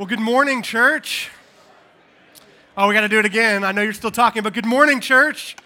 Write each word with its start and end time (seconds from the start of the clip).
Well, 0.00 0.06
good 0.06 0.18
morning, 0.18 0.62
church. 0.62 1.30
Oh, 2.74 2.88
we 2.88 2.94
got 2.94 3.02
to 3.02 3.08
do 3.08 3.18
it 3.18 3.26
again. 3.26 3.64
I 3.64 3.72
know 3.72 3.82
you're 3.82 3.92
still 3.92 4.10
talking, 4.10 4.42
but 4.42 4.54
good 4.54 4.64
morning, 4.64 4.98
church. 4.98 5.56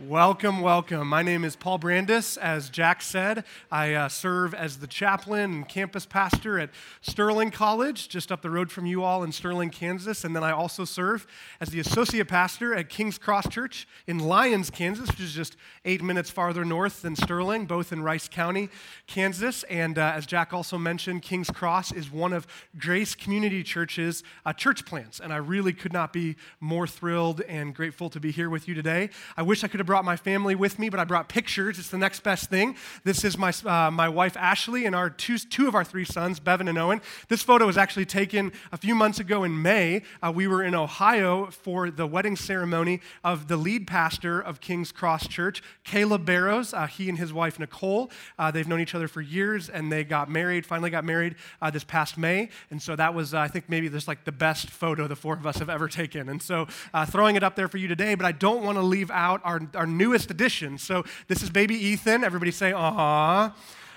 Welcome, 0.00 0.62
welcome. 0.62 1.06
My 1.06 1.22
name 1.22 1.44
is 1.44 1.54
Paul 1.54 1.76
Brandis. 1.76 2.38
As 2.38 2.70
Jack 2.70 3.02
said, 3.02 3.44
I 3.70 3.92
uh, 3.92 4.08
serve 4.08 4.54
as 4.54 4.78
the 4.78 4.86
chaplain 4.86 5.52
and 5.52 5.68
campus 5.68 6.06
pastor 6.06 6.58
at 6.58 6.70
Sterling 7.02 7.50
College, 7.50 8.08
just 8.08 8.32
up 8.32 8.40
the 8.40 8.48
road 8.48 8.70
from 8.70 8.86
you 8.86 9.04
all 9.04 9.22
in 9.22 9.32
Sterling, 9.32 9.68
Kansas. 9.68 10.24
And 10.24 10.34
then 10.34 10.42
I 10.42 10.50
also 10.50 10.86
serve 10.86 11.26
as 11.60 11.68
the 11.68 11.78
associate 11.78 12.26
pastor 12.26 12.74
at 12.74 12.88
King's 12.88 13.18
Cross 13.18 13.50
Church 13.50 13.86
in 14.06 14.18
Lyons, 14.18 14.70
Kansas, 14.70 15.10
which 15.10 15.20
is 15.20 15.34
just 15.34 15.56
eight 15.84 16.02
minutes 16.02 16.30
farther 16.30 16.64
north 16.64 17.02
than 17.02 17.14
Sterling, 17.14 17.66
both 17.66 17.92
in 17.92 18.02
Rice 18.02 18.28
County, 18.28 18.70
Kansas. 19.06 19.62
And 19.64 19.98
uh, 19.98 20.14
as 20.16 20.24
Jack 20.24 20.54
also 20.54 20.78
mentioned, 20.78 21.20
King's 21.20 21.50
Cross 21.50 21.92
is 21.92 22.10
one 22.10 22.32
of 22.32 22.46
Grace 22.78 23.14
Community 23.14 23.62
Church's 23.62 24.24
uh, 24.46 24.54
church 24.54 24.86
plants. 24.86 25.20
And 25.20 25.34
I 25.34 25.36
really 25.36 25.74
could 25.74 25.92
not 25.92 26.14
be 26.14 26.36
more 26.60 26.86
thrilled 26.86 27.42
and 27.42 27.74
grateful 27.74 28.08
to 28.08 28.18
be 28.18 28.30
here 28.30 28.48
with 28.48 28.66
you 28.66 28.74
today. 28.74 29.10
I 29.36 29.42
wish 29.42 29.62
I 29.62 29.68
could 29.68 29.81
have 29.82 29.86
brought 29.88 30.04
my 30.04 30.16
family 30.16 30.54
with 30.54 30.78
me, 30.78 30.88
but 30.88 31.00
I 31.00 31.04
brought 31.04 31.28
pictures. 31.28 31.76
It's 31.78 31.88
the 31.88 31.98
next 31.98 32.22
best 32.22 32.48
thing. 32.48 32.76
This 33.02 33.24
is 33.24 33.36
my, 33.36 33.52
uh, 33.64 33.90
my 33.90 34.08
wife, 34.08 34.36
Ashley, 34.36 34.86
and 34.86 34.94
our 34.94 35.10
two, 35.10 35.38
two 35.38 35.66
of 35.66 35.74
our 35.74 35.82
three 35.82 36.04
sons, 36.04 36.38
Bevan 36.38 36.68
and 36.68 36.78
Owen. 36.78 37.00
This 37.28 37.42
photo 37.42 37.66
was 37.66 37.76
actually 37.76 38.06
taken 38.06 38.52
a 38.70 38.76
few 38.76 38.94
months 38.94 39.18
ago 39.18 39.42
in 39.42 39.60
May. 39.60 40.02
Uh, 40.22 40.32
we 40.32 40.46
were 40.46 40.62
in 40.62 40.76
Ohio 40.76 41.50
for 41.50 41.90
the 41.90 42.06
wedding 42.06 42.36
ceremony 42.36 43.00
of 43.24 43.48
the 43.48 43.56
lead 43.56 43.88
pastor 43.88 44.40
of 44.40 44.60
King's 44.60 44.92
Cross 44.92 45.26
Church, 45.26 45.62
Caleb 45.82 46.24
Barrows. 46.24 46.72
Uh, 46.72 46.86
he 46.86 47.08
and 47.08 47.18
his 47.18 47.32
wife, 47.32 47.58
Nicole, 47.58 48.10
uh, 48.38 48.52
they've 48.52 48.68
known 48.68 48.80
each 48.80 48.94
other 48.94 49.08
for 49.08 49.20
years, 49.20 49.68
and 49.68 49.90
they 49.90 50.04
got 50.04 50.30
married, 50.30 50.64
finally 50.64 50.90
got 50.90 51.04
married 51.04 51.34
uh, 51.60 51.70
this 51.70 51.82
past 51.82 52.16
May. 52.16 52.50
And 52.70 52.80
so 52.80 52.94
that 52.94 53.14
was, 53.14 53.34
uh, 53.34 53.38
I 53.38 53.48
think, 53.48 53.68
maybe 53.68 53.88
just 53.88 54.06
like 54.06 54.24
the 54.24 54.32
best 54.32 54.70
photo 54.70 55.08
the 55.08 55.16
four 55.16 55.34
of 55.34 55.44
us 55.44 55.58
have 55.58 55.70
ever 55.70 55.88
taken. 55.88 56.28
And 56.28 56.40
so 56.40 56.68
throwing 57.06 57.34
it 57.34 57.42
up 57.42 57.56
there 57.56 57.66
for 57.66 57.78
you 57.78 57.88
today, 57.88 58.14
but 58.14 58.24
I 58.24 58.32
don't 58.32 58.62
want 58.62 58.78
to 58.78 58.82
leave 58.82 59.10
out 59.10 59.40
our 59.42 59.58
our 59.74 59.86
newest 59.86 60.30
addition. 60.30 60.78
So 60.78 61.04
this 61.28 61.42
is 61.42 61.50
baby 61.50 61.74
Ethan. 61.74 62.24
Everybody 62.24 62.50
say, 62.50 62.72
"Aww." 62.72 63.52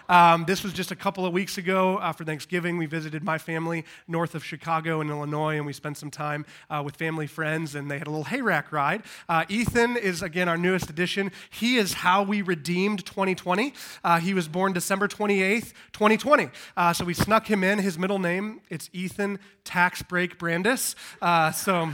Um, 0.07 0.45
this 0.45 0.63
was 0.63 0.73
just 0.73 0.91
a 0.91 0.95
couple 0.95 1.25
of 1.25 1.33
weeks 1.33 1.57
ago 1.57 1.97
uh, 1.97 2.11
for 2.11 2.23
Thanksgiving. 2.23 2.77
We 2.77 2.85
visited 2.85 3.23
my 3.23 3.37
family 3.37 3.85
north 4.07 4.35
of 4.35 4.43
Chicago 4.43 5.01
in 5.01 5.09
Illinois, 5.09 5.57
and 5.57 5.65
we 5.65 5.73
spent 5.73 5.97
some 5.97 6.11
time 6.11 6.45
uh, 6.69 6.81
with 6.85 6.95
family 6.95 7.27
friends, 7.27 7.75
and 7.75 7.89
they 7.89 7.97
had 7.97 8.07
a 8.07 8.11
little 8.11 8.25
hayrack 8.25 8.71
ride. 8.71 9.03
Uh, 9.27 9.45
Ethan 9.49 9.97
is, 9.97 10.21
again, 10.21 10.47
our 10.47 10.57
newest 10.57 10.89
addition. 10.89 11.31
He 11.49 11.77
is 11.77 11.93
how 11.93 12.23
we 12.23 12.41
redeemed 12.41 13.05
2020. 13.05 13.73
Uh, 14.03 14.19
he 14.19 14.33
was 14.33 14.47
born 14.47 14.73
December 14.73 15.07
28th, 15.07 15.73
2020. 15.93 16.49
Uh, 16.77 16.93
so 16.93 17.05
we 17.05 17.13
snuck 17.13 17.47
him 17.47 17.63
in. 17.63 17.79
His 17.79 17.97
middle 17.97 18.19
name, 18.19 18.61
it's 18.69 18.89
Ethan 18.93 19.39
Tax 19.63 20.01
Break 20.01 20.37
Brandis. 20.37 20.95
Uh, 21.21 21.51
so... 21.51 21.91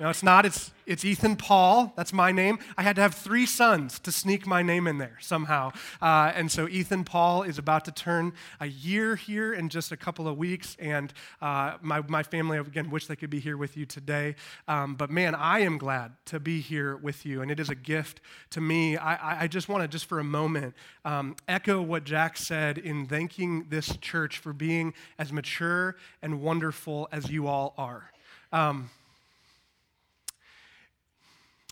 No, 0.00 0.08
it's 0.08 0.22
not. 0.22 0.46
It's, 0.46 0.70
it's 0.86 1.04
Ethan 1.04 1.36
Paul. 1.36 1.92
That's 1.94 2.14
my 2.14 2.32
name. 2.32 2.58
I 2.78 2.82
had 2.82 2.96
to 2.96 3.02
have 3.02 3.14
three 3.14 3.44
sons 3.44 3.98
to 3.98 4.10
sneak 4.10 4.46
my 4.46 4.62
name 4.62 4.86
in 4.86 4.96
there 4.96 5.18
somehow. 5.20 5.72
Uh, 6.00 6.32
and 6.34 6.50
so 6.50 6.66
Ethan 6.66 7.04
Paul 7.04 7.42
is 7.42 7.58
about 7.58 7.84
to 7.84 7.92
turn 7.92 8.32
a 8.60 8.66
year 8.66 9.14
here 9.14 9.52
in 9.52 9.68
just 9.68 9.92
a 9.92 9.98
couple 9.98 10.26
of 10.26 10.38
weeks. 10.38 10.74
And 10.80 11.12
uh, 11.42 11.76
my, 11.82 12.00
my 12.08 12.22
family, 12.22 12.56
again, 12.56 12.88
wish 12.88 13.08
they 13.08 13.14
could 13.14 13.28
be 13.28 13.40
here 13.40 13.58
with 13.58 13.76
you 13.76 13.84
today. 13.84 14.36
Um, 14.68 14.94
but 14.94 15.10
man, 15.10 15.34
I 15.34 15.58
am 15.58 15.76
glad 15.76 16.12
to 16.26 16.40
be 16.40 16.62
here 16.62 16.96
with 16.96 17.26
you. 17.26 17.42
And 17.42 17.50
it 17.50 17.60
is 17.60 17.68
a 17.68 17.74
gift 17.74 18.22
to 18.52 18.62
me. 18.62 18.96
I, 18.96 19.42
I 19.42 19.46
just 19.48 19.68
want 19.68 19.82
to, 19.82 19.88
just 19.88 20.06
for 20.06 20.18
a 20.18 20.24
moment, 20.24 20.74
um, 21.04 21.36
echo 21.46 21.82
what 21.82 22.04
Jack 22.04 22.38
said 22.38 22.78
in 22.78 23.04
thanking 23.04 23.66
this 23.68 23.98
church 23.98 24.38
for 24.38 24.54
being 24.54 24.94
as 25.18 25.30
mature 25.30 25.96
and 26.22 26.40
wonderful 26.40 27.06
as 27.12 27.30
you 27.30 27.48
all 27.48 27.74
are. 27.76 28.10
Um, 28.50 28.88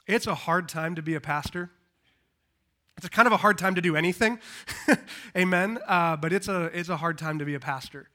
it's 0.09 0.27
a 0.27 0.35
hard 0.35 0.69
time 0.69 0.97
to 0.97 1.03
be 1.03 1.15
a 1.15 1.21
pastor. 1.21 1.71
It's 2.97 3.09
kind 3.11 3.27
of 3.27 3.33
a 3.33 3.37
hard 3.37 3.59
time 3.59 3.77
to 3.77 3.81
do 3.81 3.95
anything. 3.95 4.41
Amen. 5.37 5.79
Uh, 5.87 6.17
but 6.17 6.33
it's 6.33 6.49
a, 6.49 6.65
it's 6.77 6.89
a 6.89 6.97
hard 6.97 7.17
time 7.19 7.39
to 7.39 7.45
be 7.45 7.55
a 7.55 7.61
pastor. 7.61 8.09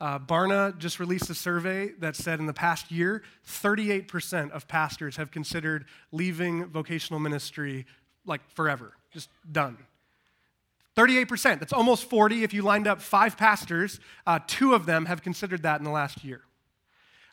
Uh, 0.00 0.18
Barna 0.18 0.78
just 0.78 0.98
released 0.98 1.28
a 1.28 1.34
survey 1.34 1.90
that 1.98 2.16
said 2.16 2.38
in 2.40 2.46
the 2.46 2.54
past 2.54 2.90
year, 2.90 3.22
38% 3.46 4.50
of 4.52 4.66
pastors 4.66 5.16
have 5.16 5.30
considered 5.30 5.84
leaving 6.10 6.64
vocational 6.66 7.20
ministry 7.20 7.84
like 8.24 8.40
forever, 8.52 8.94
just 9.12 9.28
done. 9.50 9.76
38%. 10.96 11.58
That's 11.58 11.72
almost 11.72 12.08
40. 12.08 12.42
If 12.42 12.54
you 12.54 12.62
lined 12.62 12.86
up 12.86 13.02
five 13.02 13.36
pastors, 13.36 14.00
uh, 14.26 14.38
two 14.46 14.72
of 14.74 14.86
them 14.86 15.04
have 15.04 15.22
considered 15.22 15.64
that 15.64 15.80
in 15.80 15.84
the 15.84 15.90
last 15.90 16.24
year. 16.24 16.42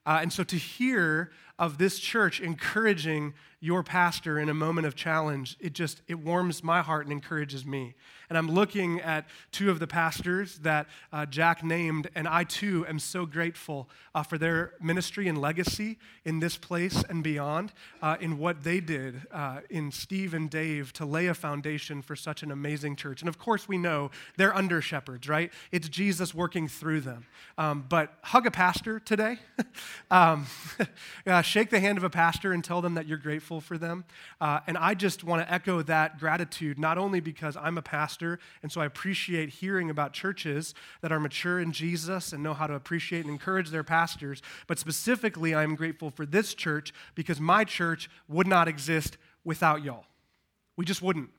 Uh, 0.05 0.19
and 0.21 0.31
so 0.31 0.43
to 0.43 0.55
hear 0.55 1.31
of 1.59 1.77
this 1.77 1.99
church 1.99 2.39
encouraging 2.39 3.33
your 3.59 3.81
pastor 3.81 4.37
in 4.37 4.49
a 4.49 4.53
moment 4.53 4.85
of 4.85 4.95
challenge, 4.95 5.57
it 5.59 5.73
just 5.73 6.01
it 6.07 6.19
warms 6.19 6.63
my 6.63 6.81
heart 6.81 7.05
and 7.05 7.11
encourages 7.11 7.65
me. 7.65 7.95
And 8.29 8.37
I'm 8.37 8.51
looking 8.51 8.99
at 8.99 9.25
two 9.51 9.71
of 9.71 9.79
the 9.79 9.87
pastors 9.87 10.59
that 10.59 10.87
uh, 11.13 11.25
Jack 11.25 11.63
named, 11.63 12.09
and 12.13 12.27
I 12.27 12.43
too 12.43 12.85
am 12.87 12.99
so 12.99 13.25
grateful 13.25 13.89
uh, 14.13 14.21
for 14.21 14.37
their 14.37 14.73
ministry 14.81 15.27
and 15.27 15.39
legacy 15.39 15.97
in 16.25 16.39
this 16.39 16.57
place 16.57 17.03
and 17.09 17.23
beyond, 17.23 17.71
uh, 18.01 18.17
in 18.19 18.37
what 18.37 18.63
they 18.63 18.79
did 18.79 19.21
uh, 19.31 19.61
in 19.69 19.91
Steve 19.91 20.33
and 20.33 20.49
Dave 20.49 20.91
to 20.93 21.05
lay 21.05 21.27
a 21.27 21.33
foundation 21.33 22.01
for 22.01 22.15
such 22.17 22.43
an 22.43 22.51
amazing 22.51 22.97
church. 22.97 23.21
And 23.21 23.29
of 23.29 23.39
course, 23.39 23.67
we 23.67 23.77
know 23.77 24.11
they're 24.35 24.55
under 24.55 24.81
shepherds, 24.81 25.29
right? 25.29 25.51
It's 25.71 25.87
Jesus 25.87 26.35
working 26.35 26.67
through 26.67 27.01
them. 27.01 27.25
Um, 27.57 27.85
but 27.87 28.13
hug 28.23 28.45
a 28.45 28.51
pastor 28.51 28.99
today. 28.99 29.37
um, 30.11 30.45
shake 31.47 31.69
the 31.69 31.79
hand 31.79 31.97
of 31.97 32.03
a 32.03 32.09
pastor 32.09 32.53
and 32.53 32.63
tell 32.63 32.81
them 32.81 32.93
that 32.95 33.07
you're 33.07 33.17
grateful 33.17 33.61
for 33.61 33.77
them. 33.77 34.05
Uh, 34.39 34.59
and 34.67 34.77
I 34.77 34.93
just 34.93 35.23
want 35.23 35.45
to 35.45 35.51
echo 35.51 35.81
that 35.83 36.19
gratitude, 36.19 36.77
not 36.77 36.97
only 36.97 37.19
because 37.19 37.57
I'm 37.57 37.77
a 37.77 37.81
pastor, 37.81 38.39
and 38.61 38.71
so 38.71 38.81
I 38.81 38.85
appreciate 38.85 39.49
hearing 39.49 39.89
about 39.89 40.13
churches 40.13 40.75
that 41.01 41.11
are 41.11 41.19
mature 41.19 41.59
in 41.59 41.71
Jesus 41.71 42.33
and 42.33 42.43
know 42.43 42.53
how 42.53 42.67
to 42.67 42.73
appreciate 42.73 43.21
and 43.21 43.29
encourage 43.29 43.69
their 43.69 43.83
pastors, 43.83 44.41
but 44.67 44.77
specifically, 44.79 45.55
I'm 45.55 45.75
grateful 45.75 46.09
for 46.11 46.25
this 46.25 46.53
church 46.53 46.93
because 47.15 47.39
my 47.39 47.63
church 47.63 48.09
would 48.27 48.47
not 48.47 48.67
exist 48.67 49.17
without 49.43 49.83
y'all. 49.83 50.05
We 50.75 50.85
just 50.85 51.01
wouldn't. 51.01 51.29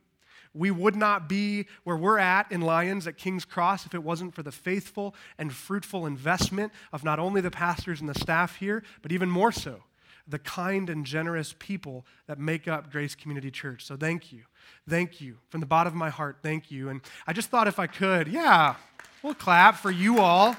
We 0.55 0.71
would 0.71 0.97
not 0.97 1.29
be 1.29 1.67
where 1.85 1.97
we're 1.97 2.19
at 2.19 2.51
in 2.51 2.63
Lyons 2.63 3.07
at 3.07 3.17
King's 3.17 3.45
Cross 3.45 3.87
if 3.87 3.95
it 3.95 4.03
wasn't 4.03 4.35
for 4.35 4.43
the 4.43 4.53
faithful 4.53 5.15
and 5.39 5.53
fruitful 5.53 6.07
investment 6.07 6.73
of 6.93 7.05
not 7.05 7.19
only 7.19 7.41
the 7.41 7.51
pastors 7.51 8.01
and 8.01 8.09
the 8.09 8.19
staff 8.19 8.57
here, 8.57 8.83
but 9.03 9.13
even 9.13 9.31
more 9.31 9.53
so, 9.53 9.83
the 10.29 10.39
kind 10.39 10.91
and 10.91 11.07
generous 11.07 11.55
people 11.59 12.05
that 12.27 12.39
make 12.39 12.69
up 12.69 12.93
Grace 12.93 13.15
Community 13.15 13.51
Church. 13.51 13.85
So 13.85 13.97
thank 13.97 14.33
you. 14.33 14.43
Thank 14.89 15.21
you. 15.21 15.39
From 15.49 15.61
the 15.61 15.67
bottom 15.67 15.93
of 15.93 15.97
my 15.97 16.11
heart, 16.11 16.39
thank 16.43 16.71
you. 16.71 16.89
And 16.89 17.01
I 17.27 17.33
just 17.33 17.49
thought 17.49 17.67
if 17.67 17.79
I 17.79 17.87
could, 17.87 18.29
yeah, 18.29 18.75
we'll 19.23 19.35
clap 19.35 19.77
for 19.77 19.91
you 19.91 20.19
all 20.19 20.57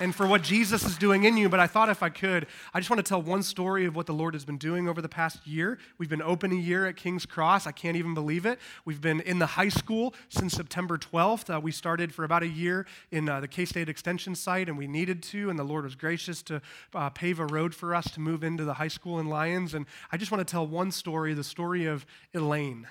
and 0.00 0.14
for 0.14 0.26
what 0.26 0.42
Jesus 0.42 0.84
is 0.84 0.96
doing 0.96 1.24
in 1.24 1.36
you. 1.36 1.48
But 1.48 1.60
I 1.60 1.66
thought 1.66 1.88
if 1.88 2.02
I 2.02 2.08
could, 2.08 2.46
I 2.74 2.80
just 2.80 2.90
want 2.90 2.98
to 3.04 3.08
tell 3.08 3.22
one 3.22 3.42
story 3.42 3.86
of 3.86 3.96
what 3.96 4.06
the 4.06 4.12
Lord 4.12 4.34
has 4.34 4.44
been 4.44 4.58
doing 4.58 4.88
over 4.88 5.00
the 5.00 5.08
past 5.08 5.46
year. 5.46 5.78
We've 5.98 6.08
been 6.08 6.22
open 6.22 6.52
a 6.52 6.56
year 6.56 6.86
at 6.86 6.96
King's 6.96 7.26
Cross. 7.26 7.66
I 7.66 7.72
can't 7.72 7.96
even 7.96 8.14
believe 8.14 8.46
it. 8.46 8.58
We've 8.84 9.00
been 9.00 9.20
in 9.20 9.38
the 9.38 9.46
high 9.46 9.68
school 9.68 10.14
since 10.28 10.54
September 10.54 10.98
12th. 10.98 11.54
Uh, 11.54 11.60
we 11.60 11.72
started 11.72 12.14
for 12.14 12.24
about 12.24 12.42
a 12.42 12.48
year 12.48 12.86
in 13.10 13.28
uh, 13.28 13.40
the 13.40 13.48
K 13.48 13.64
State 13.64 13.88
Extension 13.88 14.34
site, 14.34 14.68
and 14.68 14.76
we 14.76 14.86
needed 14.86 15.22
to, 15.24 15.50
and 15.50 15.58
the 15.58 15.64
Lord 15.64 15.84
was 15.84 15.94
gracious 15.94 16.42
to 16.44 16.60
uh, 16.94 17.10
pave 17.10 17.40
a 17.40 17.46
road 17.46 17.74
for 17.74 17.94
us 17.94 18.10
to 18.12 18.20
move 18.20 18.44
into 18.44 18.64
the 18.64 18.74
high 18.74 18.88
school 18.88 19.18
in 19.18 19.26
Lyons. 19.26 19.74
And 19.74 19.86
I 20.12 20.16
just 20.16 20.30
want 20.30 20.46
to 20.46 20.50
tell 20.50 20.66
one 20.66 20.90
story 20.90 21.34
the 21.34 21.44
story 21.44 21.86
of 21.86 22.06
Elaine. 22.34 22.86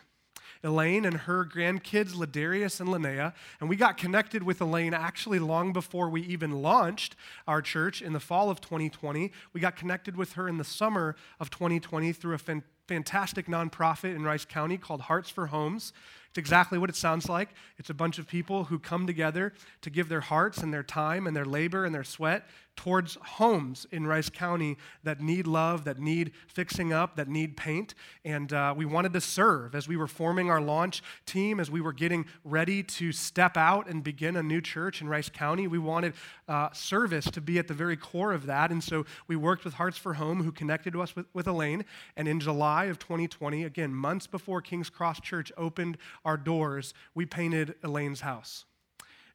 Elaine 0.63 1.05
and 1.05 1.17
her 1.17 1.45
grandkids, 1.45 2.13
Ladarius 2.13 2.79
and 2.79 2.89
Linnea. 2.89 3.33
And 3.59 3.69
we 3.69 3.75
got 3.75 3.97
connected 3.97 4.43
with 4.43 4.61
Elaine 4.61 4.93
actually 4.93 5.39
long 5.39 5.73
before 5.73 6.09
we 6.09 6.21
even 6.21 6.61
launched 6.61 7.16
our 7.47 7.61
church 7.61 8.01
in 8.01 8.13
the 8.13 8.19
fall 8.19 8.49
of 8.49 8.61
2020. 8.61 9.31
We 9.53 9.61
got 9.61 9.75
connected 9.75 10.16
with 10.16 10.34
her 10.34 10.47
in 10.47 10.57
the 10.57 10.63
summer 10.63 11.16
of 11.40 11.49
2020 11.49 12.11
through 12.13 12.35
a 12.35 12.40
fan- 12.40 12.63
fantastic 12.87 13.47
nonprofit 13.47 14.16
in 14.16 14.23
Rice 14.23 14.46
County 14.46 14.78
called 14.78 15.02
Hearts 15.02 15.29
for 15.29 15.47
Homes. 15.47 15.93
It's 16.29 16.37
exactly 16.37 16.78
what 16.78 16.90
it 16.90 16.97
sounds 16.97 17.29
like. 17.29 17.49
It's 17.78 17.90
a 17.90 17.93
bunch 17.93 18.20
of 18.20 18.28
people 18.28 18.66
who 18.66 18.78
come 18.78 19.08
together 19.08 19.53
to 19.82 19.90
give 19.90 20.09
their 20.09 20.20
hearts 20.20 20.58
and 20.58 20.73
their 20.73 20.84
time 20.84 21.28
and 21.28 21.35
their 21.35 21.46
labor 21.46 21.85
and 21.85 21.96
their 21.96 22.03
sweat 22.03 22.46
towards 22.76 23.17
homes 23.22 23.87
in 23.91 24.05
Rice 24.05 24.29
County 24.29 24.76
that 25.03 25.22
need 25.22 25.47
love, 25.47 25.85
that 25.85 25.97
need 25.97 26.34
fixing 26.47 26.91
up, 26.91 27.16
that 27.16 27.29
need 27.29 27.55
paint. 27.55 27.96
And 28.26 28.52
uh, 28.52 28.73
we 28.76 28.84
wanted 28.84 29.14
to 29.14 29.22
serve 29.22 29.76
as 29.76 29.88
we 29.88 29.96
were 29.96 30.08
forming 30.08 30.49
our 30.49 30.59
launch 30.59 31.02
team, 31.26 31.61
as 31.61 31.72
we 31.72 31.79
were 31.79 31.93
getting 31.93 32.26
ready 32.43 32.84
to 32.84 33.14
step 33.14 33.55
out 33.55 33.88
and 33.88 34.03
begin 34.03 34.35
a 34.35 34.43
new 34.43 34.59
church 34.59 34.99
in 34.99 35.08
Rice 35.08 35.29
County. 35.29 35.67
We 35.67 35.79
wanted 35.79 36.16
uh, 36.49 36.70
service 36.73 37.31
to 37.31 37.40
be 37.40 37.59
at 37.59 37.70
the 37.70 37.73
very 37.73 37.96
core 37.96 38.34
of 38.34 38.46
that. 38.47 38.72
And 38.72 38.84
so 38.84 39.05
we 39.29 39.38
worked 39.38 39.64
with 39.64 39.76
Hearts 39.76 39.97
for 39.97 40.16
Home, 40.16 40.43
who 40.43 40.52
connected 40.52 40.97
us 40.97 41.16
with, 41.16 41.28
with 41.34 41.47
Elaine. 41.47 41.85
And 42.17 42.28
in 42.28 42.41
July 42.41 42.74
of 42.83 42.99
2020, 42.99 43.63
again, 43.63 43.95
months 43.95 44.27
before 44.27 44.61
King's 44.61 44.89
Cross 44.89 45.22
Church 45.22 45.53
opened 45.55 45.97
our 46.25 46.35
doors, 46.35 46.93
we 47.13 47.25
painted 47.25 47.75
Elaine's 47.81 48.22
house. 48.22 48.66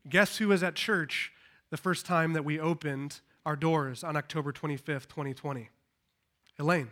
Guess 0.09 0.37
who 0.37 0.49
was 0.49 0.63
at 0.63 0.75
church 0.75 1.33
the 1.71 1.79
first 1.79 2.05
time 2.05 2.35
that 2.35 2.45
we 2.45 2.61
opened 2.61 3.21
our 3.47 3.57
doors 3.57 4.05
on 4.05 4.17
October 4.17 4.53
25th, 4.53 5.09
2020. 5.09 5.71
Elaine. 6.59 6.91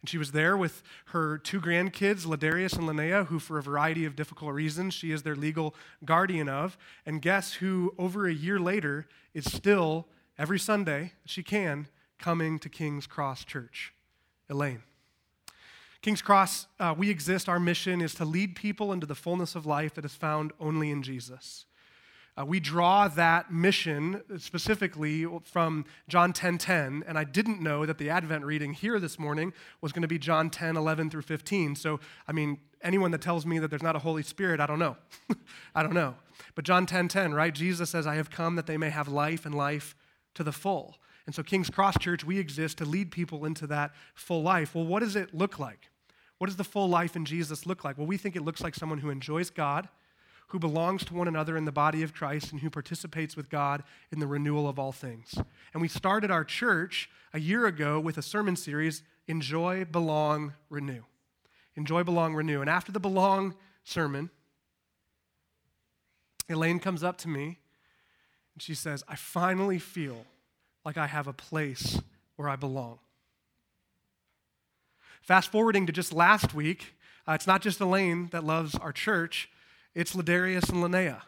And 0.00 0.08
she 0.08 0.18
was 0.18 0.32
there 0.32 0.56
with 0.56 0.82
her 1.06 1.38
two 1.38 1.60
grandkids, 1.60 2.24
Ladarius 2.24 2.76
and 2.76 2.88
Linnea, 2.88 3.26
who, 3.26 3.38
for 3.38 3.58
a 3.58 3.62
variety 3.62 4.04
of 4.04 4.16
difficult 4.16 4.54
reasons, 4.54 4.94
she 4.94 5.12
is 5.12 5.22
their 5.22 5.36
legal 5.36 5.74
guardian 6.04 6.48
of. 6.48 6.78
And 7.04 7.20
guess 7.20 7.54
who, 7.54 7.94
over 7.98 8.26
a 8.26 8.32
year 8.32 8.58
later, 8.58 9.06
is 9.34 9.44
still, 9.44 10.06
every 10.38 10.58
Sunday 10.58 11.12
she 11.26 11.42
can, 11.42 11.88
coming 12.18 12.58
to 12.60 12.68
King's 12.68 13.06
Cross 13.06 13.44
Church? 13.44 13.92
Elaine. 14.48 14.82
King's 16.02 16.22
Cross, 16.22 16.66
uh, 16.78 16.94
we 16.96 17.10
exist. 17.10 17.46
Our 17.48 17.60
mission 17.60 18.00
is 18.00 18.14
to 18.14 18.24
lead 18.24 18.56
people 18.56 18.92
into 18.92 19.06
the 19.06 19.14
fullness 19.14 19.54
of 19.54 19.66
life 19.66 19.94
that 19.94 20.04
is 20.04 20.14
found 20.14 20.52
only 20.58 20.90
in 20.90 21.02
Jesus. 21.02 21.66
Uh, 22.38 22.44
we 22.46 22.58
draw 22.58 23.06
that 23.08 23.52
mission 23.52 24.22
specifically 24.38 25.26
from 25.44 25.84
John 26.08 26.32
10:10, 26.32 26.58
10, 26.58 26.58
10, 26.58 27.04
and 27.06 27.18
I 27.18 27.24
didn't 27.24 27.60
know 27.60 27.84
that 27.84 27.98
the 27.98 28.08
Advent 28.08 28.46
reading 28.46 28.72
here 28.72 28.98
this 28.98 29.18
morning 29.18 29.52
was 29.82 29.92
going 29.92 30.02
to 30.02 30.08
be 30.08 30.18
John 30.18 30.48
10, 30.48 30.76
11 30.76 31.10
through 31.10 31.22
15. 31.22 31.74
So, 31.76 32.00
I 32.26 32.32
mean, 32.32 32.58
anyone 32.80 33.10
that 33.10 33.20
tells 33.20 33.44
me 33.44 33.58
that 33.58 33.68
there's 33.68 33.82
not 33.82 33.96
a 33.96 33.98
Holy 33.98 34.22
Spirit, 34.22 34.58
I 34.58 34.66
don't 34.66 34.78
know. 34.78 34.96
I 35.74 35.82
don't 35.82 35.92
know. 35.92 36.14
But 36.54 36.64
John 36.64 36.86
10:10, 36.86 36.88
10, 36.88 37.08
10, 37.08 37.34
right? 37.34 37.54
Jesus 37.54 37.90
says, 37.90 38.06
"I 38.06 38.14
have 38.14 38.30
come 38.30 38.56
that 38.56 38.66
they 38.66 38.78
may 38.78 38.90
have 38.90 39.06
life 39.06 39.44
and 39.44 39.54
life 39.54 39.94
to 40.34 40.42
the 40.42 40.52
full." 40.52 40.96
And 41.26 41.34
so, 41.34 41.42
King's 41.42 41.68
Cross 41.68 41.98
Church, 41.98 42.24
we 42.24 42.38
exist 42.38 42.78
to 42.78 42.84
lead 42.84 43.10
people 43.10 43.44
into 43.44 43.66
that 43.66 43.92
full 44.14 44.42
life. 44.42 44.74
Well, 44.74 44.86
what 44.86 45.00
does 45.00 45.14
it 45.14 45.34
look 45.34 45.58
like? 45.58 45.89
What 46.40 46.46
does 46.48 46.56
the 46.56 46.64
full 46.64 46.88
life 46.88 47.16
in 47.16 47.24
Jesus 47.24 47.66
look 47.66 47.84
like? 47.84 47.98
Well, 47.98 48.06
we 48.06 48.16
think 48.16 48.34
it 48.34 48.42
looks 48.42 48.62
like 48.62 48.74
someone 48.74 48.98
who 48.98 49.10
enjoys 49.10 49.50
God 49.50 49.88
who 50.50 50.58
belongs 50.58 51.04
to 51.04 51.14
one 51.14 51.28
another 51.28 51.56
in 51.56 51.64
the 51.64 51.70
body 51.70 52.02
of 52.02 52.12
Christ 52.12 52.50
and 52.50 52.60
who 52.60 52.70
participates 52.70 53.36
with 53.36 53.48
God 53.50 53.84
in 54.10 54.18
the 54.18 54.26
renewal 54.26 54.68
of 54.68 54.80
all 54.80 54.90
things. 54.90 55.34
And 55.72 55.80
we 55.80 55.86
started 55.86 56.30
our 56.30 56.42
church 56.42 57.08
a 57.32 57.38
year 57.38 57.66
ago 57.66 58.00
with 58.00 58.18
a 58.18 58.22
sermon 58.22 58.56
series 58.56 59.02
Enjoy, 59.28 59.84
Belong, 59.84 60.54
Renew. 60.68 61.02
Enjoy, 61.76 62.02
Belong, 62.02 62.34
Renew. 62.34 62.60
And 62.60 62.68
after 62.68 62.90
the 62.90 62.98
Belong 62.98 63.54
sermon, 63.84 64.30
Elaine 66.48 66.80
comes 66.80 67.04
up 67.04 67.16
to 67.18 67.28
me 67.28 67.60
and 68.54 68.60
she 68.60 68.74
says, 68.74 69.04
I 69.06 69.14
finally 69.14 69.78
feel 69.78 70.26
like 70.84 70.98
I 70.98 71.06
have 71.06 71.28
a 71.28 71.32
place 71.32 72.00
where 72.34 72.48
I 72.48 72.56
belong. 72.56 72.98
Fast 75.20 75.50
forwarding 75.52 75.86
to 75.86 75.92
just 75.92 76.12
last 76.12 76.54
week, 76.54 76.94
uh, 77.28 77.32
it's 77.32 77.46
not 77.46 77.62
just 77.62 77.80
Elaine 77.80 78.28
that 78.32 78.44
loves 78.44 78.74
our 78.74 78.92
church, 78.92 79.50
it's 79.94 80.14
Ladarius 80.14 80.68
and 80.68 80.82
Linnea. 80.82 81.22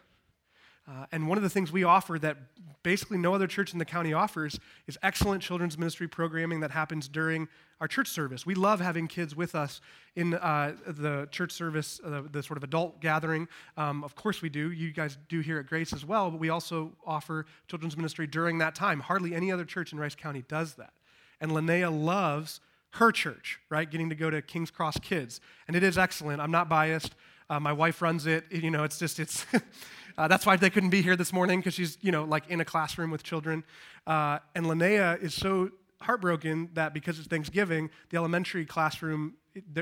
Uh, 0.85 1.05
and 1.13 1.29
one 1.29 1.37
of 1.37 1.43
the 1.43 1.49
things 1.49 1.71
we 1.71 1.85
offer 1.85 2.19
that 2.19 2.37
basically 2.83 3.17
no 3.17 3.33
other 3.33 3.47
church 3.47 3.71
in 3.71 3.79
the 3.79 3.85
county 3.85 4.11
offers 4.11 4.59
is 4.85 4.97
excellent 5.01 5.41
children's 5.41 5.77
ministry 5.77 6.07
programming 6.07 6.59
that 6.59 6.71
happens 6.71 7.07
during 7.07 7.47
our 7.79 7.87
church 7.87 8.09
service. 8.09 8.45
We 8.45 8.55
love 8.55 8.81
having 8.81 9.07
kids 9.07 9.33
with 9.35 9.55
us 9.55 9.79
in 10.15 10.33
uh, 10.33 10.73
the 10.85 11.27
church 11.31 11.53
service, 11.53 12.01
uh, 12.05 12.23
the 12.29 12.43
sort 12.43 12.57
of 12.57 12.63
adult 12.65 12.99
gathering. 12.99 13.47
Um, 13.77 14.03
of 14.03 14.15
course, 14.15 14.41
we 14.41 14.49
do. 14.49 14.71
You 14.71 14.91
guys 14.91 15.17
do 15.29 15.39
here 15.39 15.57
at 15.57 15.67
Grace 15.67 15.93
as 15.93 16.05
well, 16.05 16.29
but 16.29 16.39
we 16.39 16.49
also 16.49 16.91
offer 17.05 17.45
children's 17.67 17.95
ministry 17.95 18.27
during 18.27 18.57
that 18.57 18.75
time. 18.75 18.99
Hardly 18.99 19.33
any 19.33 19.51
other 19.51 19.65
church 19.65 19.93
in 19.93 19.99
Rice 19.99 20.15
County 20.15 20.43
does 20.49 20.73
that. 20.75 20.93
And 21.39 21.51
Linnea 21.51 21.91
loves 21.91 22.59
her 22.93 23.11
church, 23.11 23.59
right? 23.69 23.89
Getting 23.89 24.09
to 24.09 24.15
go 24.15 24.29
to 24.29 24.41
King's 24.41 24.69
Cross 24.69 24.99
Kids. 24.99 25.41
And 25.67 25.75
it 25.75 25.83
is 25.83 25.97
excellent. 25.97 26.41
I'm 26.41 26.51
not 26.51 26.69
biased. 26.69 27.15
Uh, 27.49 27.59
my 27.59 27.73
wife 27.73 28.01
runs 28.01 28.27
it. 28.27 28.45
You 28.51 28.69
know, 28.69 28.83
it's 28.83 28.99
just, 28.99 29.19
it's, 29.19 29.45
uh, 30.17 30.27
that's 30.27 30.45
why 30.45 30.55
they 30.57 30.69
couldn't 30.69 30.91
be 30.91 31.01
here 31.01 31.15
this 31.15 31.33
morning 31.33 31.59
because 31.59 31.73
she's, 31.73 31.97
you 32.01 32.11
know, 32.11 32.23
like 32.23 32.47
in 32.49 32.61
a 32.61 32.65
classroom 32.65 33.09
with 33.09 33.23
children. 33.23 33.63
Uh, 34.05 34.39
and 34.53 34.67
Linnea 34.67 35.21
is 35.21 35.33
so 35.33 35.71
heartbroken 36.01 36.69
that 36.73 36.93
because 36.93 37.17
it's 37.17 37.27
Thanksgiving, 37.27 37.89
the 38.09 38.17
elementary 38.17 38.65
classroom, 38.65 39.35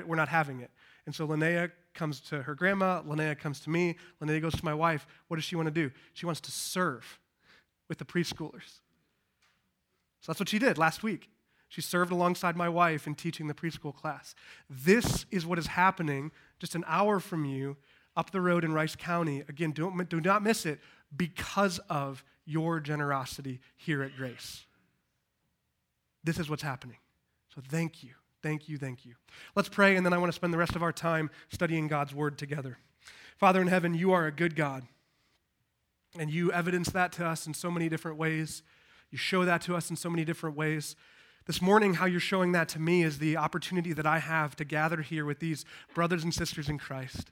we're 0.06 0.16
not 0.16 0.30
having 0.30 0.62
it. 0.62 0.72
And 1.06 1.14
so 1.14 1.28
Linnea 1.28 1.72
comes 1.94 2.22
to 2.22 2.44
her 2.44 2.56
grandma, 2.56 3.02
Linnea 3.02 3.38
comes 3.38 3.60
to 3.62 3.70
me, 3.70 3.98
Linnea 4.22 4.42
goes 4.42 4.54
to 4.54 4.64
my 4.64 4.74
wife. 4.74 5.06
What 5.28 5.36
does 5.36 5.44
she 5.44 5.58
want 5.58 5.68
to 5.68 5.74
do? 5.74 5.92
She 6.14 6.26
wants 6.26 6.40
to 6.42 6.52
serve 6.52 7.20
with 7.90 7.98
the 7.98 8.06
preschoolers. 8.06 8.80
So 10.22 10.32
that's 10.32 10.40
what 10.40 10.48
she 10.48 10.60
did 10.60 10.78
last 10.78 11.04
week. 11.04 11.30
She 11.72 11.80
served 11.80 12.12
alongside 12.12 12.58
my 12.58 12.68
wife 12.68 13.08
in 13.08 13.16
teaching 13.16 13.48
the 13.48 13.54
preschool 13.54 13.96
class. 13.96 14.36
This 14.70 15.26
is 15.32 15.46
what 15.46 15.58
is 15.58 15.68
happening 15.68 16.34
just 16.60 16.76
an 16.76 16.84
hour 16.86 17.22
from 17.22 17.46
you 17.46 17.78
up 18.18 18.32
the 18.32 18.42
road 18.42 18.66
in 18.66 18.74
Rice 18.74 18.98
County. 18.98 19.46
Again, 19.48 19.72
don't, 19.72 20.10
do 20.10 20.20
not 20.20 20.44
miss 20.44 20.66
it 20.66 20.82
because 21.16 21.80
of 21.90 22.26
your 22.44 22.82
generosity 22.82 23.62
here 23.78 24.04
at 24.04 24.18
Grace. 24.18 24.66
This 26.26 26.40
is 26.40 26.50
what's 26.50 26.62
happening. 26.62 26.98
So 27.56 27.62
thank 27.66 28.04
you, 28.04 28.10
thank 28.44 28.68
you, 28.68 28.78
thank 28.78 29.06
you. 29.06 29.16
Let's 29.56 29.70
pray, 29.70 29.96
and 29.96 30.06
then 30.06 30.12
I 30.12 30.18
want 30.18 30.30
to 30.30 30.36
spend 30.36 30.54
the 30.54 30.58
rest 30.58 30.76
of 30.76 30.84
our 30.84 30.92
time 30.92 31.30
studying 31.48 31.88
God's 31.88 32.14
word 32.14 32.38
together. 32.38 32.80
Father 33.38 33.62
in 33.62 33.68
heaven, 33.68 33.94
you 33.94 34.12
are 34.12 34.28
a 34.28 34.32
good 34.32 34.58
God, 34.58 34.84
and 36.20 36.30
you 36.30 36.52
evidence 36.52 36.90
that 36.90 37.14
to 37.14 37.26
us 37.26 37.48
in 37.48 37.54
so 37.54 37.72
many 37.72 37.88
different 37.88 38.18
ways. 38.18 38.62
You 39.10 39.18
show 39.18 39.46
that 39.46 39.62
to 39.62 39.76
us 39.78 39.90
in 39.90 39.96
so 39.96 40.10
many 40.10 40.26
different 40.26 40.58
ways. 40.58 40.98
This 41.48 41.62
morning, 41.62 41.96
how 41.96 42.06
you're 42.06 42.20
showing 42.20 42.52
that 42.52 42.70
to 42.70 42.80
me 42.80 43.02
is 43.02 43.18
the 43.18 43.36
opportunity 43.36 43.94
that 43.94 44.06
I 44.06 44.20
have 44.20 44.56
to 44.58 44.64
gather 44.64 45.02
here 45.02 45.26
with 45.26 45.40
these 45.40 45.66
brothers 45.96 46.24
and 46.24 46.32
sisters 46.32 46.70
in 46.70 46.78
Christ. 46.78 47.32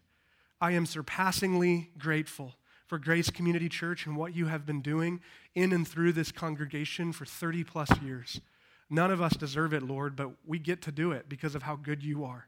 I 0.60 0.72
am 0.72 0.88
surpassingly 0.88 1.92
grateful 1.96 2.56
for 2.88 2.98
Grace 2.98 3.30
Community 3.30 3.70
Church 3.70 4.08
and 4.08 4.18
what 4.18 4.36
you 4.36 4.48
have 4.48 4.66
been 4.66 4.82
doing 4.82 5.22
in 5.54 5.72
and 5.72 5.88
through 5.88 6.14
this 6.14 6.32
congregation 6.32 7.14
for 7.14 7.26
30 7.26 7.64
plus 7.64 7.90
years. 8.02 8.42
None 8.90 9.12
of 9.12 9.22
us 9.22 9.34
deserve 9.34 9.76
it, 9.76 9.84
Lord, 9.84 10.16
but 10.16 10.32
we 10.44 10.58
get 10.58 10.82
to 10.84 10.92
do 10.92 11.12
it 11.12 11.30
because 11.30 11.54
of 11.54 11.62
how 11.62 11.76
good 11.76 12.04
you 12.04 12.24
are. 12.24 12.48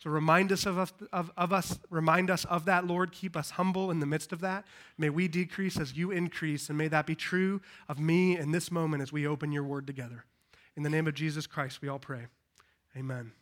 So 0.00 0.10
remind 0.10 0.52
us 0.52 0.66
of, 0.66 0.92
of, 1.10 1.32
of, 1.38 1.52
us, 1.54 1.78
remind 1.88 2.30
us 2.30 2.44
of 2.44 2.66
that, 2.66 2.86
Lord. 2.86 3.12
Keep 3.12 3.34
us 3.34 3.52
humble 3.52 3.90
in 3.90 4.00
the 4.00 4.06
midst 4.06 4.30
of 4.30 4.40
that. 4.42 4.66
May 4.98 5.08
we 5.08 5.26
decrease 5.26 5.78
as 5.78 5.94
you 5.94 6.10
increase, 6.10 6.68
and 6.68 6.76
may 6.76 6.88
that 6.88 7.06
be 7.06 7.14
true 7.14 7.62
of 7.88 7.98
me 7.98 8.36
in 8.36 8.52
this 8.52 8.70
moment 8.70 9.02
as 9.02 9.10
we 9.10 9.26
open 9.26 9.52
your 9.52 9.64
word 9.64 9.86
together. 9.86 10.26
In 10.78 10.84
the 10.84 10.90
name 10.90 11.08
of 11.08 11.14
Jesus 11.14 11.48
Christ, 11.48 11.82
we 11.82 11.88
all 11.88 11.98
pray. 11.98 12.28
Amen. 12.96 13.32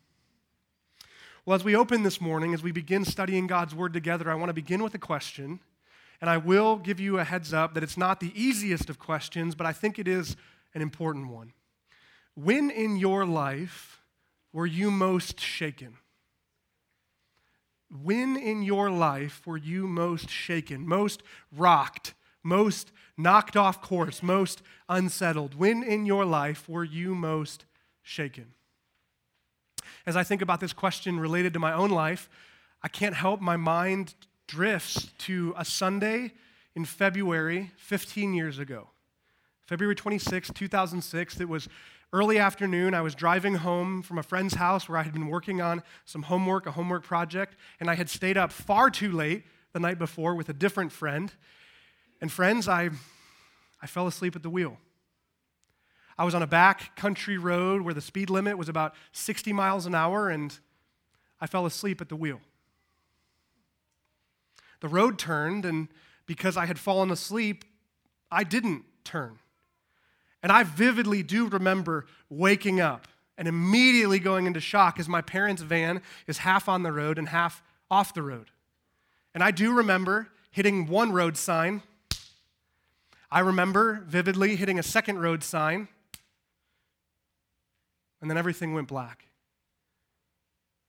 Well, 1.45 1.55
as 1.55 1.63
we 1.63 1.77
open 1.77 2.03
this 2.03 2.19
morning, 2.19 2.55
as 2.55 2.63
we 2.63 2.73
begin 2.73 3.05
studying 3.05 3.47
God's 3.47 3.75
Word 3.75 3.93
together, 3.93 4.31
I 4.31 4.35
want 4.37 4.49
to 4.49 4.55
begin 4.55 4.83
with 4.83 4.95
a 4.95 4.99
question. 4.99 5.61
And 6.23 6.31
I 6.31 6.39
will 6.39 6.77
give 6.77 6.99
you 6.99 7.19
a 7.19 7.25
heads 7.25 7.53
up 7.53 7.75
that 7.75 7.83
it's 7.83 7.99
not 7.99 8.21
the 8.21 8.33
easiest 8.35 8.89
of 8.89 8.99
questions, 8.99 9.55
but 9.55 9.67
I 9.67 9.75
think 9.75 9.99
it 9.99 10.09
is 10.09 10.35
an 10.73 10.81
important 10.81 11.29
one. 11.29 11.53
When 12.35 12.71
in 12.71 12.97
your 12.97 13.27
life 13.27 14.01
were 14.55 14.65
you 14.65 14.91
most 14.91 15.39
shaken? 15.39 15.99
When 17.91 18.39
in 18.39 18.63
your 18.63 18.89
life 18.91 19.47
were 19.47 19.59
you 19.59 19.87
most 19.87 20.31
shaken, 20.31 20.89
most 20.89 21.23
rocked, 21.55 22.15
most 22.47 22.93
knocked 23.17 23.57
off 23.57 23.83
course, 23.83 24.23
most 24.23 24.63
unsettled? 24.89 25.55
When 25.55 25.83
in 25.83 26.07
your 26.07 26.25
life 26.25 26.69
were 26.69 26.85
you 26.85 27.15
most 27.15 27.65
shaken? 28.03 28.55
As 30.07 30.17
I 30.17 30.23
think 30.23 30.41
about 30.41 30.61
this 30.61 30.73
question 30.73 31.19
related 31.19 31.53
to 31.55 31.59
my 31.59 31.73
own 31.73 31.91
life, 31.91 32.31
I 32.83 32.89
can't 32.89 33.15
help 33.15 33.41
my 33.41 33.57
mind 33.57 34.15
drifts 34.47 35.11
to 35.19 35.53
a 35.59 35.65
Sunday 35.65 36.33
in 36.77 36.85
February 36.85 37.73
15 37.77 38.33
years 38.33 38.59
ago. 38.59 38.91
February 39.67 39.97
26, 39.97 40.51
2006. 40.55 41.41
It 41.41 41.49
was 41.49 41.69
early 42.13 42.39
afternoon. 42.39 42.95
I 42.95 43.01
was 43.01 43.17
driving 43.17 43.57
home 43.57 44.03
from 44.03 44.19
a 44.19 44.23
friend's 44.23 44.55
house 44.55 44.89
where 44.89 44.99
I 44.99 45.03
had 45.03 45.13
been 45.13 45.27
working 45.27 45.61
on 45.61 45.83
some 46.05 46.23
homework, 46.23 46.67
a 46.67 46.71
homework 46.71 47.03
project, 47.03 47.57
and 47.81 47.91
I 47.91 47.95
had 47.95 48.09
stayed 48.09 48.37
up 48.37 48.53
far 48.53 48.91
too 48.91 49.11
late 49.11 49.45
the 49.73 49.81
night 49.81 49.99
before 49.99 50.37
with 50.37 50.49
a 50.49 50.53
different 50.53 50.93
friend. 50.93 51.33
And 52.21 52.31
friends, 52.33 52.69
I, 52.69 52.91
I 53.83 53.87
fell 53.87 54.07
asleep 54.07 54.37
at 54.37 54.43
the 54.43 54.51
wheel. 54.51 54.79
I 56.19 56.25
was 56.25 56.35
on 56.35 56.43
a 56.43 56.47
back 56.47 56.97
country 56.97 57.37
road 57.37 57.83
where 57.83 57.95
the 57.95 58.01
speed 58.01 58.31
limit 58.31 58.57
was 58.57 58.69
about 58.69 58.95
60 59.13 59.53
miles 59.53 59.85
an 59.85 59.95
hour, 59.95 60.31
and 60.31 60.59
I 61.41 61.47
fell 61.47 61.67
asleep 61.67 62.01
at 62.01 62.09
the 62.09 62.17
wheel. 62.17 62.41
The 64.81 64.89
road 64.89 65.19
turned, 65.19 65.65
and 65.65 65.89
because 66.27 66.57
I 66.57 66.67
had 66.67 66.79
fallen 66.79 67.11
asleep, 67.11 67.65
I 68.31 68.45
didn't 68.45 68.85
turn. 69.05 69.39
And 70.43 70.51
I 70.51 70.63
vividly 70.63 71.23
do 71.23 71.49
remember 71.49 72.07
waking 72.31 72.81
up 72.81 73.09
and 73.37 73.47
immediately 73.47 74.19
going 74.19 74.47
into 74.47 74.61
shock 74.61 74.99
as 74.99 75.09
my 75.09 75.21
parents' 75.21 75.63
van 75.63 76.01
is 76.27 76.39
half 76.39 76.69
on 76.69 76.83
the 76.83 76.93
road 76.93 77.19
and 77.19 77.29
half 77.29 77.63
off 77.91 78.15
the 78.15 78.23
road. 78.23 78.51
And 79.35 79.43
I 79.43 79.51
do 79.51 79.75
remember 79.75 80.29
hitting 80.51 80.87
one 80.87 81.13
road 81.13 81.37
sign 81.37 81.83
I 83.31 83.41
remember 83.41 84.05
vividly 84.07 84.57
hitting 84.57 84.79
a 84.79 84.83
second 84.83 85.19
road 85.19 85.43
sign, 85.43 85.89
and 88.21 88.31
then 88.31 88.39
everything 88.39 88.73
went 88.73 88.89
black. 88.89 89.27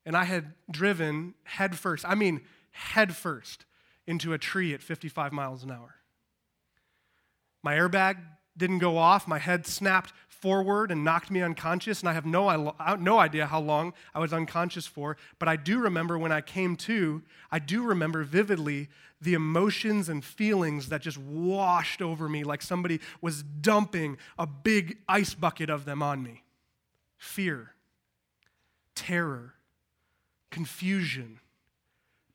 And 0.05 0.15
I 0.15 0.23
had 0.23 0.53
driven 0.71 1.33
headfirst, 1.43 2.05
I 2.07 2.15
mean, 2.15 2.41
headfirst 2.71 3.65
into 4.05 4.33
a 4.33 4.37
tree 4.37 4.73
at 4.73 4.81
55 4.81 5.33
miles 5.33 5.63
an 5.63 5.71
hour. 5.71 5.95
My 7.63 7.75
airbag 7.75 8.17
didn't 8.57 8.79
go 8.79 8.97
off. 8.97 9.27
My 9.27 9.39
head 9.39 9.65
snapped 9.67 10.13
forward 10.27 10.91
and 10.91 11.03
knocked 11.03 11.31
me 11.31 11.41
unconscious, 11.41 12.01
and 12.01 12.09
I 12.09 12.13
have 12.13 12.25
no, 12.25 12.73
no 12.99 13.19
idea 13.19 13.45
how 13.47 13.59
long 13.59 13.93
I 14.13 14.19
was 14.19 14.33
unconscious 14.33 14.85
for. 14.85 15.17
But 15.39 15.47
I 15.47 15.55
do 15.55 15.79
remember 15.79 16.17
when 16.17 16.31
I 16.31 16.41
came 16.41 16.75
to, 16.77 17.23
I 17.51 17.59
do 17.59 17.83
remember 17.83 18.23
vividly 18.23 18.89
the 19.19 19.33
emotions 19.33 20.09
and 20.09 20.23
feelings 20.23 20.89
that 20.89 21.01
just 21.01 21.17
washed 21.17 22.01
over 22.01 22.29
me 22.29 22.43
like 22.43 22.61
somebody 22.61 22.99
was 23.19 23.41
dumping 23.41 24.17
a 24.37 24.45
big 24.45 24.97
ice 25.09 25.33
bucket 25.33 25.69
of 25.69 25.85
them 25.85 26.03
on 26.03 26.21
me 26.21 26.43
fear, 27.17 27.71
terror, 28.93 29.55
confusion, 30.51 31.39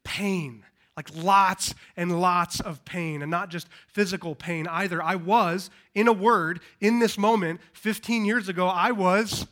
pain 0.03 0.65
like 0.97 1.09
lots 1.15 1.75
and 1.97 2.21
lots 2.21 2.61
of 2.61 2.85
pain, 2.85 3.23
and 3.23 3.31
not 3.31 3.49
just 3.49 3.69
physical 3.89 4.35
pain 4.35 4.67
either. 4.69 5.03
I 5.03 5.15
was, 5.15 5.71
in 5.95 6.07
a 6.07 6.13
word, 6.13 6.61
in 6.81 6.99
this 6.99 7.17
moment, 7.17 7.61
15 7.73 8.25
years 8.25 8.49
ago, 8.49 8.67
I 8.67 8.91
was 8.93 9.47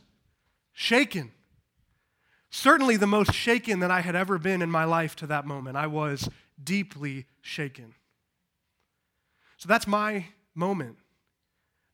shaken. 0.71 1.31
Certainly 2.51 2.97
the 2.97 3.07
most 3.07 3.33
shaken 3.33 3.79
that 3.79 3.91
I 3.91 4.01
had 4.01 4.15
ever 4.15 4.37
been 4.37 4.61
in 4.61 4.69
my 4.69 4.83
life 4.83 5.15
to 5.17 5.27
that 5.27 5.45
moment. 5.45 5.77
I 5.77 5.87
was 5.87 6.29
deeply 6.63 7.25
shaken. 7.41 7.95
So 9.57 9.67
that's 9.67 9.87
my 9.87 10.25
moment 10.53 10.97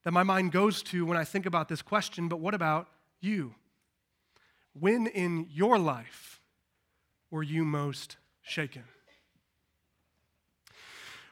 that 0.03 0.11
my 0.11 0.23
mind 0.23 0.51
goes 0.51 0.81
to 0.83 1.05
when 1.05 1.17
I 1.17 1.23
think 1.23 1.45
about 1.45 1.69
this 1.69 1.81
question. 1.81 2.27
But 2.27 2.39
what 2.39 2.53
about 2.53 2.87
you? 3.19 3.55
When 4.73 5.07
in 5.07 5.47
your 5.51 5.77
life 5.77 6.41
were 7.29 7.43
you 7.43 7.65
most 7.65 8.17
shaken? 8.41 8.83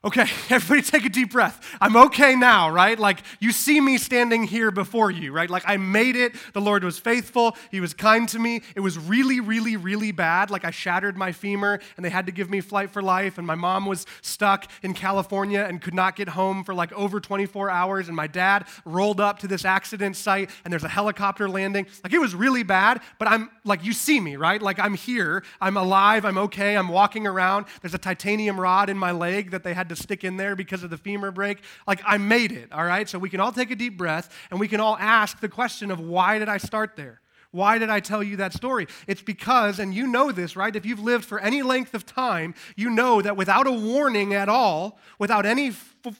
Okay, 0.05 0.21
everybody 0.51 0.83
take 0.83 1.03
a 1.03 1.09
deep 1.09 1.31
breath. 1.31 1.59
I'm 1.81 1.95
okay 1.95 2.35
now, 2.35 2.69
right? 2.69 2.97
Like 2.97 3.23
you 3.39 3.51
see 3.51 3.81
me 3.81 3.97
standing 3.97 4.43
here 4.43 4.69
before 4.69 5.09
you, 5.09 5.31
right? 5.31 5.49
Like 5.49 5.63
I 5.65 5.77
made 5.77 6.15
it. 6.15 6.35
The 6.53 6.61
Lord 6.61 6.83
was 6.83 6.99
faithful. 6.99 7.57
He 7.71 7.79
was 7.79 7.95
kind 7.95 8.29
to 8.29 8.37
me. 8.37 8.61
It 8.75 8.81
was 8.81 8.99
really, 8.99 9.39
really, 9.39 9.77
really 9.77 10.11
bad. 10.11 10.51
Like 10.51 10.63
I 10.63 10.69
shattered 10.69 11.17
my 11.17 11.31
femur 11.31 11.79
and 11.97 12.05
they 12.05 12.11
had 12.11 12.27
to 12.27 12.31
give 12.31 12.51
me 12.51 12.61
flight 12.61 12.91
for 12.91 13.01
life. 13.01 13.39
And 13.39 13.47
my 13.47 13.55
mom 13.55 13.87
was 13.87 14.05
stuck 14.21 14.69
in 14.83 14.93
California 14.93 15.65
and 15.67 15.81
could 15.81 15.95
not 15.95 16.15
get 16.15 16.29
home 16.29 16.63
for 16.63 16.75
like 16.75 16.93
over 16.93 17.19
24 17.19 17.71
hours. 17.71 18.07
And 18.07 18.15
my 18.15 18.27
dad 18.27 18.67
rolled 18.85 19.19
up 19.19 19.39
to 19.39 19.47
this 19.47 19.65
accident 19.65 20.15
site 20.17 20.51
and 20.63 20.71
there's 20.71 20.83
a 20.83 20.89
helicopter 20.89 21.49
landing. 21.49 21.87
Like 22.03 22.13
it 22.13 22.19
was 22.19 22.35
really 22.35 22.61
bad, 22.61 23.01
but 23.17 23.27
I'm 23.27 23.49
like, 23.63 23.83
you 23.83 23.91
see 23.91 24.19
me, 24.19 24.35
right? 24.35 24.61
Like 24.61 24.77
I'm 24.77 24.93
here. 24.93 25.43
I'm 25.59 25.77
alive. 25.77 26.25
I'm 26.25 26.37
okay. 26.37 26.77
I'm 26.77 26.89
walking 26.89 27.25
around. 27.25 27.65
There's 27.81 27.95
a 27.95 27.99
titanium 27.99 28.59
rod 28.59 28.91
in 28.91 28.99
my 28.99 29.11
leg 29.11 29.49
that 29.49 29.63
they 29.63 29.73
had 29.73 29.89
to 29.89 29.94
to 29.95 30.01
stick 30.01 30.23
in 30.23 30.37
there 30.37 30.55
because 30.55 30.83
of 30.83 30.89
the 30.89 30.97
femur 30.97 31.31
break. 31.31 31.59
Like, 31.87 32.01
I 32.05 32.17
made 32.17 32.51
it, 32.51 32.71
all 32.71 32.85
right? 32.85 33.07
So 33.07 33.17
we 33.19 33.29
can 33.29 33.39
all 33.39 33.51
take 33.51 33.71
a 33.71 33.75
deep 33.75 33.97
breath 33.97 34.33
and 34.51 34.59
we 34.59 34.67
can 34.67 34.79
all 34.79 34.97
ask 34.99 35.39
the 35.39 35.49
question 35.49 35.91
of 35.91 35.99
why 35.99 36.39
did 36.39 36.49
I 36.49 36.57
start 36.57 36.95
there? 36.95 37.21
Why 37.55 37.77
did 37.77 37.89
I 37.89 38.01
tell 38.01 38.21
you 38.21 38.35
that 38.37 38.51
story? 38.51 38.85
It's 39.07 39.21
because, 39.21 39.79
and 39.79 39.93
you 39.93 40.07
know 40.07 40.33
this, 40.33 40.57
right? 40.57 40.75
If 40.75 40.85
you've 40.85 40.99
lived 40.99 41.23
for 41.23 41.39
any 41.39 41.61
length 41.61 41.93
of 41.93 42.05
time, 42.05 42.53
you 42.75 42.89
know 42.89 43.21
that 43.21 43.37
without 43.37 43.65
a 43.65 43.71
warning 43.71 44.33
at 44.33 44.49
all, 44.49 44.99
without 45.19 45.45
any 45.45 45.71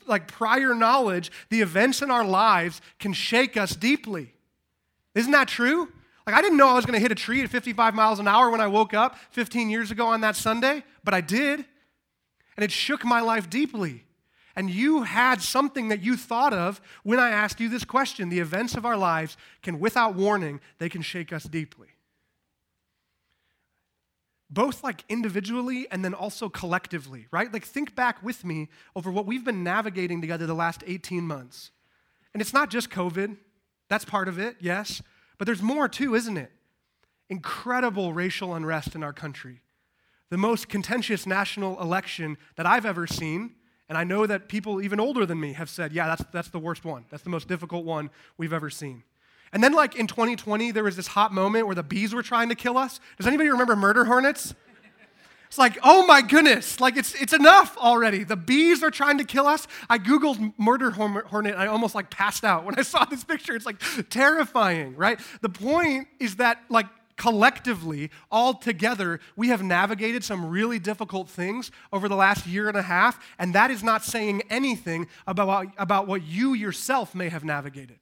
like 0.07 0.29
prior 0.29 0.73
knowledge, 0.73 1.31
the 1.49 1.61
events 1.61 2.01
in 2.01 2.09
our 2.09 2.23
lives 2.23 2.79
can 2.99 3.11
shake 3.11 3.57
us 3.57 3.75
deeply. 3.75 4.33
Isn't 5.13 5.33
that 5.33 5.49
true? 5.49 5.91
Like, 6.25 6.37
I 6.37 6.41
didn't 6.41 6.57
know 6.57 6.69
I 6.69 6.73
was 6.73 6.85
going 6.85 6.95
to 6.95 7.01
hit 7.01 7.11
a 7.11 7.15
tree 7.15 7.43
at 7.43 7.49
55 7.49 7.93
miles 7.93 8.19
an 8.19 8.29
hour 8.29 8.49
when 8.49 8.61
I 8.61 8.67
woke 8.67 8.93
up 8.93 9.17
15 9.31 9.69
years 9.69 9.91
ago 9.91 10.07
on 10.07 10.21
that 10.21 10.37
Sunday, 10.37 10.83
but 11.03 11.13
I 11.13 11.19
did 11.19 11.65
and 12.55 12.63
it 12.63 12.71
shook 12.71 13.03
my 13.03 13.21
life 13.21 13.49
deeply. 13.49 14.03
And 14.55 14.69
you 14.69 15.03
had 15.03 15.41
something 15.41 15.89
that 15.89 16.01
you 16.01 16.15
thought 16.15 16.53
of 16.53 16.79
when 17.03 17.19
I 17.19 17.29
asked 17.29 17.59
you 17.59 17.67
this 17.67 17.83
question. 17.83 18.29
The 18.29 18.39
events 18.39 18.75
of 18.75 18.85
our 18.85 18.95
lives 18.95 19.35
can, 19.61 19.79
without 19.79 20.15
warning, 20.15 20.61
they 20.79 20.87
can 20.87 21.01
shake 21.01 21.33
us 21.33 21.43
deeply. 21.43 21.89
Both 24.49 24.83
like 24.83 25.03
individually 25.09 25.87
and 25.91 26.05
then 26.05 26.13
also 26.13 26.47
collectively, 26.47 27.27
right? 27.31 27.51
Like 27.51 27.65
think 27.65 27.95
back 27.95 28.23
with 28.23 28.45
me 28.45 28.69
over 28.95 29.11
what 29.11 29.25
we've 29.25 29.43
been 29.43 29.63
navigating 29.63 30.21
together 30.21 30.45
the 30.45 30.53
last 30.53 30.83
18 30.87 31.23
months. 31.23 31.71
And 32.33 32.41
it's 32.41 32.53
not 32.53 32.69
just 32.69 32.89
COVID, 32.89 33.35
that's 33.89 34.05
part 34.05 34.29
of 34.29 34.39
it, 34.39 34.55
yes, 34.61 35.01
but 35.37 35.45
there's 35.45 35.61
more 35.61 35.89
too, 35.89 36.15
isn't 36.15 36.37
it? 36.37 36.51
Incredible 37.29 38.13
racial 38.13 38.53
unrest 38.53 38.95
in 38.95 39.03
our 39.03 39.13
country 39.13 39.61
the 40.29 40.37
most 40.37 40.69
contentious 40.69 41.25
national 41.25 41.79
election 41.81 42.37
that 42.55 42.65
I've 42.65 42.85
ever 42.85 43.07
seen. 43.07 43.55
And 43.87 43.97
I 43.97 44.03
know 44.03 44.25
that 44.25 44.49
people 44.49 44.81
even 44.81 44.99
older 44.99 45.25
than 45.25 45.39
me 45.39 45.53
have 45.53 45.69
said, 45.69 45.93
yeah, 45.93 46.07
that's, 46.07 46.23
that's 46.31 46.49
the 46.49 46.59
worst 46.59 46.83
one. 46.83 47.05
That's 47.11 47.23
the 47.23 47.29
most 47.29 47.47
difficult 47.47 47.85
one 47.85 48.09
we've 48.37 48.53
ever 48.53 48.69
seen. 48.69 49.03
And 49.53 49.63
then, 49.63 49.73
like 49.73 49.95
in 49.95 50.07
2020, 50.07 50.71
there 50.71 50.83
was 50.83 50.95
this 50.95 51.07
hot 51.07 51.31
moment 51.31 51.67
where 51.67 51.75
the 51.75 51.83
bees 51.83 52.13
were 52.13 52.23
trying 52.23 52.49
to 52.49 52.55
kill 52.55 52.77
us. 52.77 52.99
Does 53.17 53.27
anybody 53.27 53.49
remember 53.49 53.75
murder 53.75 54.05
hornets? 54.05 54.53
It's 55.47 55.57
like, 55.57 55.77
oh 55.83 56.05
my 56.05 56.21
goodness, 56.21 56.81
like 56.81 56.97
it's, 56.97 57.13
it's 57.15 57.31
enough 57.31 57.77
already. 57.77 58.25
The 58.25 58.35
bees 58.35 58.83
are 58.83 58.91
trying 58.91 59.19
to 59.19 59.23
kill 59.23 59.47
us. 59.47 59.67
I 59.89 59.99
Googled 59.99 60.53
murder 60.57 60.91
hornet. 60.91 61.55
I 61.55 61.67
almost 61.67 61.95
like 61.95 62.09
passed 62.09 62.43
out 62.43 62.65
when 62.65 62.77
I 62.77 62.81
saw 62.81 63.05
this 63.05 63.23
picture. 63.23 63.55
It's 63.55 63.65
like 63.65 63.81
terrifying, 64.09 64.97
right? 64.97 65.19
The 65.41 65.47
point 65.47 66.09
is 66.19 66.37
that, 66.37 66.59
like, 66.69 66.87
collectively, 67.17 68.11
all 68.31 68.53
together, 68.53 69.19
we 69.35 69.47
have 69.49 69.63
navigated 69.63 70.23
some 70.23 70.49
really 70.49 70.79
difficult 70.79 71.29
things 71.29 71.71
over 71.93 72.09
the 72.09 72.15
last 72.15 72.45
year 72.45 72.67
and 72.67 72.77
a 72.77 72.81
half, 72.81 73.19
and 73.39 73.53
that 73.55 73.71
is 73.71 73.83
not 73.83 74.03
saying 74.03 74.41
anything 74.49 75.07
about, 75.27 75.67
about 75.77 76.07
what 76.07 76.23
you 76.23 76.53
yourself 76.53 77.15
may 77.15 77.29
have 77.29 77.43
navigated. 77.43 77.99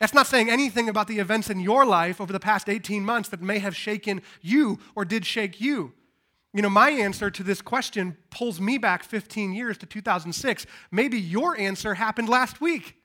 That's 0.00 0.14
not 0.14 0.26
saying 0.26 0.50
anything 0.50 0.88
about 0.88 1.06
the 1.06 1.18
events 1.18 1.50
in 1.50 1.60
your 1.60 1.86
life 1.86 2.20
over 2.20 2.32
the 2.32 2.40
past 2.40 2.68
18 2.68 3.04
months 3.04 3.28
that 3.30 3.40
may 3.40 3.58
have 3.60 3.76
shaken 3.76 4.22
you 4.42 4.78
or 4.94 5.04
did 5.04 5.24
shake 5.24 5.60
you. 5.60 5.92
You 6.52 6.62
know, 6.62 6.70
my 6.70 6.90
answer 6.90 7.30
to 7.30 7.42
this 7.42 7.62
question 7.62 8.16
pulls 8.30 8.60
me 8.60 8.78
back 8.78 9.02
15 9.02 9.52
years 9.52 9.78
to 9.78 9.86
2006. 9.86 10.66
Maybe 10.90 11.18
your 11.18 11.58
answer 11.58 11.94
happened 11.94 12.28
last 12.28 12.60
week. 12.60 12.96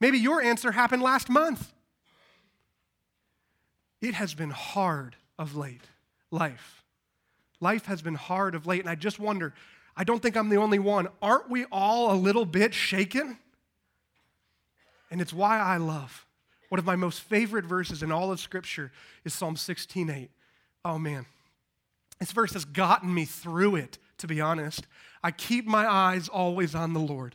Maybe 0.00 0.18
your 0.18 0.42
answer 0.42 0.72
happened 0.72 1.02
last 1.02 1.28
month. 1.28 1.72
It 4.00 4.14
has 4.14 4.34
been 4.34 4.50
hard 4.50 5.16
of 5.38 5.56
late, 5.56 5.82
life. 6.30 6.82
Life 7.60 7.86
has 7.86 8.00
been 8.02 8.14
hard 8.14 8.54
of 8.54 8.66
late, 8.66 8.80
and 8.80 8.88
I 8.88 8.94
just 8.94 9.18
wonder 9.18 9.54
I 9.96 10.04
don't 10.04 10.22
think 10.22 10.36
I'm 10.36 10.48
the 10.48 10.56
only 10.56 10.78
one. 10.78 11.08
Aren't 11.20 11.50
we 11.50 11.66
all 11.66 12.12
a 12.12 12.16
little 12.16 12.46
bit 12.46 12.72
shaken? 12.72 13.36
And 15.10 15.20
it's 15.20 15.32
why 15.32 15.58
I 15.58 15.76
love 15.76 16.26
one 16.70 16.78
of 16.78 16.86
my 16.86 16.96
most 16.96 17.20
favorite 17.20 17.64
verses 17.64 18.02
in 18.02 18.12
all 18.12 18.30
of 18.32 18.40
Scripture 18.40 18.92
is 19.24 19.34
Psalm 19.34 19.56
16:8. 19.56 20.30
Oh 20.84 20.98
man, 20.98 21.26
this 22.18 22.32
verse 22.32 22.52
has 22.52 22.64
gotten 22.64 23.12
me 23.12 23.24
through 23.24 23.76
it, 23.76 23.98
to 24.18 24.26
be 24.26 24.40
honest. 24.40 24.86
I 25.22 25.32
keep 25.32 25.66
my 25.66 25.86
eyes 25.86 26.28
always 26.28 26.74
on 26.74 26.92
the 26.94 27.00
Lord. 27.00 27.34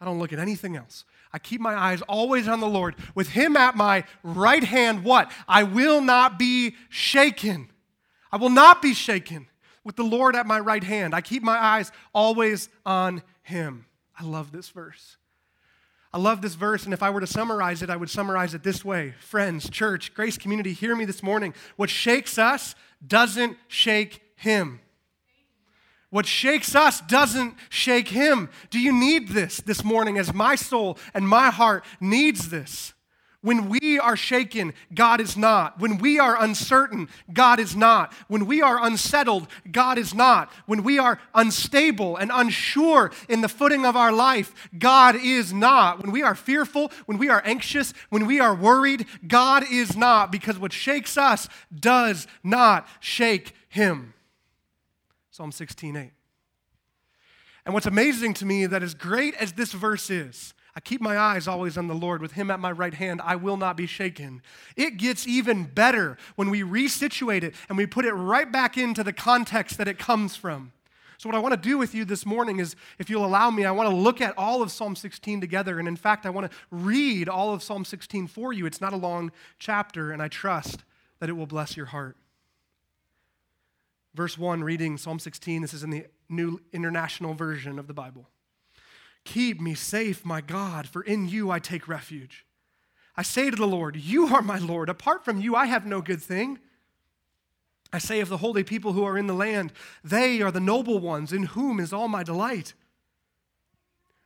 I 0.00 0.04
don't 0.04 0.18
look 0.18 0.32
at 0.32 0.38
anything 0.38 0.76
else. 0.76 1.04
I 1.32 1.38
keep 1.38 1.60
my 1.60 1.74
eyes 1.74 2.02
always 2.02 2.46
on 2.46 2.60
the 2.60 2.66
Lord. 2.66 2.94
With 3.14 3.30
Him 3.30 3.56
at 3.56 3.76
my 3.76 4.04
right 4.22 4.62
hand, 4.62 5.04
what? 5.04 5.30
I 5.48 5.62
will 5.62 6.00
not 6.00 6.38
be 6.38 6.76
shaken. 6.88 7.70
I 8.30 8.36
will 8.36 8.50
not 8.50 8.82
be 8.82 8.94
shaken 8.94 9.48
with 9.84 9.96
the 9.96 10.04
Lord 10.04 10.36
at 10.36 10.46
my 10.46 10.58
right 10.58 10.84
hand. 10.84 11.14
I 11.14 11.20
keep 11.20 11.42
my 11.42 11.56
eyes 11.56 11.92
always 12.12 12.68
on 12.84 13.22
Him. 13.42 13.86
I 14.18 14.24
love 14.24 14.52
this 14.52 14.68
verse. 14.68 15.16
I 16.12 16.18
love 16.18 16.42
this 16.42 16.54
verse, 16.54 16.84
and 16.84 16.94
if 16.94 17.02
I 17.02 17.10
were 17.10 17.18
to 17.18 17.26
summarize 17.26 17.82
it, 17.82 17.90
I 17.90 17.96
would 17.96 18.08
summarize 18.08 18.54
it 18.54 18.62
this 18.62 18.84
way 18.84 19.14
Friends, 19.18 19.68
church, 19.68 20.14
grace 20.14 20.38
community, 20.38 20.72
hear 20.72 20.94
me 20.94 21.04
this 21.04 21.24
morning. 21.24 21.52
What 21.74 21.90
shakes 21.90 22.38
us 22.38 22.76
doesn't 23.04 23.56
shake 23.66 24.22
Him. 24.36 24.78
What 26.14 26.26
shakes 26.26 26.76
us 26.76 27.00
doesn't 27.00 27.56
shake 27.68 28.06
him. 28.06 28.48
Do 28.70 28.78
you 28.78 28.92
need 28.92 29.30
this 29.30 29.56
this 29.56 29.82
morning 29.82 30.16
as 30.16 30.32
my 30.32 30.54
soul 30.54 30.96
and 31.12 31.28
my 31.28 31.50
heart 31.50 31.84
needs 32.00 32.50
this? 32.50 32.94
When 33.40 33.68
we 33.68 33.98
are 33.98 34.14
shaken, 34.14 34.74
God 34.94 35.20
is 35.20 35.36
not. 35.36 35.80
When 35.80 35.98
we 35.98 36.20
are 36.20 36.40
uncertain, 36.40 37.08
God 37.32 37.58
is 37.58 37.74
not. 37.74 38.12
When 38.28 38.46
we 38.46 38.62
are 38.62 38.80
unsettled, 38.80 39.48
God 39.72 39.98
is 39.98 40.14
not. 40.14 40.52
When 40.66 40.84
we 40.84 41.00
are 41.00 41.18
unstable 41.34 42.16
and 42.16 42.30
unsure 42.32 43.10
in 43.28 43.40
the 43.40 43.48
footing 43.48 43.84
of 43.84 43.96
our 43.96 44.12
life, 44.12 44.70
God 44.78 45.16
is 45.16 45.52
not. 45.52 46.00
When 46.00 46.12
we 46.12 46.22
are 46.22 46.36
fearful, 46.36 46.92
when 47.06 47.18
we 47.18 47.28
are 47.28 47.42
anxious, 47.44 47.92
when 48.10 48.28
we 48.28 48.38
are 48.38 48.54
worried, 48.54 49.04
God 49.26 49.64
is 49.68 49.96
not. 49.96 50.30
Because 50.30 50.60
what 50.60 50.72
shakes 50.72 51.18
us 51.18 51.48
does 51.76 52.28
not 52.44 52.86
shake 53.00 53.52
Him. 53.68 54.13
Psalm 55.34 55.50
16:8. 55.50 56.12
And 57.64 57.74
what's 57.74 57.86
amazing 57.86 58.34
to 58.34 58.46
me 58.46 58.66
that 58.66 58.84
as 58.84 58.94
great 58.94 59.34
as 59.34 59.54
this 59.54 59.72
verse 59.72 60.08
is, 60.08 60.54
I 60.76 60.80
keep 60.80 61.00
my 61.00 61.18
eyes 61.18 61.48
always 61.48 61.76
on 61.76 61.88
the 61.88 61.94
Lord. 61.94 62.22
With 62.22 62.32
him 62.32 62.52
at 62.52 62.60
my 62.60 62.70
right 62.70 62.94
hand, 62.94 63.20
I 63.20 63.34
will 63.34 63.56
not 63.56 63.76
be 63.76 63.88
shaken. 63.88 64.42
It 64.76 64.96
gets 64.96 65.26
even 65.26 65.64
better 65.64 66.18
when 66.36 66.50
we 66.50 66.62
resituate 66.62 67.42
it 67.42 67.56
and 67.68 67.76
we 67.76 67.84
put 67.84 68.04
it 68.04 68.12
right 68.12 68.52
back 68.52 68.78
into 68.78 69.02
the 69.02 69.12
context 69.12 69.76
that 69.78 69.88
it 69.88 69.98
comes 69.98 70.36
from. 70.36 70.70
So, 71.18 71.28
what 71.28 71.34
I 71.34 71.40
want 71.40 71.60
to 71.60 71.68
do 71.68 71.78
with 71.78 71.96
you 71.96 72.04
this 72.04 72.24
morning 72.24 72.60
is, 72.60 72.76
if 73.00 73.10
you'll 73.10 73.26
allow 73.26 73.50
me, 73.50 73.64
I 73.64 73.72
want 73.72 73.90
to 73.90 73.96
look 73.96 74.20
at 74.20 74.38
all 74.38 74.62
of 74.62 74.70
Psalm 74.70 74.94
16 74.94 75.40
together. 75.40 75.80
And 75.80 75.88
in 75.88 75.96
fact, 75.96 76.26
I 76.26 76.30
want 76.30 76.48
to 76.48 76.56
read 76.70 77.28
all 77.28 77.52
of 77.52 77.60
Psalm 77.60 77.84
16 77.84 78.28
for 78.28 78.52
you. 78.52 78.66
It's 78.66 78.80
not 78.80 78.92
a 78.92 78.96
long 78.96 79.32
chapter, 79.58 80.12
and 80.12 80.22
I 80.22 80.28
trust 80.28 80.84
that 81.18 81.28
it 81.28 81.32
will 81.32 81.48
bless 81.48 81.76
your 81.76 81.86
heart. 81.86 82.16
Verse 84.14 84.38
1, 84.38 84.62
reading 84.62 84.96
Psalm 84.96 85.18
16, 85.18 85.62
this 85.62 85.74
is 85.74 85.82
in 85.82 85.90
the 85.90 86.06
New 86.28 86.60
International 86.72 87.34
Version 87.34 87.78
of 87.78 87.88
the 87.88 87.94
Bible. 87.94 88.28
Keep 89.24 89.60
me 89.60 89.74
safe, 89.74 90.24
my 90.24 90.40
God, 90.40 90.86
for 90.86 91.02
in 91.02 91.28
you 91.28 91.50
I 91.50 91.58
take 91.58 91.88
refuge. 91.88 92.46
I 93.16 93.22
say 93.22 93.50
to 93.50 93.56
the 93.56 93.66
Lord, 93.66 93.96
You 93.96 94.28
are 94.28 94.42
my 94.42 94.58
Lord. 94.58 94.88
Apart 94.88 95.24
from 95.24 95.40
you, 95.40 95.56
I 95.56 95.66
have 95.66 95.86
no 95.86 96.00
good 96.00 96.22
thing. 96.22 96.58
I 97.92 97.98
say 97.98 98.20
of 98.20 98.28
the 98.28 98.38
holy 98.38 98.64
people 98.64 98.92
who 98.92 99.04
are 99.04 99.16
in 99.16 99.26
the 99.26 99.34
land, 99.34 99.72
they 100.02 100.42
are 100.42 100.50
the 100.50 100.60
noble 100.60 100.98
ones, 100.98 101.32
in 101.32 101.44
whom 101.44 101.78
is 101.80 101.92
all 101.92 102.08
my 102.08 102.22
delight. 102.22 102.74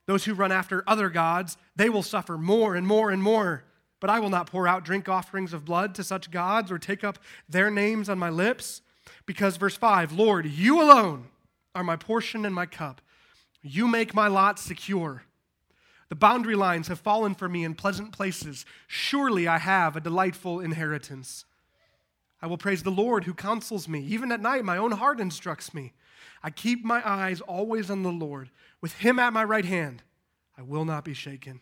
Those 0.07 0.25
who 0.25 0.33
run 0.33 0.53
after 0.53 0.83
other 0.87 1.11
gods, 1.11 1.59
they 1.77 1.91
will 1.91 2.03
suffer 2.03 2.39
more 2.39 2.75
and 2.75 2.87
more 2.87 3.11
and 3.11 3.23
more. 3.23 3.65
But 4.01 4.11
I 4.11 4.21
will 4.21 4.31
not 4.31 4.51
pour 4.51 4.67
out 4.67 4.85
drink 4.85 5.09
offerings 5.09 5.53
of 5.53 5.65
blood 5.65 5.95
to 5.97 6.05
such 6.05 6.31
gods 6.31 6.73
or 6.73 6.79
take 6.79 7.05
up 7.05 7.19
their 7.49 7.71
names 7.71 8.09
on 8.09 8.19
my 8.19 8.31
lips. 8.31 8.81
Because, 9.29 9.59
verse 9.59 9.77
5, 9.77 10.13
Lord, 10.13 10.47
you 10.47 10.81
alone 10.81 11.27
are 11.75 11.85
my 11.85 11.97
portion 11.97 12.47
and 12.47 12.55
my 12.55 12.65
cup. 12.65 13.03
You 13.61 13.87
make 13.87 14.15
my 14.15 14.27
lot 14.27 14.59
secure. 14.59 15.25
The 16.09 16.15
boundary 16.15 16.55
lines 16.55 16.89
have 16.89 16.99
fallen 16.99 17.35
for 17.35 17.47
me 17.47 17.63
in 17.63 17.75
pleasant 17.75 18.11
places. 18.11 18.65
Surely 18.87 19.47
I 19.47 19.59
have 19.59 19.95
a 19.97 20.01
delightful 20.01 20.61
inheritance. 20.61 21.45
I 22.41 22.47
will 22.47 22.57
praise 22.57 22.83
the 22.83 22.91
Lord 22.91 23.25
who 23.25 23.35
counsels 23.35 23.87
me. 23.87 24.01
Even 24.01 24.33
at 24.33 24.41
night, 24.41 24.65
my 24.65 24.79
own 24.79 24.93
heart 24.93 25.21
instructs 25.21 25.75
me. 25.75 25.93
I 26.43 26.49
keep 26.49 26.83
my 26.83 27.07
eyes 27.07 27.43
always 27.43 27.91
on 27.91 28.05
the 28.05 28.11
Lord. 28.11 28.49
With 28.81 28.95
him 28.95 29.19
at 29.19 29.35
my 29.35 29.45
right 29.45 29.67
hand, 29.67 30.03
I 30.57 30.63
will 30.63 30.87
not 30.87 31.05
be 31.05 31.13
shaken. 31.13 31.61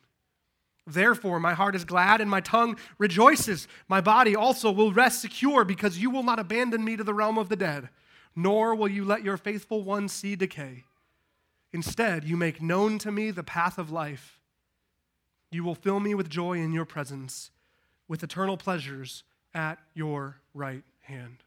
Therefore, 0.87 1.41
my 1.41 1.55
heart 1.55 1.75
is 1.75 1.85
glad 1.85 2.21
and 2.21 2.31
my 2.31 2.41
tongue 2.41 2.77
rejoices. 2.97 3.67
My 3.89 4.01
body 4.01 4.37
also 4.37 4.71
will 4.71 4.93
rest 4.93 5.21
secure 5.21 5.65
because 5.65 5.99
you 5.99 6.11
will 6.11 6.23
not 6.23 6.39
abandon 6.39 6.85
me 6.85 6.97
to 6.97 7.03
the 7.03 7.15
realm 7.15 7.39
of 7.39 7.49
the 7.49 7.57
dead, 7.57 7.89
nor 8.37 8.75
will 8.75 8.89
you 8.89 9.05
let 9.05 9.25
your 9.25 9.37
faithful 9.37 9.83
one 9.83 10.09
see 10.09 10.37
decay. 10.37 10.85
Instead, 11.73 12.25
you 12.25 12.37
make 12.37 12.63
known 12.63 12.99
to 12.99 13.11
me 13.11 13.31
the 13.31 13.43
path 13.43 13.79
of 13.79 13.91
life. 13.91 14.41
You 15.51 15.65
will 15.65 15.75
fill 15.75 16.01
me 16.01 16.15
with 16.15 16.31
joy 16.31 16.55
in 16.55 16.73
your 16.73 16.85
presence, 16.85 17.51
with 18.07 18.23
eternal 18.23 18.57
pleasures 18.57 19.25
at 19.53 19.79
your 19.95 20.37
right 20.55 20.85
hand. 21.03 21.39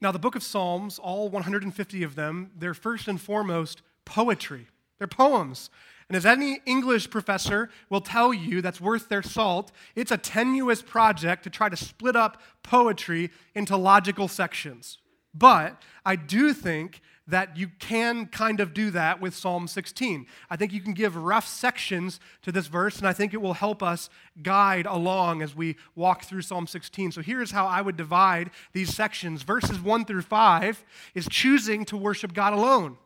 Now, 0.00 0.12
the 0.12 0.18
book 0.18 0.36
of 0.36 0.42
Psalms, 0.42 0.98
all 0.98 1.28
150 1.28 2.02
of 2.02 2.14
them, 2.14 2.50
they're 2.56 2.74
first 2.74 3.08
and 3.08 3.20
foremost 3.20 3.82
poetry. 4.04 4.66
They're 4.98 5.08
poems. 5.08 5.70
And 6.08 6.16
as 6.16 6.24
any 6.24 6.60
English 6.64 7.10
professor 7.10 7.68
will 7.90 8.00
tell 8.00 8.32
you 8.32 8.62
that's 8.62 8.80
worth 8.80 9.08
their 9.08 9.22
salt, 9.22 9.72
it's 9.94 10.10
a 10.10 10.16
tenuous 10.16 10.80
project 10.80 11.44
to 11.44 11.50
try 11.50 11.68
to 11.68 11.76
split 11.76 12.16
up 12.16 12.40
poetry 12.62 13.30
into 13.54 13.76
logical 13.76 14.26
sections. 14.26 14.98
But 15.34 15.82
I 16.06 16.16
do 16.16 16.54
think 16.54 17.02
that 17.26 17.58
you 17.58 17.68
can 17.78 18.24
kind 18.26 18.58
of 18.58 18.72
do 18.72 18.90
that 18.90 19.20
with 19.20 19.34
Psalm 19.34 19.68
16. 19.68 20.26
I 20.48 20.56
think 20.56 20.72
you 20.72 20.80
can 20.80 20.94
give 20.94 21.14
rough 21.14 21.46
sections 21.46 22.20
to 22.40 22.50
this 22.50 22.68
verse, 22.68 22.96
and 22.96 23.06
I 23.06 23.12
think 23.12 23.34
it 23.34 23.42
will 23.42 23.52
help 23.52 23.82
us 23.82 24.08
guide 24.42 24.86
along 24.86 25.42
as 25.42 25.54
we 25.54 25.76
walk 25.94 26.24
through 26.24 26.40
Psalm 26.40 26.66
16. 26.66 27.12
So 27.12 27.20
here's 27.20 27.50
how 27.50 27.66
I 27.66 27.82
would 27.82 27.98
divide 27.98 28.50
these 28.72 28.94
sections. 28.94 29.42
Verses 29.42 29.78
1 29.78 30.06
through 30.06 30.22
5 30.22 30.84
is 31.14 31.28
choosing 31.28 31.84
to 31.84 31.98
worship 31.98 32.32
God 32.32 32.54
alone. 32.54 32.96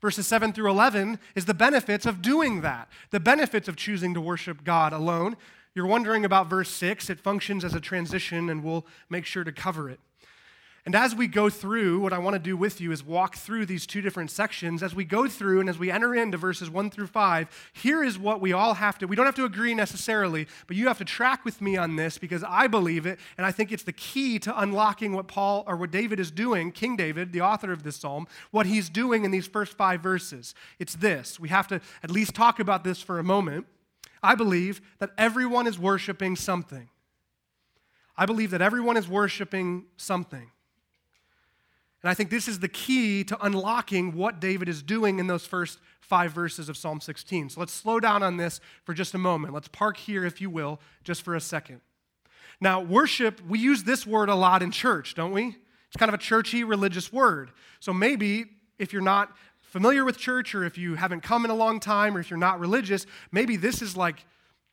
Verses 0.00 0.26
7 0.26 0.52
through 0.52 0.70
11 0.70 1.18
is 1.34 1.44
the 1.44 1.54
benefits 1.54 2.06
of 2.06 2.22
doing 2.22 2.62
that, 2.62 2.88
the 3.10 3.20
benefits 3.20 3.68
of 3.68 3.76
choosing 3.76 4.14
to 4.14 4.20
worship 4.20 4.64
God 4.64 4.92
alone. 4.92 5.36
You're 5.74 5.86
wondering 5.86 6.24
about 6.24 6.48
verse 6.48 6.70
6. 6.70 7.10
It 7.10 7.20
functions 7.20 7.64
as 7.64 7.74
a 7.74 7.80
transition, 7.80 8.48
and 8.48 8.64
we'll 8.64 8.86
make 9.08 9.26
sure 9.26 9.44
to 9.44 9.52
cover 9.52 9.90
it. 9.90 10.00
And 10.86 10.94
as 10.94 11.14
we 11.14 11.26
go 11.26 11.50
through, 11.50 12.00
what 12.00 12.14
I 12.14 12.18
want 12.18 12.34
to 12.34 12.38
do 12.38 12.56
with 12.56 12.80
you 12.80 12.90
is 12.90 13.04
walk 13.04 13.36
through 13.36 13.66
these 13.66 13.86
two 13.86 14.00
different 14.00 14.30
sections. 14.30 14.82
As 14.82 14.94
we 14.94 15.04
go 15.04 15.28
through 15.28 15.60
and 15.60 15.68
as 15.68 15.78
we 15.78 15.90
enter 15.90 16.14
into 16.14 16.38
verses 16.38 16.70
1 16.70 16.90
through 16.90 17.08
5, 17.08 17.70
here 17.74 18.02
is 18.02 18.18
what 18.18 18.40
we 18.40 18.54
all 18.54 18.72
have 18.74 18.96
to, 18.98 19.06
we 19.06 19.14
don't 19.14 19.26
have 19.26 19.34
to 19.34 19.44
agree 19.44 19.74
necessarily, 19.74 20.46
but 20.66 20.76
you 20.76 20.86
have 20.88 20.96
to 20.96 21.04
track 21.04 21.44
with 21.44 21.60
me 21.60 21.76
on 21.76 21.96
this 21.96 22.16
because 22.16 22.42
I 22.44 22.66
believe 22.66 23.04
it, 23.04 23.18
and 23.36 23.46
I 23.46 23.52
think 23.52 23.72
it's 23.72 23.82
the 23.82 23.92
key 23.92 24.38
to 24.38 24.58
unlocking 24.58 25.12
what 25.12 25.28
Paul 25.28 25.64
or 25.66 25.76
what 25.76 25.90
David 25.90 26.18
is 26.18 26.30
doing, 26.30 26.72
King 26.72 26.96
David, 26.96 27.32
the 27.32 27.42
author 27.42 27.72
of 27.72 27.82
this 27.82 27.96
psalm, 27.96 28.26
what 28.50 28.64
he's 28.64 28.88
doing 28.88 29.26
in 29.26 29.30
these 29.30 29.46
first 29.46 29.74
five 29.74 30.00
verses. 30.00 30.54
It's 30.78 30.94
this. 30.94 31.38
We 31.38 31.50
have 31.50 31.68
to 31.68 31.82
at 32.02 32.10
least 32.10 32.34
talk 32.34 32.58
about 32.58 32.84
this 32.84 33.02
for 33.02 33.18
a 33.18 33.24
moment. 33.24 33.66
I 34.22 34.34
believe 34.34 34.80
that 34.98 35.10
everyone 35.18 35.66
is 35.66 35.78
worshiping 35.78 36.36
something. 36.36 36.88
I 38.16 38.24
believe 38.24 38.50
that 38.50 38.62
everyone 38.62 38.96
is 38.96 39.08
worshiping 39.08 39.84
something. 39.96 40.50
And 42.02 42.10
I 42.10 42.14
think 42.14 42.30
this 42.30 42.48
is 42.48 42.60
the 42.60 42.68
key 42.68 43.24
to 43.24 43.44
unlocking 43.44 44.14
what 44.16 44.40
David 44.40 44.68
is 44.68 44.82
doing 44.82 45.18
in 45.18 45.26
those 45.26 45.44
first 45.46 45.78
five 46.00 46.32
verses 46.32 46.68
of 46.68 46.76
Psalm 46.76 47.00
16. 47.00 47.50
So 47.50 47.60
let's 47.60 47.72
slow 47.72 48.00
down 48.00 48.22
on 48.22 48.36
this 48.36 48.60
for 48.84 48.94
just 48.94 49.14
a 49.14 49.18
moment. 49.18 49.52
Let's 49.52 49.68
park 49.68 49.96
here, 49.96 50.24
if 50.24 50.40
you 50.40 50.50
will, 50.50 50.80
just 51.04 51.22
for 51.22 51.34
a 51.34 51.40
second. 51.40 51.80
Now, 52.60 52.80
worship, 52.80 53.40
we 53.46 53.58
use 53.58 53.84
this 53.84 54.06
word 54.06 54.28
a 54.28 54.34
lot 54.34 54.62
in 54.62 54.70
church, 54.70 55.14
don't 55.14 55.32
we? 55.32 55.56
It's 55.88 55.96
kind 55.96 56.08
of 56.08 56.14
a 56.14 56.22
churchy 56.22 56.64
religious 56.64 57.12
word. 57.12 57.50
So 57.80 57.92
maybe 57.92 58.46
if 58.78 58.92
you're 58.92 59.02
not 59.02 59.36
familiar 59.60 60.04
with 60.04 60.18
church 60.18 60.54
or 60.54 60.64
if 60.64 60.76
you 60.76 60.94
haven't 60.94 61.22
come 61.22 61.44
in 61.44 61.50
a 61.50 61.54
long 61.54 61.80
time 61.80 62.16
or 62.16 62.20
if 62.20 62.30
you're 62.30 62.38
not 62.38 62.58
religious, 62.60 63.06
maybe 63.30 63.56
this 63.56 63.82
is 63.82 63.96
like 63.96 64.24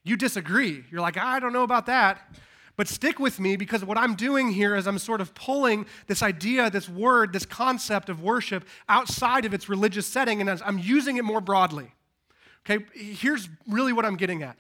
you 0.04 0.16
disagree. 0.16 0.84
You're 0.90 1.02
like, 1.02 1.18
I 1.18 1.40
don't 1.40 1.54
know 1.54 1.64
about 1.64 1.86
that. 1.88 2.36
But 2.78 2.88
stick 2.88 3.20
with 3.20 3.40
me 3.40 3.58
because 3.58 3.84
what 3.84 3.98
I'm 3.98 4.16
doing 4.16 4.52
here 4.52 4.76
is 4.76 4.88
I'm 4.88 5.00
sort 5.00 5.20
of 5.20 5.34
pulling 5.34 5.88
this 6.06 6.22
idea, 6.22 6.70
this 6.70 6.88
word, 6.88 7.34
this 7.34 7.46
concept 7.46 8.08
of 8.08 8.22
worship 8.22 8.66
outside 8.88 9.46
of 9.46 9.54
its 9.54 9.68
religious 9.68 10.06
setting 10.06 10.40
and 10.40 10.62
I'm 10.64 10.78
using 10.78 11.18
it 11.18 11.26
more 11.26 11.42
broadly. 11.42 11.92
Okay, 12.70 12.86
here's 12.94 13.50
really 13.68 13.94
what 13.94 14.06
I'm 14.06 14.16
getting 14.16 14.44
at. 14.44 14.58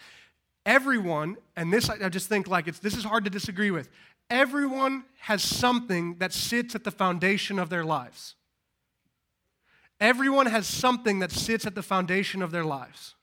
Everyone, 0.65 1.37
and 1.55 1.71
this 1.71 1.89
I 1.89 2.09
just 2.09 2.27
think 2.27 2.47
like 2.47 2.67
it's 2.67 2.79
this 2.79 2.97
is 2.97 3.03
hard 3.03 3.23
to 3.25 3.29
disagree 3.29 3.71
with. 3.71 3.87
Everyone 4.29 5.05
has 5.19 5.43
something 5.43 6.15
that 6.15 6.33
sits 6.33 6.73
at 6.73 6.83
the 6.83 6.91
foundation 6.91 7.59
of 7.59 7.69
their 7.69 7.85
lives. 7.85 8.35
Everyone 9.99 10.47
has 10.47 10.67
something 10.67 11.19
that 11.19 11.31
sits 11.31 11.65
at 11.65 11.75
the 11.75 11.83
foundation 11.83 12.41
of 12.41 12.51
their 12.51 12.65
lives. 12.65 13.15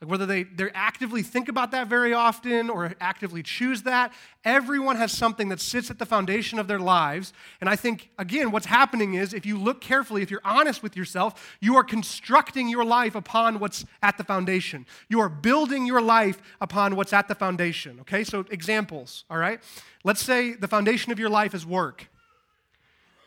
Like 0.00 0.10
whether 0.10 0.26
they, 0.26 0.44
they 0.44 0.70
actively 0.74 1.22
think 1.22 1.48
about 1.48 1.72
that 1.72 1.88
very 1.88 2.14
often 2.14 2.70
or 2.70 2.94
actively 3.00 3.42
choose 3.42 3.82
that, 3.82 4.12
everyone 4.44 4.94
has 4.94 5.10
something 5.10 5.48
that 5.48 5.60
sits 5.60 5.90
at 5.90 5.98
the 5.98 6.06
foundation 6.06 6.60
of 6.60 6.68
their 6.68 6.78
lives. 6.78 7.32
And 7.60 7.68
I 7.68 7.74
think, 7.74 8.10
again, 8.16 8.52
what's 8.52 8.66
happening 8.66 9.14
is 9.14 9.34
if 9.34 9.44
you 9.44 9.58
look 9.58 9.80
carefully, 9.80 10.22
if 10.22 10.30
you're 10.30 10.40
honest 10.44 10.84
with 10.84 10.96
yourself, 10.96 11.56
you 11.60 11.74
are 11.74 11.82
constructing 11.82 12.68
your 12.68 12.84
life 12.84 13.16
upon 13.16 13.58
what's 13.58 13.84
at 14.00 14.16
the 14.18 14.24
foundation. 14.24 14.86
You 15.08 15.18
are 15.18 15.28
building 15.28 15.84
your 15.84 16.00
life 16.00 16.40
upon 16.60 16.94
what's 16.94 17.12
at 17.12 17.26
the 17.26 17.34
foundation. 17.34 17.98
Okay, 18.02 18.22
so 18.22 18.44
examples, 18.50 19.24
all 19.28 19.38
right? 19.38 19.60
Let's 20.04 20.22
say 20.22 20.54
the 20.54 20.68
foundation 20.68 21.10
of 21.10 21.18
your 21.18 21.30
life 21.30 21.54
is 21.54 21.66
work. 21.66 22.08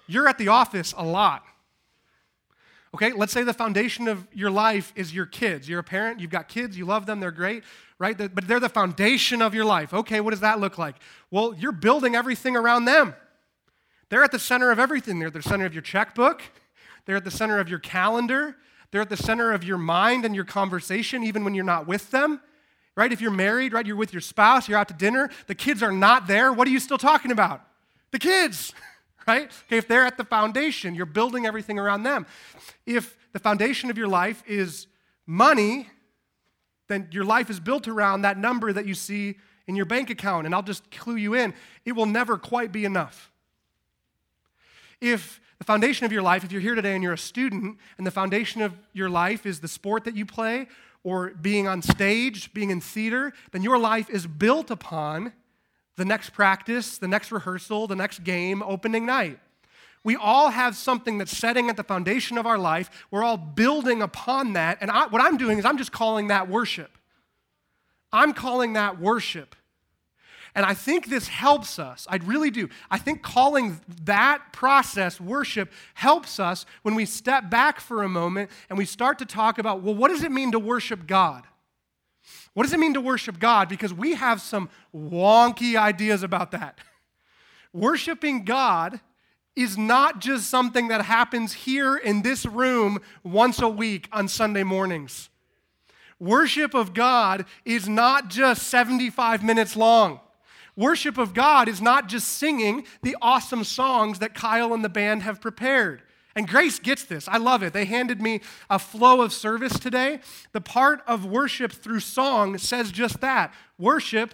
You're 0.08 0.30
at 0.30 0.38
the 0.38 0.48
office 0.48 0.94
a 0.98 1.04
lot. 1.04 1.44
Okay, 2.94 3.14
let's 3.14 3.32
say 3.32 3.44
the 3.44 3.54
foundation 3.54 4.10
of 4.10 4.28
your 4.34 4.52
life 4.52 4.92
is 4.98 5.14
your 5.14 5.26
kids. 5.26 5.70
You're 5.70 5.80
a 5.80 5.84
parent, 5.84 6.20
you've 6.20 6.32
got 6.32 6.50
kids, 6.50 6.78
you 6.78 6.86
love 6.86 7.06
them, 7.06 7.22
they're 7.22 7.32
great, 7.32 7.64
right? 8.00 8.18
But 8.18 8.48
they're 8.48 8.60
the 8.60 8.68
foundation 8.68 9.42
of 9.42 9.54
your 9.56 9.64
life. 9.64 9.94
Okay, 9.94 10.20
what 10.20 10.32
does 10.32 10.42
that 10.42 10.60
look 10.60 10.78
like? 10.78 10.96
Well, 11.30 11.56
you're 11.58 11.72
building 11.72 12.16
everything 12.16 12.58
around 12.58 12.86
them. 12.86 13.16
They're 14.10 14.26
at 14.26 14.34
the 14.34 14.40
center 14.40 14.72
of 14.72 14.80
everything. 14.80 15.20
They're 15.20 15.30
at 15.30 15.34
the 15.34 15.42
center 15.42 15.66
of 15.66 15.74
your 15.74 15.82
checkbook, 15.82 16.42
they're 17.06 17.16
at 17.16 17.24
the 17.24 17.32
center 17.32 17.60
of 17.60 17.70
your 17.70 17.80
calendar, 17.80 18.58
they're 18.92 19.02
at 19.02 19.10
the 19.10 19.18
center 19.18 19.54
of 19.54 19.64
your 19.64 19.78
mind 19.78 20.26
and 20.26 20.36
your 20.36 20.44
conversation, 20.44 21.24
even 21.24 21.46
when 21.46 21.54
you're 21.56 21.64
not 21.64 21.88
with 21.88 22.12
them. 22.12 22.42
Right? 22.98 23.14
If 23.14 23.22
you're 23.22 23.32
married, 23.32 23.72
right, 23.72 23.86
you're 23.86 23.96
with 23.96 24.14
your 24.14 24.22
spouse, 24.22 24.68
you're 24.68 24.78
out 24.78 24.90
to 24.90 24.94
dinner, 24.94 25.30
the 25.48 25.56
kids 25.56 25.82
are 25.82 25.94
not 25.94 26.28
there. 26.28 26.52
What 26.52 26.68
are 26.68 26.72
you 26.72 26.80
still 26.80 26.98
talking 26.98 27.32
about? 27.32 27.62
The 28.12 28.20
kids. 28.20 28.74
right? 29.28 29.52
Okay, 29.68 29.78
if 29.78 29.88
they're 29.88 30.06
at 30.06 30.18
the 30.18 30.24
foundation, 30.26 30.96
you're 30.96 31.06
building 31.06 31.46
everything 31.46 31.80
around 31.80 32.04
them. 32.04 32.26
If 32.86 33.18
the 33.34 33.40
foundation 33.40 33.90
of 33.90 33.98
your 33.98 34.08
life 34.08 34.44
is 34.48 34.88
money, 35.26 35.90
then 36.88 37.08
your 37.12 37.24
life 37.24 37.50
is 37.50 37.60
built 37.60 37.88
around 37.88 38.24
that 38.24 38.38
number 38.38 38.74
that 38.74 38.86
you 38.86 38.94
see 38.94 39.38
in 39.68 39.76
your 39.76 39.86
bank 39.86 40.10
account. 40.10 40.46
And 40.46 40.54
I'll 40.54 40.64
just 40.64 40.92
clue 40.92 41.16
you 41.16 41.34
in 41.34 41.54
it 41.86 41.94
will 41.94 42.06
never 42.06 42.38
quite 42.38 42.72
be 42.72 42.86
enough. 42.86 43.32
If 45.00 45.40
the 45.58 45.66
foundation 45.66 46.06
of 46.06 46.12
your 46.12 46.22
life, 46.22 46.44
if 46.44 46.52
you're 46.52 46.62
here 46.62 46.76
today 46.76 46.94
and 46.94 47.04
you're 47.04 47.14
a 47.14 47.18
student, 47.18 47.78
and 47.98 48.06
the 48.06 48.12
foundation 48.12 48.62
of 48.62 48.74
your 48.94 49.10
life 49.10 49.46
is 49.46 49.60
the 49.60 49.68
sport 49.68 50.04
that 50.04 50.16
you 50.16 50.26
play, 50.26 50.68
or 51.04 51.30
being 51.30 51.68
on 51.68 51.82
stage, 51.82 52.54
being 52.54 52.70
in 52.70 52.82
theater, 52.82 53.34
then 53.52 53.62
your 53.62 53.78
life 53.78 54.10
is 54.10 54.28
built 54.28 54.70
upon 54.70 55.34
the 56.02 56.06
next 56.06 56.32
practice, 56.32 56.98
the 56.98 57.08
next 57.08 57.32
rehearsal, 57.32 57.86
the 57.86 57.96
next 57.96 58.24
game, 58.24 58.64
opening 58.64 59.06
night. 59.06 59.38
We 60.04 60.16
all 60.16 60.50
have 60.50 60.76
something 60.76 61.20
that's 61.20 61.38
setting 61.38 61.70
at 61.70 61.78
the 61.78 61.84
foundation 61.84 62.40
of 62.40 62.48
our 62.48 62.58
life. 62.58 63.06
We're 63.12 63.24
all 63.24 63.38
building 63.38 64.02
upon 64.02 64.54
that. 64.54 64.80
And 64.82 64.90
I, 64.90 65.06
what 65.06 65.22
I'm 65.22 65.38
doing 65.38 65.60
is 65.60 65.66
I'm 65.66 65.78
just 65.78 65.92
calling 65.92 66.30
that 66.30 66.50
worship. 66.50 66.98
I'm 68.12 68.34
calling 68.34 68.74
that 68.74 69.00
worship. 69.00 69.56
And 70.56 70.66
I 70.66 70.74
think 70.74 71.06
this 71.06 71.28
helps 71.28 71.78
us. 71.78 72.08
I 72.10 72.16
really 72.16 72.50
do. 72.50 72.68
I 72.90 72.98
think 72.98 73.22
calling 73.22 73.80
that 74.06 74.42
process 74.52 75.22
worship 75.22 75.72
helps 75.94 76.40
us 76.40 76.66
when 76.82 76.96
we 76.96 77.06
step 77.06 77.52
back 77.52 77.80
for 77.80 78.02
a 78.02 78.10
moment 78.10 78.50
and 78.72 78.78
we 78.80 78.86
start 78.86 79.20
to 79.20 79.26
talk 79.28 79.60
about, 79.60 79.84
well, 79.84 79.94
what 79.94 80.08
does 80.08 80.24
it 80.24 80.32
mean 80.32 80.52
to 80.54 80.60
worship 80.60 81.06
God? 81.06 81.44
What 82.54 82.64
does 82.64 82.74
it 82.74 82.80
mean 82.80 82.94
to 82.96 83.02
worship 83.02 83.40
God? 83.40 83.70
Because 83.70 83.94
we 83.94 84.16
have 84.16 84.42
some 84.42 84.70
wonky 84.94 85.76
ideas 85.76 86.24
about 86.24 86.52
that. 86.52 86.80
Worshiping 87.74 88.44
God 88.44 89.00
is 89.56 89.78
not 89.78 90.20
just 90.20 90.50
something 90.50 90.90
that 90.90 91.06
happens 91.06 91.54
here 91.54 91.96
in 91.96 92.22
this 92.22 92.46
room 92.46 93.00
once 93.24 93.62
a 93.62 93.70
week 93.70 94.08
on 94.12 94.28
Sunday 94.28 94.64
mornings. 94.64 95.30
Worship 96.20 96.74
of 96.74 96.94
God 96.94 97.46
is 97.66 97.90
not 97.90 98.30
just 98.30 98.68
75 98.68 99.44
minutes 99.44 99.76
long. 99.76 100.20
Worship 100.76 101.18
of 101.18 101.34
God 101.34 101.68
is 101.68 101.82
not 101.82 102.08
just 102.08 102.28
singing 102.28 102.86
the 103.02 103.18
awesome 103.22 103.64
songs 103.64 104.20
that 104.20 104.34
Kyle 104.34 104.74
and 104.74 104.84
the 104.84 104.90
band 104.90 105.24
have 105.24 105.42
prepared. 105.42 106.04
And 106.36 106.48
Grace 106.48 106.80
gets 106.80 107.04
this. 107.04 107.28
I 107.28 107.38
love 107.38 107.62
it. 107.64 107.74
They 107.74 107.86
handed 107.86 108.22
me 108.22 108.42
a 108.70 108.80
flow 108.80 109.22
of 109.22 109.34
service 109.34 109.78
today. 109.78 110.20
The 110.54 110.62
part 110.62 111.02
of 111.08 111.26
worship 111.26 111.72
through 111.72 112.00
song 112.00 112.58
says 112.58 112.92
just 112.92 113.22
that 113.22 113.54
worship 113.78 114.34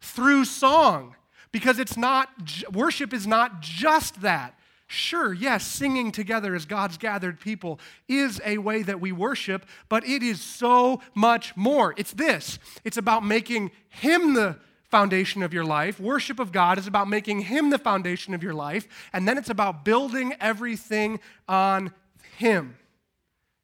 through 0.00 0.46
song. 0.46 1.14
Because 1.52 1.78
it's 1.78 1.96
not, 1.96 2.28
worship 2.72 3.12
is 3.12 3.26
not 3.26 3.60
just 3.60 4.22
that. 4.22 4.58
Sure, 4.88 5.32
yes, 5.32 5.66
singing 5.66 6.12
together 6.12 6.54
as 6.54 6.64
God's 6.64 6.96
gathered 6.96 7.40
people 7.40 7.80
is 8.08 8.40
a 8.44 8.58
way 8.58 8.82
that 8.82 9.00
we 9.00 9.10
worship, 9.10 9.66
but 9.88 10.06
it 10.06 10.22
is 10.22 10.40
so 10.40 11.00
much 11.12 11.56
more. 11.56 11.92
It's 11.96 12.12
this 12.12 12.60
it's 12.84 12.96
about 12.96 13.24
making 13.24 13.72
Him 13.88 14.34
the 14.34 14.58
foundation 14.90 15.42
of 15.42 15.52
your 15.52 15.64
life. 15.64 15.98
Worship 16.00 16.38
of 16.38 16.52
God 16.52 16.78
is 16.78 16.86
about 16.86 17.08
making 17.08 17.40
Him 17.40 17.70
the 17.70 17.78
foundation 17.78 18.34
of 18.34 18.42
your 18.42 18.54
life, 18.54 18.86
and 19.12 19.26
then 19.26 19.38
it's 19.38 19.50
about 19.50 19.84
building 19.84 20.34
everything 20.40 21.20
on 21.48 21.92
Him. 22.36 22.76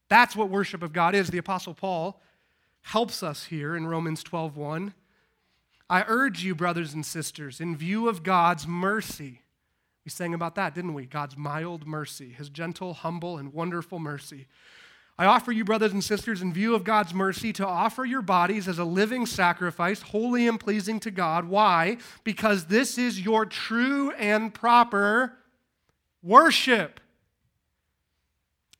That's 0.08 0.36
what 0.36 0.50
worship 0.50 0.82
of 0.82 0.92
God 0.92 1.14
is. 1.14 1.30
The 1.30 1.38
Apostle 1.38 1.74
Paul 1.74 2.20
helps 2.82 3.22
us 3.22 3.44
here 3.44 3.76
in 3.76 3.86
Romans 3.86 4.22
12 4.22 4.56
1. 4.56 4.94
I 5.88 6.04
urge 6.06 6.42
you, 6.42 6.54
brothers 6.54 6.94
and 6.94 7.04
sisters, 7.04 7.60
in 7.60 7.76
view 7.76 8.08
of 8.08 8.22
God's 8.22 8.66
mercy. 8.66 9.42
We 10.04 10.10
sang 10.10 10.34
about 10.34 10.54
that, 10.56 10.74
didn't 10.74 10.94
we? 10.94 11.06
God's 11.06 11.36
mild 11.36 11.86
mercy, 11.86 12.30
his 12.30 12.48
gentle, 12.48 12.94
humble, 12.94 13.38
and 13.38 13.52
wonderful 13.52 13.98
mercy. 13.98 14.48
I 15.18 15.26
offer 15.26 15.52
you, 15.52 15.64
brothers 15.64 15.92
and 15.92 16.02
sisters, 16.02 16.40
in 16.40 16.52
view 16.52 16.74
of 16.74 16.84
God's 16.84 17.12
mercy, 17.12 17.52
to 17.54 17.66
offer 17.66 18.04
your 18.04 18.22
bodies 18.22 18.66
as 18.66 18.78
a 18.78 18.84
living 18.84 19.26
sacrifice, 19.26 20.00
holy 20.00 20.48
and 20.48 20.58
pleasing 20.58 20.98
to 21.00 21.10
God. 21.10 21.44
Why? 21.44 21.98
Because 22.24 22.66
this 22.66 22.96
is 22.96 23.20
your 23.20 23.44
true 23.44 24.10
and 24.12 24.54
proper 24.54 25.34
worship. 26.22 26.98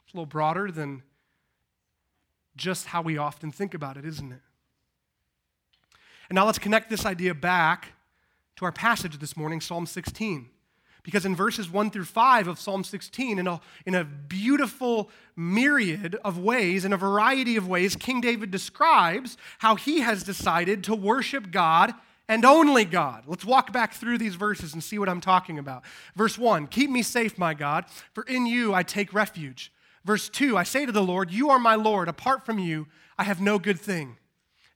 It's 0.04 0.14
a 0.14 0.16
little 0.16 0.26
broader 0.26 0.70
than 0.70 1.02
just 2.56 2.86
how 2.86 3.02
we 3.02 3.18
often 3.18 3.52
think 3.52 3.74
about 3.74 3.96
it, 3.96 4.04
isn't 4.04 4.32
it? 4.32 4.40
And 6.28 6.36
now 6.36 6.46
let's 6.46 6.58
connect 6.58 6.88
this 6.88 7.04
idea 7.04 7.34
back 7.34 7.92
to 8.56 8.64
our 8.64 8.72
passage 8.72 9.18
this 9.18 9.36
morning, 9.36 9.60
Psalm 9.60 9.86
16. 9.86 10.48
Because 11.02 11.26
in 11.26 11.34
verses 11.34 11.68
1 11.68 11.90
through 11.90 12.04
5 12.04 12.46
of 12.46 12.60
Psalm 12.60 12.84
16, 12.84 13.38
in 13.38 13.46
a, 13.48 13.60
in 13.86 13.94
a 13.94 14.04
beautiful 14.04 15.10
myriad 15.34 16.14
of 16.24 16.38
ways, 16.38 16.84
in 16.84 16.92
a 16.92 16.96
variety 16.96 17.56
of 17.56 17.66
ways, 17.66 17.96
King 17.96 18.20
David 18.20 18.50
describes 18.50 19.36
how 19.58 19.74
he 19.74 20.00
has 20.00 20.22
decided 20.22 20.84
to 20.84 20.94
worship 20.94 21.50
God 21.50 21.92
and 22.28 22.44
only 22.44 22.84
God. 22.84 23.24
Let's 23.26 23.44
walk 23.44 23.72
back 23.72 23.94
through 23.94 24.18
these 24.18 24.36
verses 24.36 24.74
and 24.74 24.82
see 24.82 24.98
what 24.98 25.08
I'm 25.08 25.20
talking 25.20 25.58
about. 25.58 25.82
Verse 26.14 26.38
1 26.38 26.68
Keep 26.68 26.90
me 26.90 27.02
safe, 27.02 27.36
my 27.36 27.52
God, 27.52 27.84
for 28.12 28.22
in 28.24 28.46
you 28.46 28.72
I 28.72 28.84
take 28.84 29.12
refuge. 29.12 29.72
Verse 30.04 30.28
2 30.28 30.56
I 30.56 30.62
say 30.62 30.86
to 30.86 30.92
the 30.92 31.02
Lord, 31.02 31.32
You 31.32 31.50
are 31.50 31.58
my 31.58 31.74
Lord. 31.74 32.08
Apart 32.08 32.46
from 32.46 32.58
you, 32.58 32.86
I 33.18 33.24
have 33.24 33.40
no 33.40 33.58
good 33.58 33.80
thing. 33.80 34.18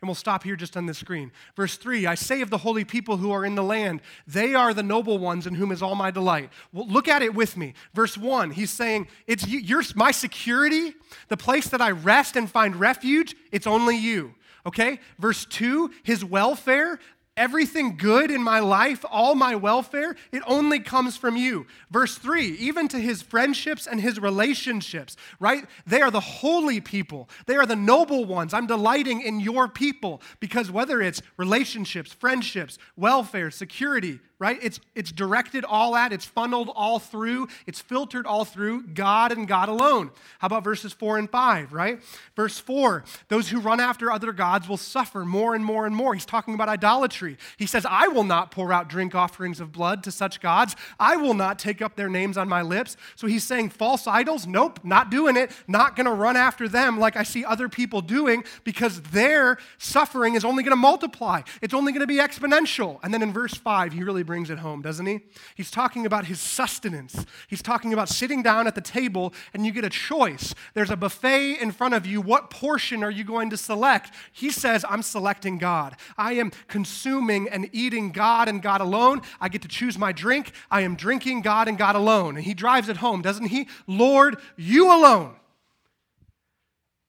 And 0.02 0.08
we'll 0.08 0.14
stop 0.14 0.42
here 0.42 0.56
just 0.56 0.76
on 0.76 0.84
the 0.84 0.92
screen. 0.92 1.32
Verse 1.56 1.76
3 1.76 2.06
I 2.06 2.14
say 2.14 2.42
of 2.42 2.50
the 2.50 2.58
holy 2.58 2.84
people 2.84 3.16
who 3.16 3.32
are 3.32 3.44
in 3.44 3.54
the 3.54 3.62
land, 3.62 4.02
they 4.26 4.54
are 4.54 4.74
the 4.74 4.82
noble 4.82 5.18
ones 5.18 5.46
in 5.46 5.54
whom 5.54 5.72
is 5.72 5.82
all 5.82 5.94
my 5.94 6.10
delight. 6.10 6.50
Well, 6.72 6.86
look 6.86 7.08
at 7.08 7.22
it 7.22 7.34
with 7.34 7.56
me. 7.56 7.72
Verse 7.94 8.18
1, 8.18 8.50
he's 8.50 8.70
saying, 8.70 9.08
It's 9.26 9.46
you, 9.46 9.82
my 9.94 10.10
security, 10.10 10.94
the 11.28 11.36
place 11.36 11.68
that 11.68 11.80
I 11.80 11.92
rest 11.92 12.36
and 12.36 12.50
find 12.50 12.76
refuge, 12.76 13.34
it's 13.50 13.66
only 13.66 13.96
you. 13.96 14.34
Okay? 14.66 14.98
Verse 15.18 15.46
2, 15.46 15.90
his 16.02 16.24
welfare, 16.24 16.98
Everything 17.36 17.96
good 17.96 18.30
in 18.30 18.42
my 18.42 18.60
life, 18.60 19.04
all 19.10 19.34
my 19.34 19.54
welfare, 19.54 20.16
it 20.32 20.42
only 20.46 20.80
comes 20.80 21.18
from 21.18 21.36
you. 21.36 21.66
Verse 21.90 22.16
3 22.16 22.46
even 22.56 22.88
to 22.88 22.98
his 22.98 23.20
friendships 23.20 23.86
and 23.86 24.00
his 24.00 24.18
relationships, 24.18 25.16
right? 25.38 25.66
They 25.86 26.00
are 26.00 26.10
the 26.10 26.20
holy 26.20 26.80
people, 26.80 27.28
they 27.46 27.56
are 27.56 27.66
the 27.66 27.76
noble 27.76 28.24
ones. 28.24 28.54
I'm 28.54 28.66
delighting 28.66 29.20
in 29.20 29.40
your 29.40 29.68
people 29.68 30.22
because 30.40 30.70
whether 30.70 31.02
it's 31.02 31.20
relationships, 31.36 32.12
friendships, 32.12 32.78
welfare, 32.96 33.50
security, 33.50 34.20
right? 34.38 34.58
It's, 34.62 34.80
it's 34.94 35.12
directed 35.12 35.64
all 35.64 35.96
at, 35.96 36.12
it's 36.12 36.26
funneled 36.26 36.70
all 36.74 36.98
through, 36.98 37.48
it's 37.66 37.80
filtered 37.80 38.26
all 38.26 38.44
through 38.44 38.82
God 38.88 39.32
and 39.32 39.48
God 39.48 39.70
alone. 39.70 40.10
How 40.40 40.46
about 40.46 40.62
verses 40.62 40.92
4 40.92 41.18
and 41.18 41.30
5, 41.30 41.72
right? 41.72 42.02
Verse 42.34 42.58
4 42.58 43.04
those 43.28 43.48
who 43.48 43.60
run 43.60 43.80
after 43.80 44.10
other 44.10 44.32
gods 44.32 44.68
will 44.68 44.76
suffer 44.76 45.24
more 45.24 45.54
and 45.54 45.64
more 45.64 45.86
and 45.86 45.96
more. 45.96 46.12
He's 46.12 46.26
talking 46.26 46.54
about 46.54 46.68
idolatry. 46.68 47.38
He 47.56 47.66
says, 47.66 47.86
I 47.88 48.08
will 48.08 48.24
not 48.24 48.50
pour 48.50 48.72
out 48.72 48.88
drink 48.88 49.14
offerings 49.14 49.58
of 49.58 49.72
blood 49.72 50.02
to 50.04 50.12
such 50.12 50.40
gods, 50.40 50.76
I 51.00 51.16
will 51.16 51.34
not 51.34 51.58
take 51.58 51.80
up 51.80 51.96
their 51.96 52.08
names 52.08 52.36
on 52.36 52.48
my 52.48 52.62
lips. 52.62 52.96
So 53.14 53.26
he's 53.26 53.44
saying, 53.44 53.70
false 53.70 54.06
idols, 54.06 54.46
nope, 54.46 54.80
not 54.84 55.10
doing 55.10 55.36
it, 55.36 55.50
not 55.66 55.96
going 55.96 56.06
to 56.06 56.12
run 56.12 56.36
after 56.36 56.68
them 56.68 56.98
like 56.98 57.16
I 57.16 57.22
see 57.22 57.44
other 57.44 57.68
people 57.68 58.02
doing 58.02 58.44
because 58.64 59.00
their 59.00 59.56
suffering 59.78 60.34
is 60.34 60.44
only 60.44 60.62
going 60.62 60.72
to 60.72 60.76
multiply, 60.76 61.42
it's 61.62 61.74
only 61.74 61.92
going 61.92 62.00
to 62.00 62.06
be 62.06 62.18
exponential. 62.18 62.98
And 63.02 63.14
then 63.14 63.22
in 63.22 63.32
verse 63.32 63.54
5, 63.54 63.92
he 63.92 64.02
really 64.02 64.25
brings 64.26 64.50
it 64.50 64.58
home, 64.58 64.82
doesn't 64.82 65.06
he? 65.06 65.20
He's 65.54 65.70
talking 65.70 66.04
about 66.04 66.26
his 66.26 66.40
sustenance. 66.40 67.24
He's 67.48 67.62
talking 67.62 67.92
about 67.92 68.08
sitting 68.08 68.42
down 68.42 68.66
at 68.66 68.74
the 68.74 68.80
table 68.80 69.32
and 69.54 69.64
you 69.64 69.72
get 69.72 69.84
a 69.84 69.90
choice. 69.90 70.54
There's 70.74 70.90
a 70.90 70.96
buffet 70.96 71.54
in 71.54 71.70
front 71.70 71.94
of 71.94 72.04
you. 72.04 72.20
What 72.20 72.50
portion 72.50 73.02
are 73.02 73.10
you 73.10 73.24
going 73.24 73.50
to 73.50 73.56
select? 73.56 74.12
He 74.32 74.50
says, 74.50 74.84
I'm 74.88 75.02
selecting 75.02 75.56
God. 75.58 75.96
I 76.18 76.34
am 76.34 76.50
consuming 76.68 77.48
and 77.48 77.70
eating 77.72 78.10
God 78.10 78.48
and 78.48 78.60
God 78.60 78.80
alone. 78.80 79.22
I 79.40 79.48
get 79.48 79.62
to 79.62 79.68
choose 79.68 79.96
my 79.96 80.12
drink. 80.12 80.52
I 80.70 80.82
am 80.82 80.96
drinking 80.96 81.42
God 81.42 81.68
and 81.68 81.78
God 81.78 81.96
alone. 81.96 82.36
And 82.36 82.44
he 82.44 82.52
drives 82.52 82.88
it 82.88 82.98
home, 82.98 83.22
doesn't 83.22 83.46
he? 83.46 83.68
Lord, 83.86 84.36
you 84.56 84.92
alone. 84.92 85.36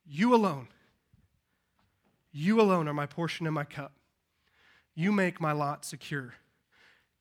You 0.05 0.33
alone. 0.33 0.67
You 2.31 2.61
alone 2.61 2.87
are 2.87 2.93
my 2.93 3.07
portion 3.07 3.47
and 3.47 3.55
my 3.55 3.63
cup. 3.63 3.93
You 4.93 5.11
make 5.11 5.41
my 5.41 5.51
lot 5.51 5.85
secure. 5.85 6.35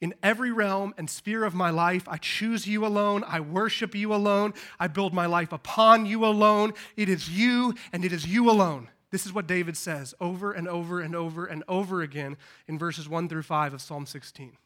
In 0.00 0.14
every 0.22 0.52
realm 0.52 0.94
and 0.98 1.08
sphere 1.08 1.44
of 1.44 1.54
my 1.54 1.70
life, 1.70 2.06
I 2.06 2.18
choose 2.18 2.66
you 2.66 2.84
alone. 2.84 3.24
I 3.26 3.40
worship 3.40 3.94
you 3.94 4.12
alone. 4.12 4.52
I 4.78 4.88
build 4.88 5.14
my 5.14 5.26
life 5.26 5.52
upon 5.52 6.04
you 6.04 6.26
alone. 6.26 6.74
It 6.96 7.08
is 7.08 7.30
you 7.30 7.74
and 7.92 8.04
it 8.04 8.12
is 8.12 8.26
you 8.26 8.50
alone. 8.50 8.90
This 9.10 9.24
is 9.24 9.32
what 9.32 9.46
David 9.46 9.76
says 9.76 10.14
over 10.20 10.52
and 10.52 10.68
over 10.68 11.00
and 11.00 11.14
over 11.14 11.46
and 11.46 11.64
over 11.68 12.02
again 12.02 12.36
in 12.66 12.78
verses 12.78 13.08
1 13.08 13.28
through 13.28 13.44
5 13.44 13.72
of 13.72 13.80
Psalm 13.80 14.04
16. 14.04 14.56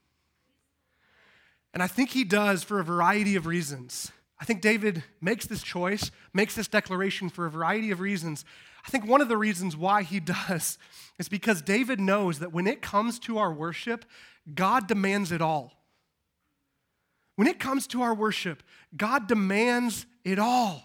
And 1.72 1.82
I 1.82 1.86
think 1.86 2.10
he 2.10 2.24
does 2.24 2.64
for 2.64 2.80
a 2.80 2.84
variety 2.84 3.36
of 3.36 3.46
reasons. 3.46 4.10
I 4.40 4.44
think 4.44 4.62
David 4.62 5.04
makes 5.20 5.46
this 5.46 5.62
choice, 5.62 6.10
makes 6.32 6.56
this 6.56 6.66
declaration 6.66 7.28
for 7.28 7.46
a 7.46 7.50
variety 7.50 7.90
of 7.90 8.00
reasons. 8.00 8.44
I 8.84 8.90
think 8.90 9.06
one 9.06 9.20
of 9.20 9.28
the 9.28 9.36
reasons 9.36 9.76
why 9.76 10.02
he 10.02 10.18
does 10.48 10.78
is 11.18 11.28
because 11.28 11.62
David 11.62 12.00
knows 12.00 12.38
that 12.38 12.52
when 12.52 12.66
it 12.66 12.82
comes 12.82 13.18
to 13.20 13.38
our 13.38 13.52
worship, 13.52 14.04
God 14.54 14.86
demands 14.86 15.32
it 15.32 15.40
all. 15.40 15.72
When 17.36 17.48
it 17.48 17.58
comes 17.58 17.86
to 17.88 18.02
our 18.02 18.14
worship, 18.14 18.62
God 18.96 19.26
demands 19.26 20.06
it 20.24 20.38
all. 20.38 20.84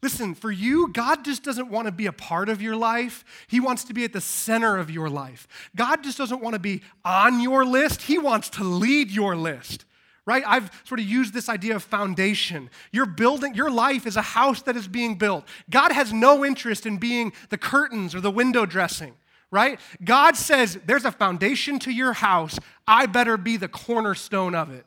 Listen, 0.00 0.36
for 0.36 0.52
you, 0.52 0.92
God 0.92 1.24
just 1.24 1.42
doesn't 1.42 1.70
want 1.70 1.86
to 1.86 1.92
be 1.92 2.06
a 2.06 2.12
part 2.12 2.48
of 2.48 2.62
your 2.62 2.76
life. 2.76 3.24
He 3.48 3.58
wants 3.58 3.82
to 3.84 3.94
be 3.94 4.04
at 4.04 4.12
the 4.12 4.20
center 4.20 4.78
of 4.78 4.90
your 4.90 5.10
life. 5.10 5.48
God 5.74 6.04
just 6.04 6.16
doesn't 6.16 6.40
want 6.40 6.54
to 6.54 6.60
be 6.60 6.82
on 7.04 7.40
your 7.40 7.64
list. 7.64 8.02
He 8.02 8.18
wants 8.18 8.48
to 8.50 8.62
lead 8.62 9.10
your 9.10 9.34
list, 9.34 9.84
right? 10.24 10.44
I've 10.46 10.70
sort 10.84 11.00
of 11.00 11.06
used 11.06 11.34
this 11.34 11.48
idea 11.48 11.74
of 11.74 11.82
foundation. 11.82 12.70
You're 12.92 13.06
building, 13.06 13.56
your 13.56 13.70
life 13.70 14.06
is 14.06 14.16
a 14.16 14.22
house 14.22 14.62
that 14.62 14.76
is 14.76 14.86
being 14.86 15.16
built. 15.16 15.44
God 15.68 15.90
has 15.90 16.12
no 16.12 16.44
interest 16.44 16.86
in 16.86 16.98
being 16.98 17.32
the 17.48 17.58
curtains 17.58 18.14
or 18.14 18.20
the 18.20 18.30
window 18.30 18.64
dressing 18.64 19.14
right? 19.50 19.78
God 20.04 20.36
says, 20.36 20.78
There's 20.86 21.04
a 21.04 21.12
foundation 21.12 21.78
to 21.80 21.90
your 21.90 22.12
house. 22.12 22.58
I 22.86 23.06
better 23.06 23.36
be 23.36 23.56
the 23.56 23.68
cornerstone 23.68 24.54
of 24.54 24.70
it. 24.70 24.86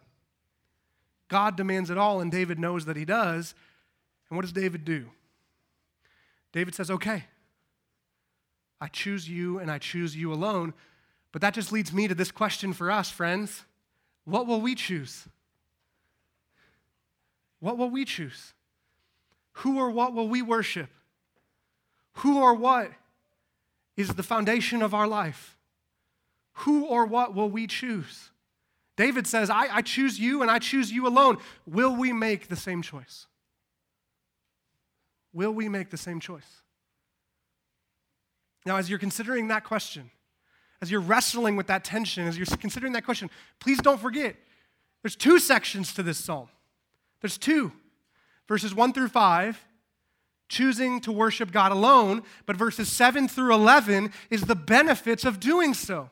God 1.28 1.56
demands 1.56 1.90
it 1.90 1.98
all, 1.98 2.20
and 2.20 2.32
David 2.32 2.60
knows 2.60 2.86
that 2.86 2.98
he 2.98 3.06
does. 3.06 3.56
And 4.30 4.38
what 4.38 4.42
does 4.42 4.52
David 4.52 4.86
do? 4.86 5.06
David 6.52 6.76
says, 6.76 6.92
Okay, 6.92 7.26
I 8.80 8.88
choose 8.88 9.30
you 9.30 9.60
and 9.60 9.70
I 9.70 9.78
choose 9.78 10.16
you 10.16 10.34
alone. 10.34 10.74
But 11.32 11.42
that 11.42 11.54
just 11.54 11.72
leads 11.72 11.94
me 11.94 12.08
to 12.08 12.16
this 12.16 12.32
question 12.32 12.74
for 12.74 12.92
us, 12.92 13.10
friends. 13.10 13.64
What 14.26 14.48
will 14.48 14.60
we 14.60 14.76
choose? 14.76 15.28
What 17.60 17.78
will 17.78 17.90
we 17.90 18.06
choose? 18.06 18.54
Who 19.54 19.78
or 19.78 19.90
what 19.92 20.14
will 20.14 20.28
we 20.28 20.42
worship? 20.42 20.90
Who 22.16 22.40
or 22.40 22.54
what 22.54 22.92
is 23.98 24.10
the 24.16 24.24
foundation 24.24 24.82
of 24.82 24.94
our 24.94 25.08
life? 25.08 25.58
Who 26.54 26.86
or 26.86 27.06
what 27.06 27.34
will 27.34 27.50
we 27.50 27.68
choose? 27.68 28.32
David 28.98 29.26
says, 29.26 29.50
I, 29.50 29.78
I 29.78 29.82
choose 29.82 30.20
you 30.20 30.42
and 30.42 30.52
I 30.52 30.60
choose 30.60 30.92
you 30.92 31.08
alone. 31.08 31.38
Will 31.66 31.96
we 31.96 32.12
make 32.14 32.48
the 32.48 32.56
same 32.56 32.82
choice? 32.82 33.28
Will 35.34 35.52
we 35.52 35.70
make 35.70 35.90
the 35.90 35.98
same 35.98 36.20
choice? 36.20 36.62
Now, 38.66 38.78
as 38.78 38.90
you're 38.90 39.00
considering 39.00 39.48
that 39.48 39.64
question, 39.64 40.12
as 40.82 40.92
you're 40.92 41.02
wrestling 41.02 41.56
with 41.56 41.68
that 41.68 41.84
tension, 41.84 42.28
as 42.28 42.38
you're 42.38 42.46
considering 42.46 42.94
that 42.94 43.06
question, 43.06 43.30
please 43.60 43.80
don't 43.80 44.00
forget 44.00 44.36
there's 45.04 45.16
two 45.16 45.40
sections 45.40 45.94
to 45.94 46.04
this 46.04 46.18
psalm. 46.18 46.50
There's 47.22 47.38
two 47.38 47.72
verses 48.48 48.76
1 48.76 48.94
through 48.94 49.08
5, 49.08 49.66
choosing 50.52 51.00
to 51.00 51.12
worship 51.12 51.52
God 51.52 51.72
alone, 51.72 52.24
but 52.46 52.58
verses 52.58 52.92
7 52.92 53.30
through 53.30 53.54
11 53.54 54.12
is 54.30 54.42
the 54.42 54.56
benefits 54.56 55.24
of 55.24 55.40
doing 55.40 55.74
so. 55.74 56.10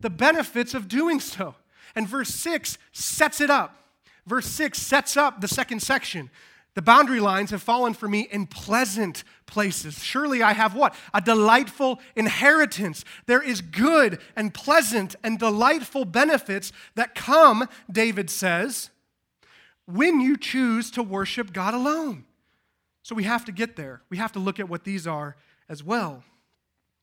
The 0.00 0.08
benefits 0.08 0.72
of 0.72 0.86
doing 0.86 1.18
so. 1.18 1.56
And 1.94 2.08
verse 2.08 2.30
6 2.30 2.78
sets 2.92 3.40
it 3.40 3.50
up. 3.50 3.76
Verse 4.24 4.46
6 4.46 4.78
sets 4.78 5.16
up 5.16 5.40
the 5.40 5.48
second 5.48 5.80
section. 5.80 6.30
The 6.74 6.80
boundary 6.80 7.18
lines 7.20 7.50
have 7.50 7.60
fallen 7.60 7.92
for 7.92 8.08
me 8.08 8.28
in 8.30 8.46
pleasant 8.46 9.24
places. 9.46 10.02
Surely 10.02 10.42
I 10.42 10.52
have 10.52 10.74
what? 10.74 10.94
A 11.12 11.20
delightful 11.20 12.00
inheritance. 12.14 13.04
There 13.26 13.42
is 13.42 13.60
good 13.60 14.20
and 14.36 14.54
pleasant 14.54 15.16
and 15.24 15.38
delightful 15.38 16.04
benefits 16.04 16.72
that 16.94 17.14
come, 17.14 17.68
David 17.90 18.30
says, 18.30 18.90
when 19.86 20.20
you 20.20 20.36
choose 20.36 20.90
to 20.92 21.02
worship 21.02 21.52
God 21.52 21.74
alone. 21.74 22.24
So 23.02 23.14
we 23.14 23.24
have 23.24 23.44
to 23.46 23.52
get 23.52 23.76
there. 23.76 24.02
We 24.10 24.16
have 24.18 24.32
to 24.32 24.38
look 24.38 24.60
at 24.60 24.68
what 24.68 24.84
these 24.84 25.06
are 25.06 25.36
as 25.68 25.82
well. 25.82 26.22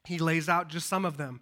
He 0.05 0.17
lays 0.17 0.47
out 0.47 0.69
just 0.69 0.87
some 0.87 1.05
of 1.05 1.17
them. 1.17 1.41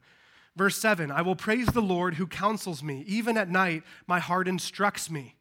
Verse 0.55 0.77
7 0.77 1.11
I 1.11 1.21
will 1.21 1.35
praise 1.35 1.67
the 1.67 1.81
Lord 1.81 2.15
who 2.15 2.27
counsels 2.27 2.81
me. 2.81 3.03
Even 3.07 3.37
at 3.37 3.49
night, 3.49 3.83
my 4.07 4.19
heart 4.19 4.47
instructs 4.47 5.09
me. 5.09 5.35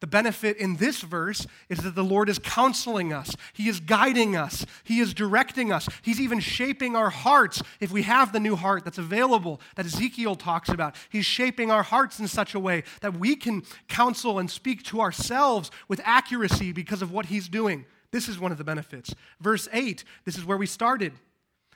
The 0.00 0.06
benefit 0.06 0.58
in 0.58 0.76
this 0.76 1.00
verse 1.00 1.46
is 1.70 1.78
that 1.78 1.94
the 1.94 2.04
Lord 2.04 2.28
is 2.28 2.38
counseling 2.38 3.14
us. 3.14 3.34
He 3.54 3.66
is 3.68 3.80
guiding 3.80 4.36
us. 4.36 4.66
He 4.84 5.00
is 5.00 5.14
directing 5.14 5.72
us. 5.72 5.88
He's 6.02 6.20
even 6.20 6.38
shaping 6.38 6.94
our 6.94 7.08
hearts 7.08 7.62
if 7.80 7.90
we 7.90 8.02
have 8.02 8.32
the 8.32 8.38
new 8.38 8.56
heart 8.56 8.84
that's 8.84 8.98
available 8.98 9.58
that 9.74 9.86
Ezekiel 9.86 10.36
talks 10.36 10.68
about. 10.68 10.96
He's 11.08 11.24
shaping 11.24 11.70
our 11.70 11.82
hearts 11.82 12.20
in 12.20 12.28
such 12.28 12.54
a 12.54 12.60
way 12.60 12.84
that 13.00 13.18
we 13.18 13.36
can 13.36 13.62
counsel 13.88 14.38
and 14.38 14.50
speak 14.50 14.82
to 14.84 15.00
ourselves 15.00 15.70
with 15.88 16.00
accuracy 16.04 16.72
because 16.72 17.00
of 17.00 17.10
what 17.10 17.26
He's 17.26 17.48
doing. 17.48 17.86
This 18.16 18.30
is 18.30 18.38
one 18.38 18.50
of 18.50 18.56
the 18.56 18.64
benefits. 18.64 19.14
Verse 19.42 19.68
8, 19.74 20.02
this 20.24 20.38
is 20.38 20.44
where 20.46 20.56
we 20.56 20.64
started. 20.64 21.12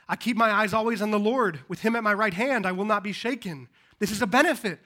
I 0.09 0.17
keep 0.17 0.39
my 0.39 0.51
eyes 0.51 0.73
always 0.73 1.03
on 1.03 1.11
the 1.11 1.19
Lord. 1.19 1.61
With 1.69 1.81
Him 1.81 1.95
at 1.95 2.03
my 2.03 2.15
right 2.15 2.33
hand, 2.33 2.65
I 2.65 2.73
will 2.73 2.87
not 2.87 3.05
be 3.05 3.13
shaken. 3.13 3.69
This 3.99 4.11
is 4.11 4.23
a 4.23 4.27
benefit 4.27 4.79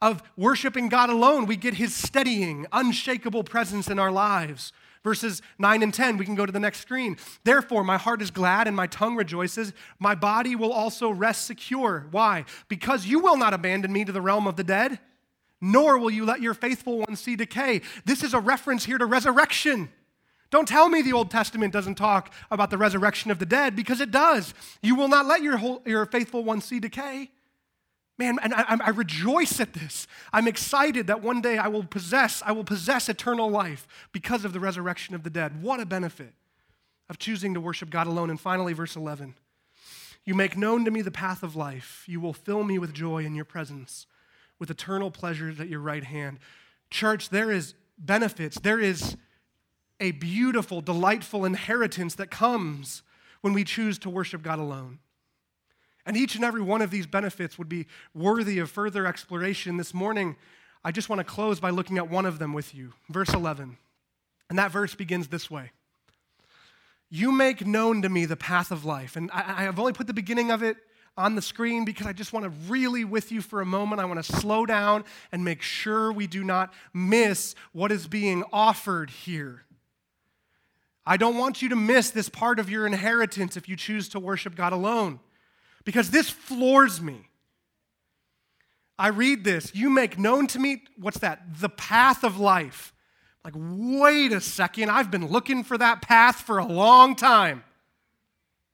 of 0.00 0.22
worshiping 0.36 0.88
God 0.88 1.10
alone, 1.10 1.46
we 1.46 1.56
get 1.56 1.74
his 1.74 1.92
steadying, 1.92 2.66
unshakable 2.70 3.42
presence 3.42 3.88
in 3.88 3.98
our 3.98 4.12
lives. 4.12 4.72
Verses 5.02 5.42
9 5.58 5.82
and 5.82 5.92
10, 5.92 6.16
we 6.16 6.24
can 6.24 6.36
go 6.36 6.46
to 6.46 6.52
the 6.52 6.60
next 6.60 6.78
screen. 6.78 7.16
Therefore, 7.42 7.82
my 7.82 7.96
heart 7.96 8.22
is 8.22 8.30
glad 8.30 8.68
and 8.68 8.76
my 8.76 8.86
tongue 8.86 9.16
rejoices. 9.16 9.72
My 9.98 10.14
body 10.14 10.54
will 10.54 10.72
also 10.72 11.10
rest 11.10 11.44
secure. 11.44 12.06
Why? 12.12 12.44
Because 12.68 13.04
you 13.04 13.18
will 13.18 13.36
not 13.36 13.52
abandon 13.52 13.92
me 13.92 14.04
to 14.04 14.12
the 14.12 14.22
realm 14.22 14.46
of 14.46 14.54
the 14.54 14.62
dead, 14.62 15.00
nor 15.60 15.98
will 15.98 16.12
you 16.12 16.24
let 16.24 16.40
your 16.40 16.54
faithful 16.54 16.98
one 16.98 17.16
see 17.16 17.34
decay. 17.34 17.80
This 18.04 18.22
is 18.22 18.32
a 18.32 18.38
reference 18.38 18.84
here 18.84 18.98
to 18.98 19.06
resurrection. 19.06 19.88
Don't 20.54 20.68
tell 20.68 20.88
me 20.88 21.02
the 21.02 21.12
Old 21.12 21.32
Testament 21.32 21.72
doesn't 21.72 21.96
talk 21.96 22.32
about 22.48 22.70
the 22.70 22.78
resurrection 22.78 23.32
of 23.32 23.40
the 23.40 23.44
dead, 23.44 23.74
because 23.74 24.00
it 24.00 24.12
does. 24.12 24.54
You 24.84 24.94
will 24.94 25.08
not 25.08 25.26
let 25.26 25.42
your, 25.42 25.56
whole, 25.56 25.82
your 25.84 26.06
faithful 26.06 26.44
one 26.44 26.60
see 26.60 26.78
decay. 26.78 27.32
Man, 28.18 28.38
and 28.40 28.54
I, 28.54 28.78
I, 28.80 28.90
rejoice 28.90 29.58
at 29.58 29.72
this. 29.72 30.06
I'm 30.32 30.46
excited 30.46 31.08
that 31.08 31.20
one 31.20 31.40
day 31.40 31.58
I 31.58 31.66
will 31.66 31.82
possess, 31.82 32.40
I 32.46 32.52
will 32.52 32.62
possess 32.62 33.08
eternal 33.08 33.50
life 33.50 33.88
because 34.12 34.44
of 34.44 34.52
the 34.52 34.60
resurrection 34.60 35.16
of 35.16 35.24
the 35.24 35.28
dead. 35.28 35.60
What 35.60 35.80
a 35.80 35.86
benefit 35.86 36.34
of 37.10 37.18
choosing 37.18 37.52
to 37.54 37.60
worship 37.60 37.90
God 37.90 38.06
alone. 38.06 38.30
And 38.30 38.40
finally, 38.40 38.74
verse 38.74 38.94
11 38.94 39.34
You 40.24 40.36
make 40.36 40.56
known 40.56 40.84
to 40.84 40.92
me 40.92 41.02
the 41.02 41.10
path 41.10 41.42
of 41.42 41.56
life. 41.56 42.04
You 42.06 42.20
will 42.20 42.32
fill 42.32 42.62
me 42.62 42.78
with 42.78 42.94
joy 42.94 43.24
in 43.24 43.34
your 43.34 43.44
presence, 43.44 44.06
with 44.60 44.70
eternal 44.70 45.10
pleasures 45.10 45.58
at 45.58 45.68
your 45.68 45.80
right 45.80 46.04
hand. 46.04 46.38
Church, 46.90 47.30
there 47.30 47.50
is 47.50 47.74
benefits, 47.98 48.60
there 48.60 48.78
is 48.78 49.16
a 50.04 50.10
beautiful, 50.10 50.82
delightful 50.82 51.46
inheritance 51.46 52.14
that 52.16 52.30
comes 52.30 53.02
when 53.40 53.54
we 53.54 53.64
choose 53.64 53.98
to 54.00 54.10
worship 54.10 54.42
God 54.42 54.58
alone. 54.58 54.98
And 56.04 56.14
each 56.14 56.34
and 56.34 56.44
every 56.44 56.60
one 56.60 56.82
of 56.82 56.90
these 56.90 57.06
benefits 57.06 57.56
would 57.56 57.70
be 57.70 57.86
worthy 58.12 58.58
of 58.58 58.70
further 58.70 59.06
exploration. 59.06 59.78
This 59.78 59.94
morning, 59.94 60.36
I 60.84 60.92
just 60.92 61.08
want 61.08 61.20
to 61.20 61.24
close 61.24 61.58
by 61.58 61.70
looking 61.70 61.96
at 61.96 62.10
one 62.10 62.26
of 62.26 62.38
them 62.38 62.52
with 62.52 62.74
you. 62.74 62.92
Verse 63.08 63.32
11. 63.32 63.78
And 64.50 64.58
that 64.58 64.70
verse 64.70 64.94
begins 64.94 65.28
this 65.28 65.50
way 65.50 65.70
You 67.08 67.32
make 67.32 67.66
known 67.66 68.02
to 68.02 68.10
me 68.10 68.26
the 68.26 68.36
path 68.36 68.70
of 68.70 68.84
life. 68.84 69.16
And 69.16 69.30
I, 69.32 69.38
I 69.40 69.62
have 69.62 69.78
only 69.78 69.94
put 69.94 70.06
the 70.06 70.12
beginning 70.12 70.50
of 70.50 70.62
it 70.62 70.76
on 71.16 71.34
the 71.34 71.42
screen 71.42 71.86
because 71.86 72.06
I 72.06 72.12
just 72.12 72.34
want 72.34 72.44
to 72.44 72.50
really, 72.70 73.04
with 73.06 73.32
you 73.32 73.40
for 73.40 73.62
a 73.62 73.66
moment, 73.66 74.02
I 74.02 74.04
want 74.04 74.22
to 74.22 74.36
slow 74.36 74.66
down 74.66 75.04
and 75.32 75.42
make 75.44 75.62
sure 75.62 76.12
we 76.12 76.26
do 76.26 76.44
not 76.44 76.74
miss 76.92 77.54
what 77.72 77.90
is 77.90 78.06
being 78.06 78.44
offered 78.52 79.08
here. 79.08 79.63
I 81.06 81.16
don't 81.16 81.36
want 81.36 81.60
you 81.60 81.68
to 81.68 81.76
miss 81.76 82.10
this 82.10 82.28
part 82.28 82.58
of 82.58 82.70
your 82.70 82.86
inheritance 82.86 83.56
if 83.56 83.68
you 83.68 83.76
choose 83.76 84.08
to 84.10 84.20
worship 84.20 84.54
God 84.54 84.72
alone 84.72 85.20
because 85.84 86.10
this 86.10 86.30
floors 86.30 87.00
me. 87.00 87.28
I 88.98 89.08
read 89.08 89.44
this. 89.44 89.74
You 89.74 89.90
make 89.90 90.18
known 90.18 90.46
to 90.48 90.58
me, 90.58 90.84
what's 90.96 91.18
that? 91.18 91.60
The 91.60 91.68
path 91.68 92.24
of 92.24 92.38
life. 92.38 92.92
Like, 93.44 93.54
wait 93.56 94.32
a 94.32 94.40
second. 94.40 94.90
I've 94.90 95.10
been 95.10 95.26
looking 95.28 95.64
for 95.64 95.76
that 95.76 96.00
path 96.00 96.40
for 96.40 96.58
a 96.58 96.64
long 96.64 97.14
time. 97.16 97.64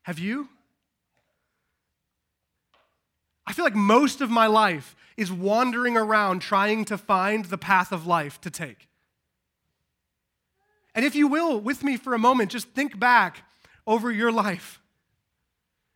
Have 0.03 0.19
you? 0.19 0.49
I 3.47 3.53
feel 3.53 3.64
like 3.64 3.75
most 3.75 4.21
of 4.21 4.31
my 4.31 4.47
life 4.47 4.95
is 5.16 5.33
wandering 5.33 5.97
around 5.97 6.40
trying 6.40 6.85
to 6.85 6.97
find 6.97 7.47
the 7.47 7.59
path 7.59 7.90
of 7.90 8.07
life 8.07 8.40
to 8.43 8.51
take. 8.51 8.89
And 10.94 11.05
if 11.05 11.14
you 11.14 11.29
will, 11.29 11.61
with 11.61 11.85
me 11.85 11.96
for 11.96 12.14
a 12.14 12.18
moment, 12.18 12.50
just 12.50 12.68
think 12.70 12.98
back 12.98 13.44
over 13.87 14.11
your 14.11 14.33
life. 14.33 14.81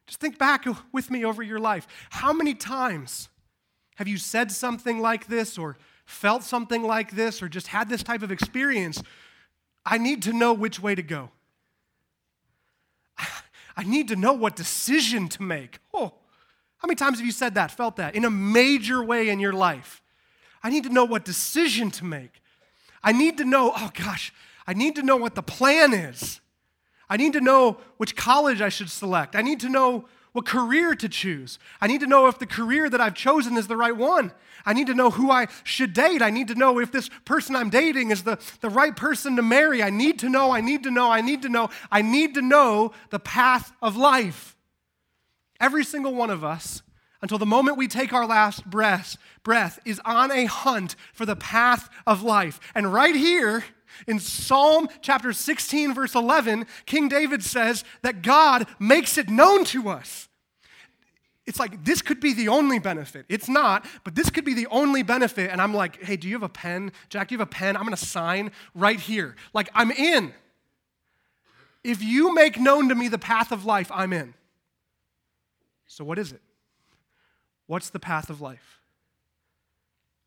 Just 0.06 0.20
think 0.20 0.38
back 0.38 0.66
with 0.92 1.10
me 1.10 1.24
over 1.24 1.42
your 1.42 1.58
life. 1.58 1.86
How 2.10 2.32
many 2.32 2.54
times 2.54 3.28
have 3.96 4.06
you 4.06 4.18
said 4.18 4.52
something 4.52 5.00
like 5.00 5.26
this, 5.28 5.56
or 5.56 5.76
felt 6.04 6.42
something 6.42 6.82
like 6.82 7.12
this, 7.12 7.42
or 7.42 7.48
just 7.48 7.68
had 7.68 7.88
this 7.88 8.02
type 8.02 8.22
of 8.22 8.30
experience? 8.30 9.02
I 9.86 9.98
need 9.98 10.22
to 10.22 10.32
know 10.32 10.52
which 10.52 10.80
way 10.80 10.94
to 10.94 11.02
go. 11.02 11.30
I 13.76 13.82
need 13.82 14.08
to 14.08 14.16
know 14.16 14.32
what 14.32 14.54
decision 14.54 15.28
to 15.30 15.42
make. 15.42 15.78
Oh, 15.92 16.12
how 16.78 16.86
many 16.86 16.96
times 16.96 17.18
have 17.18 17.26
you 17.26 17.32
said 17.32 17.54
that, 17.54 17.70
felt 17.70 17.96
that 17.96 18.14
in 18.14 18.24
a 18.24 18.30
major 18.30 19.02
way 19.02 19.28
in 19.28 19.40
your 19.40 19.52
life? 19.52 20.02
I 20.62 20.70
need 20.70 20.84
to 20.84 20.90
know 20.90 21.04
what 21.04 21.24
decision 21.24 21.90
to 21.92 22.04
make. 22.04 22.40
I 23.02 23.12
need 23.12 23.38
to 23.38 23.44
know, 23.44 23.72
oh 23.74 23.90
gosh, 23.92 24.32
I 24.66 24.72
need 24.72 24.96
to 24.96 25.02
know 25.02 25.16
what 25.16 25.34
the 25.34 25.42
plan 25.42 25.92
is. 25.92 26.40
I 27.08 27.16
need 27.16 27.34
to 27.34 27.40
know 27.40 27.78
which 27.96 28.16
college 28.16 28.60
I 28.60 28.70
should 28.70 28.90
select. 28.90 29.36
I 29.36 29.42
need 29.42 29.60
to 29.60 29.68
know 29.68 30.06
what 30.32 30.46
career 30.46 30.96
to 30.96 31.08
choose. 31.08 31.60
I 31.80 31.86
need 31.86 32.00
to 32.00 32.08
know 32.08 32.26
if 32.26 32.38
the 32.40 32.46
career 32.46 32.90
that 32.90 33.00
I've 33.00 33.14
chosen 33.14 33.56
is 33.56 33.68
the 33.68 33.76
right 33.76 33.96
one. 33.96 34.32
I 34.66 34.72
need 34.72 34.88
to 34.88 34.94
know 34.94 35.10
who 35.10 35.30
I 35.30 35.46
should 35.62 35.92
date. 35.92 36.22
I 36.22 36.30
need 36.30 36.48
to 36.48 36.54
know 36.54 36.80
if 36.80 36.90
this 36.90 37.08
person 37.24 37.54
I'm 37.54 37.70
dating 37.70 38.10
is 38.10 38.24
the, 38.24 38.38
the 38.60 38.68
right 38.68 38.96
person 38.96 39.36
to 39.36 39.42
marry. 39.42 39.82
I 39.82 39.90
need 39.90 40.18
to 40.20 40.28
know, 40.28 40.50
I 40.50 40.60
need 40.60 40.82
to 40.82 40.90
know, 40.90 41.10
I 41.10 41.20
need 41.20 41.42
to 41.42 41.48
know, 41.48 41.70
I 41.92 42.02
need 42.02 42.34
to 42.34 42.42
know 42.42 42.92
the 43.10 43.20
path 43.20 43.72
of 43.80 43.96
life. 43.96 44.56
Every 45.60 45.84
single 45.84 46.14
one 46.14 46.30
of 46.30 46.42
us, 46.42 46.82
until 47.22 47.38
the 47.38 47.46
moment 47.46 47.78
we 47.78 47.86
take 47.86 48.12
our 48.12 48.26
last 48.26 48.66
breath, 48.66 49.16
breath 49.44 49.78
is 49.84 50.00
on 50.04 50.32
a 50.32 50.46
hunt 50.46 50.96
for 51.12 51.24
the 51.24 51.36
path 51.36 51.88
of 52.06 52.22
life. 52.22 52.58
And 52.74 52.92
right 52.92 53.14
here, 53.14 53.64
in 54.06 54.18
Psalm 54.18 54.88
chapter 55.00 55.32
16, 55.32 55.94
verse 55.94 56.14
11, 56.14 56.66
King 56.86 57.08
David 57.08 57.42
says 57.42 57.84
that 58.02 58.22
God 58.22 58.66
makes 58.78 59.18
it 59.18 59.28
known 59.28 59.64
to 59.66 59.88
us. 59.88 60.28
it's 61.46 61.58
like 61.58 61.84
this 61.84 62.00
could 62.00 62.20
be 62.20 62.32
the 62.32 62.48
only 62.48 62.78
benefit. 62.78 63.26
It's 63.28 63.48
not, 63.48 63.86
but 64.02 64.14
this 64.14 64.30
could 64.30 64.44
be 64.44 64.54
the 64.54 64.66
only 64.68 65.02
benefit. 65.02 65.50
And 65.50 65.60
I'm 65.60 65.74
like, 65.74 66.02
hey, 66.02 66.16
do 66.16 66.28
you 66.28 66.34
have 66.34 66.42
a 66.42 66.48
pen? 66.48 66.92
Jack, 67.08 67.28
do 67.28 67.34
you 67.34 67.38
have 67.38 67.46
a 67.46 67.50
pen? 67.50 67.76
I'm 67.76 67.82
going 67.82 67.96
to 67.96 68.06
sign 68.06 68.50
right 68.74 68.98
here. 68.98 69.36
Like, 69.52 69.68
I'm 69.74 69.90
in. 69.90 70.32
If 71.82 72.02
you 72.02 72.34
make 72.34 72.58
known 72.58 72.88
to 72.88 72.94
me 72.94 73.08
the 73.08 73.18
path 73.18 73.52
of 73.52 73.66
life, 73.66 73.90
I'm 73.92 74.12
in. 74.12 74.34
So, 75.86 76.02
what 76.02 76.18
is 76.18 76.32
it? 76.32 76.40
What's 77.66 77.90
the 77.90 78.00
path 78.00 78.30
of 78.30 78.40
life? 78.40 78.80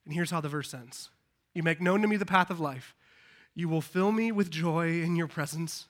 And 0.05 0.13
here's 0.13 0.31
how 0.31 0.39
the 0.39 0.49
verse 0.49 0.73
ends 0.73 1.09
You 1.53 1.63
make 1.63 1.81
known 1.81 2.01
to 2.01 2.07
me 2.07 2.15
the 2.15 2.25
path 2.25 2.49
of 2.49 2.59
life. 2.59 2.95
You 3.57 3.67
will 3.67 3.81
fill 3.81 4.11
me 4.11 4.31
with 4.31 4.51
joy 4.51 5.01
in 5.01 5.15
your 5.15 5.25
presence, 5.25 5.87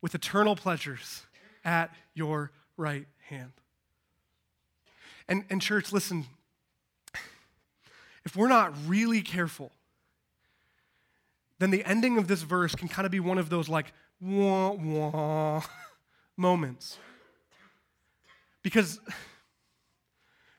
with 0.00 0.14
eternal 0.14 0.56
pleasures 0.56 1.20
at 1.66 1.94
your 2.14 2.50
right 2.78 3.06
hand. 3.28 3.52
And, 5.28 5.44
and 5.50 5.60
church, 5.60 5.92
listen, 5.92 6.24
if 8.24 8.34
we're 8.34 8.48
not 8.48 8.72
really 8.86 9.20
careful, 9.20 9.70
then 11.58 11.70
the 11.70 11.84
ending 11.84 12.16
of 12.16 12.26
this 12.26 12.40
verse 12.40 12.74
can 12.74 12.88
kind 12.88 13.04
of 13.04 13.12
be 13.12 13.20
one 13.20 13.36
of 13.36 13.50
those 13.50 13.68
like 13.68 13.92
wah 14.18 14.70
wah 14.70 15.62
moments. 16.38 16.96
Because, 18.62 18.98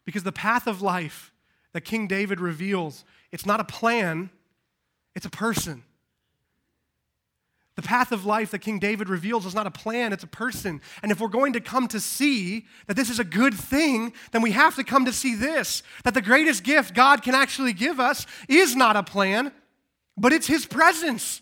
because 0.05 0.21
the 0.21 0.31
path 0.31 0.67
of 0.67 0.83
life 0.83 1.31
that 1.73 1.81
King 1.81 2.05
David 2.05 2.39
reveals, 2.39 3.03
it's 3.31 3.47
not 3.47 3.59
a 3.59 3.65
plan, 3.65 4.29
it's 5.15 5.25
a 5.25 5.29
person. 5.29 5.83
The 7.75 7.81
path 7.81 8.13
of 8.13 8.25
life 8.25 8.51
that 8.51 8.59
King 8.59 8.79
David 8.79 9.09
reveals 9.09 9.45
is 9.45 9.53
not 9.53 9.67
a 9.67 9.71
plan, 9.71 10.13
it's 10.13 10.23
a 10.23 10.27
person. 10.27 10.81
And 11.03 11.11
if 11.11 11.19
we're 11.19 11.27
going 11.27 11.53
to 11.53 11.59
come 11.59 11.89
to 11.89 11.99
see 11.99 12.65
that 12.87 12.95
this 12.95 13.09
is 13.09 13.19
a 13.19 13.25
good 13.25 13.53
thing, 13.53 14.13
then 14.31 14.41
we 14.41 14.51
have 14.51 14.75
to 14.75 14.83
come 14.83 15.05
to 15.05 15.13
see 15.13 15.35
this 15.35 15.83
that 16.03 16.13
the 16.13 16.21
greatest 16.21 16.63
gift 16.63 16.93
God 16.93 17.21
can 17.21 17.35
actually 17.35 17.73
give 17.73 17.99
us 17.99 18.25
is 18.47 18.75
not 18.75 18.95
a 18.95 19.03
plan, 19.03 19.51
but 20.17 20.31
it's 20.31 20.47
His 20.47 20.65
presence. 20.65 21.41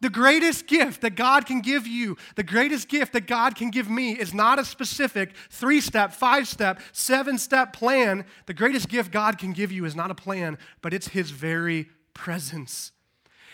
The 0.00 0.10
greatest 0.10 0.66
gift 0.66 1.02
that 1.02 1.14
God 1.14 1.46
can 1.46 1.60
give 1.60 1.86
you, 1.86 2.16
the 2.34 2.42
greatest 2.42 2.88
gift 2.88 3.12
that 3.12 3.28
God 3.28 3.54
can 3.54 3.70
give 3.70 3.88
me 3.88 4.12
is 4.12 4.34
not 4.34 4.58
a 4.58 4.64
specific 4.64 5.32
three 5.48 5.80
step, 5.80 6.12
five 6.12 6.48
step, 6.48 6.80
seven 6.92 7.38
step 7.38 7.72
plan. 7.72 8.24
The 8.46 8.54
greatest 8.54 8.88
gift 8.88 9.12
God 9.12 9.38
can 9.38 9.52
give 9.52 9.70
you 9.70 9.84
is 9.84 9.94
not 9.94 10.10
a 10.10 10.14
plan, 10.14 10.58
but 10.80 10.92
it's 10.94 11.08
His 11.08 11.30
very 11.30 11.88
presence. 12.14 12.92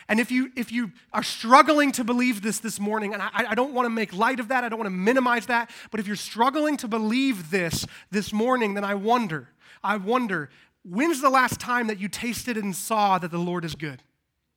And 0.08 0.18
if 0.18 0.30
you, 0.30 0.50
if 0.56 0.72
you 0.72 0.92
are 1.12 1.22
struggling 1.22 1.92
to 1.92 2.04
believe 2.04 2.40
this 2.40 2.60
this 2.60 2.80
morning, 2.80 3.12
and 3.12 3.22
I, 3.22 3.30
I 3.50 3.54
don't 3.54 3.74
want 3.74 3.86
to 3.86 3.90
make 3.90 4.14
light 4.14 4.40
of 4.40 4.48
that, 4.48 4.64
I 4.64 4.68
don't 4.68 4.78
want 4.78 4.86
to 4.86 4.96
minimize 4.96 5.46
that, 5.46 5.70
but 5.90 6.00
if 6.00 6.06
you're 6.06 6.16
struggling 6.16 6.78
to 6.78 6.88
believe 6.88 7.50
this 7.50 7.86
this 8.10 8.32
morning, 8.32 8.74
then 8.74 8.84
I 8.84 8.94
wonder, 8.94 9.50
I 9.84 9.98
wonder, 9.98 10.48
when's 10.82 11.20
the 11.20 11.28
last 11.28 11.60
time 11.60 11.88
that 11.88 12.00
you 12.00 12.08
tasted 12.08 12.56
and 12.56 12.74
saw 12.74 13.18
that 13.18 13.30
the 13.30 13.38
Lord 13.38 13.66
is 13.66 13.74
good? 13.74 14.02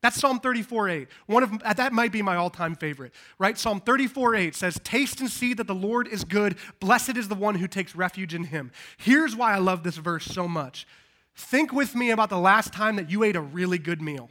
That's 0.02 0.20
Psalm 0.20 0.40
34 0.40 0.90
8. 0.90 1.08
One 1.28 1.44
of, 1.44 1.62
uh, 1.64 1.74
that 1.74 1.94
might 1.94 2.12
be 2.12 2.22
my 2.22 2.36
all 2.36 2.50
time 2.50 2.76
favorite, 2.76 3.14
right? 3.38 3.58
Psalm 3.58 3.80
34 3.82 4.36
8 4.36 4.56
says, 4.56 4.80
Taste 4.84 5.20
and 5.20 5.30
see 5.30 5.54
that 5.54 5.68
the 5.68 5.76
Lord 5.76 6.08
is 6.08 6.24
good. 6.24 6.56
Blessed 6.80 7.18
is 7.18 7.28
the 7.28 7.36
one 7.36 7.56
who 7.56 7.68
takes 7.68 7.96
refuge 7.96 8.34
in 8.34 8.46
him. 8.46 8.72
Here's 8.98 9.36
why 9.36 9.54
I 9.54 9.60
love 9.60 9.84
this 9.84 9.98
verse 9.98 10.26
so 10.26 10.48
much. 10.48 10.88
Think 11.42 11.74
with 11.74 11.96
me 11.96 12.12
about 12.12 12.30
the 12.30 12.38
last 12.38 12.72
time 12.72 12.96
that 12.98 13.10
you 13.10 13.24
ate 13.24 13.36
a 13.36 13.42
really 13.42 13.80
good 13.80 14.02
meal. 14.02 14.30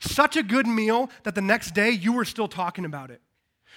Such 0.00 0.36
a 0.36 0.42
good 0.42 0.66
meal 0.66 1.10
that 1.24 1.34
the 1.34 1.42
next 1.42 1.74
day 1.74 1.90
you 1.90 2.12
were 2.12 2.24
still 2.24 2.48
talking 2.48 2.84
about 2.84 3.10
it. 3.10 3.20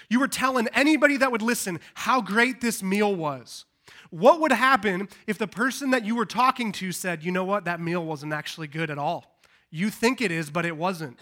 You 0.09 0.21
were 0.21 0.27
telling 0.27 0.67
anybody 0.73 1.17
that 1.17 1.31
would 1.31 1.41
listen 1.41 1.79
how 1.93 2.21
great 2.21 2.61
this 2.61 2.81
meal 2.81 3.13
was. 3.13 3.65
What 4.09 4.39
would 4.39 4.53
happen 4.53 5.09
if 5.27 5.37
the 5.37 5.47
person 5.47 5.91
that 5.91 6.05
you 6.05 6.15
were 6.15 6.25
talking 6.25 6.71
to 6.73 6.91
said, 6.91 7.23
you 7.23 7.31
know 7.31 7.43
what, 7.43 7.65
that 7.65 7.81
meal 7.81 8.03
wasn't 8.03 8.33
actually 8.33 8.67
good 8.67 8.89
at 8.89 8.97
all? 8.97 9.37
You 9.69 9.89
think 9.89 10.21
it 10.21 10.31
is, 10.31 10.49
but 10.49 10.65
it 10.65 10.77
wasn't. 10.77 11.19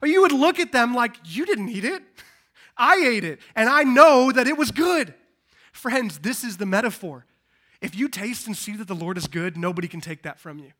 Or 0.00 0.08
you 0.08 0.22
would 0.22 0.32
look 0.32 0.60
at 0.60 0.72
them 0.72 0.94
like, 0.94 1.16
you 1.24 1.44
didn't 1.44 1.68
eat 1.68 1.84
it. 1.84 2.02
I 2.76 3.02
ate 3.04 3.24
it, 3.24 3.40
and 3.54 3.68
I 3.68 3.82
know 3.82 4.30
that 4.30 4.46
it 4.46 4.56
was 4.56 4.70
good. 4.70 5.14
Friends, 5.72 6.20
this 6.20 6.44
is 6.44 6.58
the 6.58 6.66
metaphor. 6.66 7.26
If 7.80 7.94
you 7.94 8.08
taste 8.08 8.46
and 8.46 8.56
see 8.56 8.76
that 8.76 8.88
the 8.88 8.94
Lord 8.94 9.18
is 9.18 9.26
good, 9.26 9.56
nobody 9.56 9.88
can 9.88 10.00
take 10.00 10.22
that 10.22 10.40
from 10.40 10.58
you. 10.58 10.72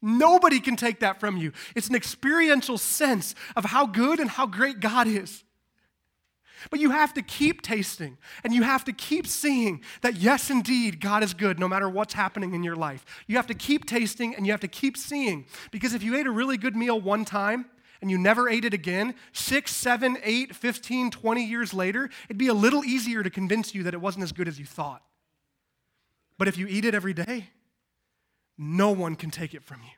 Nobody 0.00 0.58
can 0.58 0.74
take 0.74 1.00
that 1.00 1.20
from 1.20 1.36
you. 1.36 1.52
It's 1.76 1.88
an 1.88 1.94
experiential 1.94 2.76
sense 2.76 3.36
of 3.54 3.66
how 3.66 3.86
good 3.86 4.18
and 4.18 4.28
how 4.28 4.46
great 4.46 4.80
God 4.80 5.06
is. 5.06 5.44
But 6.70 6.80
you 6.80 6.90
have 6.90 7.14
to 7.14 7.22
keep 7.22 7.62
tasting 7.62 8.18
and 8.44 8.52
you 8.52 8.62
have 8.62 8.84
to 8.84 8.92
keep 8.92 9.26
seeing 9.26 9.82
that, 10.02 10.16
yes, 10.16 10.50
indeed, 10.50 11.00
God 11.00 11.22
is 11.22 11.34
good 11.34 11.58
no 11.58 11.68
matter 11.68 11.88
what's 11.88 12.14
happening 12.14 12.54
in 12.54 12.62
your 12.62 12.76
life. 12.76 13.04
You 13.26 13.36
have 13.36 13.46
to 13.48 13.54
keep 13.54 13.86
tasting 13.86 14.34
and 14.34 14.46
you 14.46 14.52
have 14.52 14.60
to 14.60 14.68
keep 14.68 14.96
seeing. 14.96 15.46
Because 15.70 15.94
if 15.94 16.02
you 16.02 16.16
ate 16.16 16.26
a 16.26 16.30
really 16.30 16.56
good 16.56 16.76
meal 16.76 17.00
one 17.00 17.24
time 17.24 17.66
and 18.00 18.10
you 18.10 18.18
never 18.18 18.48
ate 18.48 18.64
it 18.64 18.74
again, 18.74 19.14
six, 19.32 19.74
seven, 19.74 20.18
eight, 20.22 20.54
15, 20.54 21.10
20 21.10 21.44
years 21.44 21.74
later, 21.74 22.10
it'd 22.28 22.38
be 22.38 22.48
a 22.48 22.54
little 22.54 22.84
easier 22.84 23.22
to 23.22 23.30
convince 23.30 23.74
you 23.74 23.82
that 23.84 23.94
it 23.94 24.00
wasn't 24.00 24.22
as 24.22 24.32
good 24.32 24.48
as 24.48 24.58
you 24.58 24.66
thought. 24.66 25.02
But 26.38 26.48
if 26.48 26.58
you 26.58 26.66
eat 26.66 26.84
it 26.84 26.94
every 26.94 27.14
day, 27.14 27.48
no 28.58 28.90
one 28.90 29.16
can 29.16 29.30
take 29.30 29.54
it 29.54 29.64
from 29.64 29.80
you. 29.82 29.90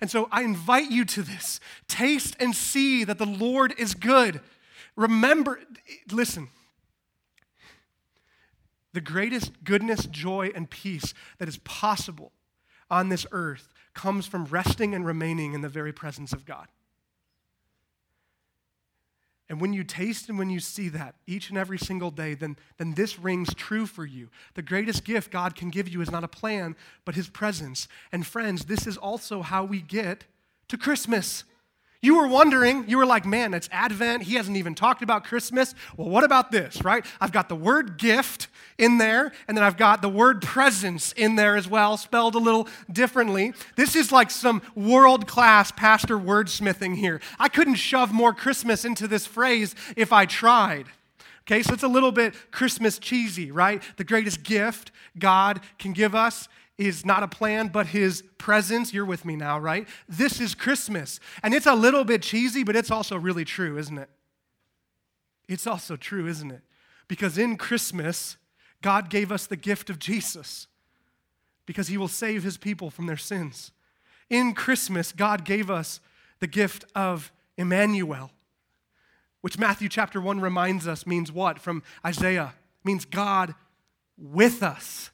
And 0.00 0.10
so 0.10 0.28
I 0.30 0.42
invite 0.42 0.90
you 0.90 1.04
to 1.04 1.22
this. 1.22 1.60
Taste 1.88 2.36
and 2.38 2.54
see 2.54 3.04
that 3.04 3.18
the 3.18 3.26
Lord 3.26 3.74
is 3.78 3.94
good. 3.94 4.40
Remember, 4.96 5.60
listen, 6.10 6.48
the 8.92 9.00
greatest 9.00 9.64
goodness, 9.64 10.06
joy, 10.06 10.50
and 10.54 10.70
peace 10.70 11.14
that 11.38 11.48
is 11.48 11.58
possible 11.58 12.32
on 12.90 13.08
this 13.08 13.26
earth 13.32 13.72
comes 13.94 14.26
from 14.26 14.44
resting 14.46 14.94
and 14.94 15.04
remaining 15.04 15.52
in 15.52 15.60
the 15.60 15.68
very 15.68 15.92
presence 15.92 16.32
of 16.32 16.44
God. 16.44 16.68
And 19.48 19.60
when 19.60 19.72
you 19.72 19.82
taste 19.82 20.28
and 20.28 20.38
when 20.38 20.50
you 20.50 20.60
see 20.60 20.88
that 20.90 21.14
each 21.26 21.48
and 21.48 21.56
every 21.56 21.78
single 21.78 22.10
day, 22.10 22.34
then, 22.34 22.56
then 22.76 22.94
this 22.94 23.18
rings 23.18 23.54
true 23.54 23.86
for 23.86 24.04
you. 24.04 24.28
The 24.54 24.62
greatest 24.62 25.04
gift 25.04 25.30
God 25.30 25.54
can 25.54 25.70
give 25.70 25.88
you 25.88 26.02
is 26.02 26.10
not 26.10 26.24
a 26.24 26.28
plan, 26.28 26.76
but 27.06 27.14
His 27.14 27.28
presence. 27.28 27.88
And 28.12 28.26
friends, 28.26 28.66
this 28.66 28.86
is 28.86 28.98
also 28.98 29.40
how 29.40 29.64
we 29.64 29.80
get 29.80 30.24
to 30.68 30.76
Christmas. 30.76 31.44
You 32.00 32.16
were 32.16 32.28
wondering, 32.28 32.84
you 32.88 32.96
were 32.96 33.06
like, 33.06 33.26
man, 33.26 33.54
it's 33.54 33.68
Advent. 33.72 34.22
He 34.22 34.36
hasn't 34.36 34.56
even 34.56 34.76
talked 34.76 35.02
about 35.02 35.24
Christmas. 35.24 35.74
Well, 35.96 36.08
what 36.08 36.22
about 36.22 36.52
this, 36.52 36.84
right? 36.84 37.04
I've 37.20 37.32
got 37.32 37.48
the 37.48 37.56
word 37.56 37.98
gift 37.98 38.46
in 38.78 38.98
there, 38.98 39.32
and 39.48 39.56
then 39.56 39.64
I've 39.64 39.76
got 39.76 40.00
the 40.00 40.08
word 40.08 40.40
presence 40.40 41.10
in 41.12 41.34
there 41.34 41.56
as 41.56 41.66
well, 41.66 41.96
spelled 41.96 42.36
a 42.36 42.38
little 42.38 42.68
differently. 42.92 43.52
This 43.74 43.96
is 43.96 44.12
like 44.12 44.30
some 44.30 44.62
world 44.76 45.26
class 45.26 45.72
pastor 45.72 46.16
wordsmithing 46.16 46.94
here. 46.94 47.20
I 47.40 47.48
couldn't 47.48 47.74
shove 47.74 48.12
more 48.12 48.32
Christmas 48.32 48.84
into 48.84 49.08
this 49.08 49.26
phrase 49.26 49.74
if 49.96 50.12
I 50.12 50.24
tried. 50.24 50.86
Okay, 51.42 51.62
so 51.64 51.72
it's 51.72 51.82
a 51.82 51.88
little 51.88 52.12
bit 52.12 52.34
Christmas 52.52 53.00
cheesy, 53.00 53.50
right? 53.50 53.82
The 53.96 54.04
greatest 54.04 54.44
gift 54.44 54.92
God 55.18 55.60
can 55.80 55.94
give 55.94 56.14
us 56.14 56.46
is 56.78 57.04
not 57.04 57.24
a 57.24 57.28
plan, 57.28 57.68
but 57.68 57.88
his 57.88 58.22
presence. 58.38 58.94
You're 58.94 59.04
with 59.04 59.24
me 59.24 59.34
now, 59.34 59.58
right? 59.58 59.86
This 60.08 60.40
is 60.40 60.54
Christmas. 60.54 61.18
And 61.42 61.52
it's 61.52 61.66
a 61.66 61.74
little 61.74 62.04
bit 62.04 62.22
cheesy, 62.22 62.62
but 62.62 62.76
it's 62.76 62.90
also 62.90 63.18
really 63.18 63.44
true, 63.44 63.76
isn't 63.76 63.98
it? 63.98 64.08
It's 65.48 65.66
also 65.66 65.96
true, 65.96 66.26
isn't 66.26 66.50
it? 66.50 66.62
Because 67.08 67.36
in 67.36 67.56
Christmas, 67.56 68.36
God 68.80 69.10
gave 69.10 69.32
us 69.32 69.46
the 69.46 69.56
gift 69.56 69.90
of 69.90 69.98
Jesus 69.98 70.68
because 71.66 71.88
he 71.88 71.98
will 71.98 72.08
save 72.08 72.44
his 72.44 72.56
people 72.56 72.90
from 72.90 73.06
their 73.06 73.16
sins. 73.16 73.72
In 74.30 74.54
Christmas, 74.54 75.12
God 75.12 75.44
gave 75.44 75.70
us 75.70 76.00
the 76.38 76.46
gift 76.46 76.84
of 76.94 77.32
Emmanuel, 77.56 78.30
which 79.40 79.58
Matthew 79.58 79.88
chapter 79.88 80.20
1 80.20 80.40
reminds 80.40 80.86
us 80.86 81.06
means 81.06 81.32
what 81.32 81.58
from 81.58 81.82
Isaiah? 82.06 82.54
Means 82.84 83.04
God 83.04 83.54
with 84.16 84.62
us. 84.62 85.10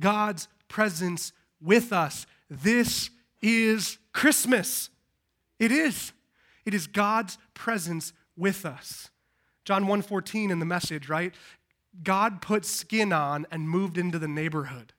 God's 0.00 0.48
presence 0.68 1.32
with 1.60 1.92
us. 1.92 2.26
This 2.48 3.10
is 3.42 3.98
Christmas. 4.12 4.90
It 5.58 5.72
is. 5.72 6.12
It 6.64 6.74
is 6.74 6.86
God's 6.86 7.38
presence 7.54 8.12
with 8.36 8.64
us. 8.64 9.10
John 9.64 9.86
1:14 9.86 10.50
in 10.50 10.60
the 10.60 10.66
message, 10.66 11.08
right? 11.08 11.34
God 12.02 12.40
put 12.40 12.64
skin 12.64 13.12
on 13.12 13.46
and 13.50 13.68
moved 13.68 13.98
into 13.98 14.18
the 14.18 14.28
neighborhood. 14.28 14.92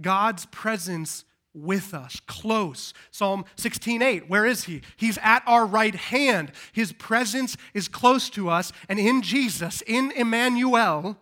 God's 0.00 0.46
presence 0.46 1.24
with 1.52 1.92
us, 1.92 2.20
close. 2.26 2.94
Psalm 3.10 3.44
16:8, 3.56 4.28
where 4.28 4.46
is 4.46 4.64
he? 4.64 4.82
He's 4.96 5.18
at 5.18 5.42
our 5.46 5.66
right 5.66 5.94
hand. 5.94 6.52
His 6.72 6.92
presence 6.92 7.56
is 7.74 7.88
close 7.88 8.30
to 8.30 8.48
us, 8.48 8.72
and 8.88 8.98
in 8.98 9.22
Jesus, 9.22 9.82
in 9.82 10.12
Emmanuel, 10.12 11.20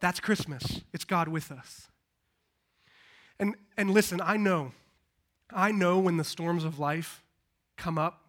that's 0.00 0.20
Christmas. 0.20 0.82
It's 0.92 1.04
God 1.04 1.28
with 1.28 1.50
us. 1.50 1.88
And, 3.38 3.54
and 3.76 3.90
listen, 3.90 4.20
I 4.22 4.36
know, 4.36 4.72
I 5.50 5.72
know 5.72 5.98
when 5.98 6.16
the 6.16 6.24
storms 6.24 6.64
of 6.64 6.78
life 6.78 7.22
come 7.76 7.98
up, 7.98 8.22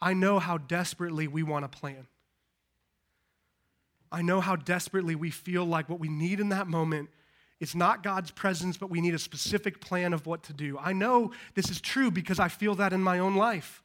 I 0.00 0.12
know 0.12 0.38
how 0.38 0.58
desperately 0.58 1.26
we 1.26 1.42
want 1.42 1.64
a 1.64 1.68
plan. 1.68 2.06
I 4.12 4.22
know 4.22 4.40
how 4.40 4.54
desperately 4.54 5.14
we 5.14 5.30
feel 5.30 5.64
like 5.64 5.88
what 5.88 5.98
we 5.98 6.08
need 6.08 6.40
in 6.40 6.50
that 6.50 6.68
moment 6.68 7.08
is 7.58 7.74
not 7.74 8.02
God's 8.02 8.30
presence, 8.30 8.76
but 8.76 8.90
we 8.90 9.00
need 9.00 9.14
a 9.14 9.18
specific 9.18 9.80
plan 9.80 10.12
of 10.12 10.26
what 10.26 10.42
to 10.44 10.52
do. 10.52 10.78
I 10.78 10.92
know 10.92 11.32
this 11.54 11.70
is 11.70 11.80
true 11.80 12.10
because 12.10 12.38
I 12.38 12.48
feel 12.48 12.74
that 12.76 12.92
in 12.92 13.00
my 13.00 13.18
own 13.18 13.34
life. 13.34 13.82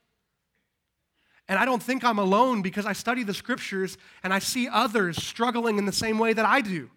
And 1.48 1.58
I 1.58 1.66
don't 1.66 1.82
think 1.82 2.04
I'm 2.04 2.20
alone 2.20 2.62
because 2.62 2.86
I 2.86 2.94
study 2.94 3.24
the 3.24 3.34
scriptures 3.34 3.98
and 4.22 4.34
I 4.34 4.40
see 4.40 4.68
others 4.68 5.24
struggling 5.24 5.78
in 5.78 5.86
the 5.86 5.92
same 5.92 6.20
way 6.20 6.34
that 6.34 6.46
I 6.46 6.62
do. 6.62 6.92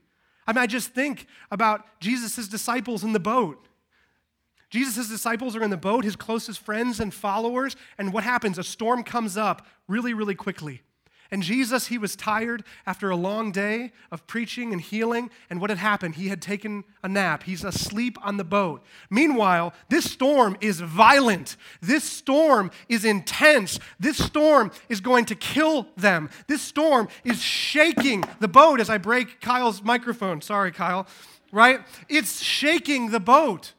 I 0.47 0.53
mean, 0.53 0.63
I 0.63 0.67
just 0.67 0.91
think 0.91 1.27
about 1.51 2.01
Jesus' 2.01 2.49
disciples 2.49 3.05
in 3.05 3.13
the 3.13 3.21
boat. 3.21 3.67
Jesus' 4.71 5.09
disciples 5.09 5.55
are 5.55 5.63
in 5.63 5.71
the 5.71 5.77
boat, 5.77 6.03
his 6.03 6.17
closest 6.17 6.61
friends 6.61 6.99
and 6.99 7.13
followers, 7.13 7.77
and 7.99 8.13
what 8.13 8.25
happens? 8.25 8.57
A 8.59 8.65
storm 8.65 9.05
comes 9.05 9.37
up 9.37 9.67
really, 9.87 10.15
really 10.15 10.35
quickly. 10.35 10.83
And 11.33 11.43
Jesus, 11.43 11.87
he 11.87 11.97
was 11.97 12.15
tired 12.15 12.63
after 12.87 13.09
a 13.09 13.17
long 13.17 13.53
day 13.53 13.93
of 14.11 14.27
preaching 14.27 14.71
and 14.71 14.83
healing. 14.83 15.31
And 15.49 15.63
what 15.63 15.71
had 15.71 15.79
happened? 15.79 16.17
He 16.17 16.29
had 16.29 16.43
taken 16.43 16.85
a 17.03 17.09
nap. 17.09 17.45
He's 17.45 17.65
asleep 17.65 18.19
on 18.23 18.37
the 18.37 18.45
boat. 18.45 18.85
Meanwhile, 19.09 19.73
this 19.89 20.11
storm 20.11 20.59
is 20.61 20.81
violent. 20.81 21.57
This 21.81 22.05
storm 22.05 22.71
is 22.87 23.07
intense. 23.07 23.81
This 23.99 24.19
storm 24.19 24.71
is 24.91 25.01
going 25.01 25.25
to 25.25 25.35
kill 25.35 25.89
them. 25.97 26.29
This 26.49 26.61
storm 26.61 27.09
is 27.25 27.41
shaking 27.41 28.25
the 28.39 28.49
boat 28.49 28.79
as 28.79 28.91
I 28.91 28.99
break 28.99 29.41
Kyle's 29.41 29.83
microphone. 29.83 30.43
Sorry, 30.43 30.71
Kyle. 30.71 31.07
Right? 31.51 31.81
It's 32.11 32.43
shaking 32.43 33.11
the 33.11 33.21
boat. 33.21 33.73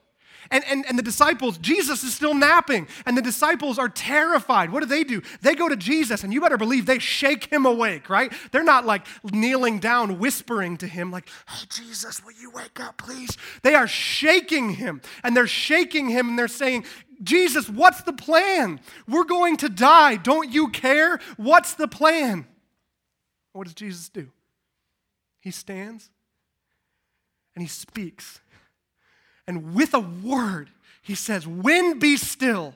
And, 0.54 0.64
and, 0.70 0.86
and 0.88 1.00
the 1.00 1.04
disciples, 1.04 1.58
Jesus 1.58 2.04
is 2.04 2.14
still 2.14 2.36
napping, 2.36 2.88
and 3.08 3.18
the 3.18 3.24
disciples 3.24 3.80
are 3.80 3.90
terrified. 3.90 4.72
What 4.72 4.82
do 4.82 4.86
they 4.86 5.04
do? 5.04 5.24
They 5.42 5.56
go 5.56 5.68
to 5.68 5.76
Jesus, 5.76 6.24
and 6.24 6.32
you 6.32 6.40
better 6.40 6.58
believe 6.58 6.86
they 6.86 7.00
shake 7.00 7.52
him 7.52 7.66
awake, 7.66 8.08
right? 8.08 8.32
They're 8.52 8.64
not 8.64 8.86
like 8.86 9.08
kneeling 9.24 9.80
down, 9.80 10.20
whispering 10.20 10.78
to 10.78 10.88
him, 10.88 11.10
like, 11.10 11.28
hey, 11.50 11.66
Jesus, 11.70 12.24
will 12.24 12.34
you 12.40 12.52
wake 12.52 12.80
up, 12.80 12.98
please? 12.98 13.36
They 13.64 13.74
are 13.74 13.88
shaking 13.88 14.76
him, 14.76 15.02
and 15.24 15.36
they're 15.36 15.48
shaking 15.48 16.10
him, 16.10 16.30
and 16.30 16.38
they're 16.38 16.48
saying, 16.48 16.86
Jesus, 17.24 17.68
what's 17.68 18.04
the 18.04 18.14
plan? 18.14 18.80
We're 19.08 19.24
going 19.24 19.58
to 19.58 19.70
die. 19.70 20.18
Don't 20.18 20.52
you 20.52 20.70
care? 20.70 21.20
What's 21.36 21.74
the 21.74 21.88
plan? 21.88 22.46
What 23.54 23.64
does 23.64 23.74
Jesus 23.74 24.10
do? 24.10 24.30
He 25.42 25.50
stands 25.50 26.12
and 27.56 27.64
he 27.64 27.68
speaks. 27.68 28.40
And 29.48 29.74
with 29.74 29.94
a 29.94 30.00
word, 30.00 30.70
he 31.02 31.16
says, 31.16 31.46
Wind 31.46 32.00
be 32.00 32.18
still, 32.18 32.76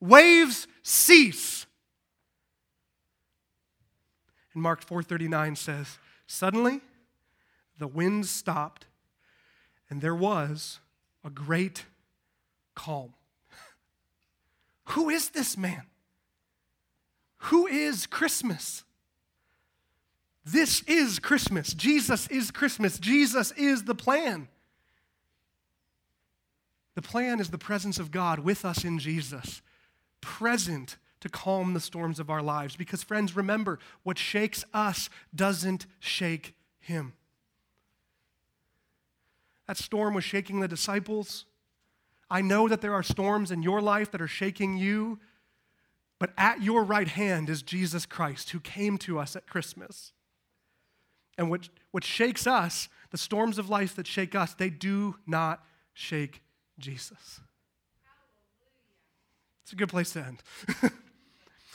waves 0.00 0.66
cease. 0.82 1.66
And 4.54 4.62
Mark 4.62 4.84
4:39 4.86 5.56
says, 5.56 5.98
Suddenly 6.26 6.80
the 7.78 7.86
wind 7.86 8.26
stopped, 8.26 8.86
and 9.88 10.00
there 10.00 10.14
was 10.14 10.80
a 11.24 11.30
great 11.30 11.86
calm. 12.74 13.14
Who 14.90 15.08
is 15.08 15.30
this 15.30 15.56
man? 15.56 15.84
Who 17.46 17.66
is 17.66 18.06
Christmas? 18.06 18.84
This 20.44 20.82
is 20.82 21.18
Christmas. 21.18 21.72
Jesus 21.72 22.26
is 22.28 22.50
Christmas. 22.50 22.98
Jesus 22.98 23.52
is 23.52 23.84
the 23.84 23.94
plan. 23.94 24.48
The 26.94 27.02
plan 27.02 27.40
is 27.40 27.50
the 27.50 27.58
presence 27.58 27.98
of 27.98 28.10
God 28.10 28.40
with 28.40 28.64
us 28.64 28.84
in 28.84 28.98
Jesus, 28.98 29.62
present 30.20 30.96
to 31.20 31.28
calm 31.28 31.72
the 31.72 31.80
storms 31.80 32.18
of 32.18 32.28
our 32.28 32.42
lives. 32.42 32.76
Because, 32.76 33.02
friends, 33.02 33.36
remember, 33.36 33.78
what 34.02 34.18
shakes 34.18 34.64
us 34.74 35.08
doesn't 35.34 35.86
shake 36.00 36.54
him. 36.80 37.14
That 39.68 39.76
storm 39.76 40.14
was 40.14 40.24
shaking 40.24 40.60
the 40.60 40.68
disciples. 40.68 41.46
I 42.28 42.42
know 42.42 42.68
that 42.68 42.80
there 42.80 42.94
are 42.94 43.02
storms 43.02 43.50
in 43.50 43.62
your 43.62 43.80
life 43.80 44.10
that 44.10 44.20
are 44.20 44.28
shaking 44.28 44.76
you, 44.76 45.20
but 46.18 46.32
at 46.36 46.62
your 46.62 46.82
right 46.82 47.08
hand 47.08 47.48
is 47.48 47.62
Jesus 47.62 48.04
Christ 48.04 48.50
who 48.50 48.60
came 48.60 48.98
to 48.98 49.18
us 49.18 49.36
at 49.36 49.46
Christmas. 49.46 50.12
And 51.38 51.50
what, 51.50 51.68
what 51.90 52.04
shakes 52.04 52.46
us, 52.46 52.88
the 53.10 53.18
storms 53.18 53.58
of 53.58 53.70
life 53.70 53.94
that 53.96 54.06
shake 54.06 54.34
us, 54.34 54.54
they 54.54 54.70
do 54.70 55.16
not 55.26 55.64
shake 55.94 56.42
Jesus. 56.78 57.40
It's 59.62 59.72
a 59.72 59.76
good 59.76 59.88
place 59.88 60.12
to 60.12 60.20
end. 60.20 60.42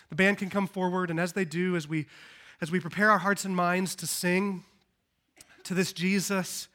the 0.10 0.16
band 0.16 0.38
can 0.38 0.50
come 0.50 0.68
forward, 0.68 1.10
and 1.10 1.20
as 1.20 1.34
they 1.34 1.46
do, 1.46 1.76
as 1.76 1.88
we, 1.88 2.06
as 2.62 2.72
we 2.72 2.80
prepare 2.80 3.10
our 3.10 3.18
hearts 3.18 3.46
and 3.46 3.56
minds 3.56 3.96
to 3.96 4.08
sing 4.08 4.64
to 5.64 5.74
this 5.74 5.94
Jesus, 5.94 6.68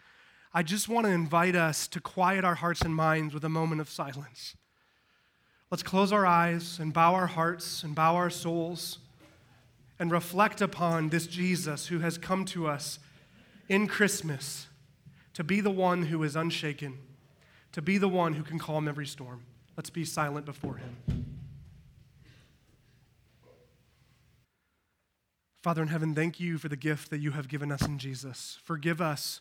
I 0.53 0.63
just 0.63 0.89
want 0.89 1.07
to 1.07 1.13
invite 1.13 1.55
us 1.55 1.87
to 1.89 2.01
quiet 2.01 2.45
our 2.45 2.57
hearts 2.57 2.83
and 2.83 2.95
minds 2.95 3.35
with 3.35 3.45
a 3.45 3.49
moment 3.49 3.81
of 3.81 3.89
silence. 3.89 4.57
Let's 5.71 5.83
close 5.83 6.13
our 6.13 6.27
eyes 6.27 6.79
and 6.79 6.93
bow 6.93 7.15
our 7.15 7.29
hearts 7.29 7.83
and 7.83 7.95
bow 7.95 8.17
our 8.17 8.31
souls 8.31 8.99
and 9.99 10.11
reflect 10.11 10.61
upon 10.61 11.09
this 11.09 11.27
Jesus 11.27 11.87
who 11.87 12.01
has 12.01 12.19
come 12.19 12.45
to 12.47 12.67
us 12.67 12.99
in 13.69 13.87
Christmas 13.87 14.67
to 15.35 15.45
be 15.45 15.61
the 15.61 15.71
one 15.71 16.03
who 16.05 16.23
is 16.25 16.37
unshaken 16.37 16.99
to 17.73 17.83
be 17.83 17.99
the 17.99 18.09
one 18.09 18.35
who 18.35 18.43
can 18.43 18.59
calm 18.59 18.87
every 18.87 19.07
storm. 19.07 19.43
Let's 19.77 19.91
be 19.91 20.05
silent 20.05 20.47
before 20.47 20.77
him. 20.77 20.97
Father 25.63 25.83
in 25.83 25.89
heaven, 25.89 26.15
thank 26.15 26.41
you 26.41 26.59
for 26.59 26.69
the 26.69 26.77
gift 26.77 27.11
that 27.11 27.21
you 27.21 27.31
have 27.31 27.49
given 27.49 27.71
us 27.71 27.83
in 27.83 27.99
Jesus. 27.99 28.59
Forgive 28.65 29.01
us. 29.01 29.41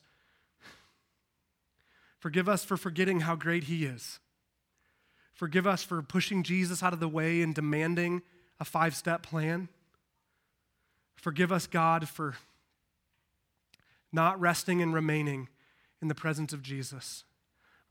Forgive 2.19 2.47
us 2.47 2.63
for 2.63 2.77
forgetting 2.77 3.21
how 3.21 3.35
great 3.35 3.63
he 3.63 3.85
is. 3.85 4.19
Forgive 5.33 5.65
us 5.65 5.81
for 5.81 6.03
pushing 6.03 6.43
Jesus 6.43 6.83
out 6.83 6.93
of 6.93 6.99
the 6.99 7.07
way 7.07 7.41
and 7.41 7.55
demanding 7.55 8.21
a 8.59 8.65
five 8.65 8.95
step 8.95 9.23
plan. 9.23 9.67
Forgive 11.15 11.51
us, 11.51 11.65
God, 11.65 12.07
for 12.07 12.35
not 14.13 14.39
resting 14.39 14.81
and 14.81 14.93
remaining 14.93 15.49
in 15.99 16.07
the 16.07 16.15
presence 16.15 16.53
of 16.53 16.61
Jesus. 16.61 17.23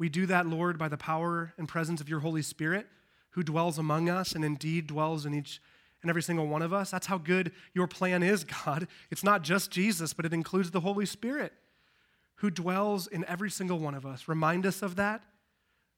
We 0.00 0.08
do 0.08 0.24
that, 0.26 0.46
Lord, 0.46 0.78
by 0.78 0.88
the 0.88 0.96
power 0.96 1.52
and 1.58 1.68
presence 1.68 2.00
of 2.00 2.08
your 2.08 2.20
Holy 2.20 2.40
Spirit, 2.40 2.86
who 3.32 3.42
dwells 3.42 3.76
among 3.76 4.08
us 4.08 4.32
and 4.32 4.42
indeed 4.42 4.86
dwells 4.86 5.26
in 5.26 5.34
each 5.34 5.60
and 6.00 6.08
every 6.08 6.22
single 6.22 6.46
one 6.46 6.62
of 6.62 6.72
us. 6.72 6.90
That's 6.90 7.06
how 7.06 7.18
good 7.18 7.52
your 7.74 7.86
plan 7.86 8.22
is, 8.22 8.42
God. 8.64 8.88
It's 9.10 9.22
not 9.22 9.42
just 9.42 9.70
Jesus, 9.70 10.14
but 10.14 10.24
it 10.24 10.32
includes 10.32 10.70
the 10.70 10.80
Holy 10.80 11.04
Spirit 11.04 11.52
who 12.36 12.50
dwells 12.50 13.08
in 13.08 13.26
every 13.26 13.50
single 13.50 13.78
one 13.78 13.94
of 13.94 14.06
us. 14.06 14.26
Remind 14.26 14.64
us 14.64 14.80
of 14.80 14.96
that. 14.96 15.20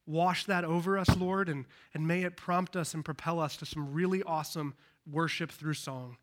Wash 0.04 0.46
that 0.46 0.64
over 0.64 0.98
us, 0.98 1.16
Lord, 1.16 1.48
and, 1.48 1.64
and 1.94 2.04
may 2.04 2.24
it 2.24 2.36
prompt 2.36 2.74
us 2.74 2.94
and 2.94 3.04
propel 3.04 3.38
us 3.38 3.56
to 3.58 3.66
some 3.66 3.92
really 3.92 4.24
awesome 4.24 4.74
worship 5.08 5.52
through 5.52 5.74
song. 5.74 6.16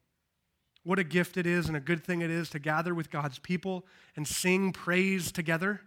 What 0.83 0.99
a 0.99 1.05
gift 1.05 1.37
it 1.37 1.47
is 1.47 1.69
and 1.69 1.77
a 1.77 1.79
good 1.79 2.03
thing 2.03 2.21
it 2.21 2.29
is 2.29 2.49
to 2.49 2.59
gather 2.59 2.93
with 2.93 3.09
God's 3.09 3.39
people 3.39 3.85
and 4.17 4.27
sing 4.27 4.73
praise 4.73 5.31
together. 5.31 5.79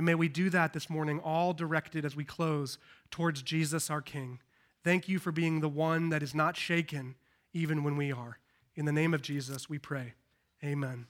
And 0.00 0.06
may 0.06 0.14
we 0.14 0.30
do 0.30 0.48
that 0.48 0.72
this 0.72 0.88
morning, 0.88 1.20
all 1.20 1.52
directed 1.52 2.06
as 2.06 2.16
we 2.16 2.24
close 2.24 2.78
towards 3.10 3.42
Jesus 3.42 3.90
our 3.90 4.00
King. 4.00 4.38
Thank 4.82 5.10
you 5.10 5.18
for 5.18 5.30
being 5.30 5.60
the 5.60 5.68
one 5.68 6.08
that 6.08 6.22
is 6.22 6.34
not 6.34 6.56
shaken 6.56 7.16
even 7.52 7.84
when 7.84 7.98
we 7.98 8.10
are. 8.10 8.38
In 8.74 8.86
the 8.86 8.92
name 8.92 9.12
of 9.12 9.20
Jesus, 9.20 9.68
we 9.68 9.78
pray. 9.78 10.14
Amen. 10.64 11.06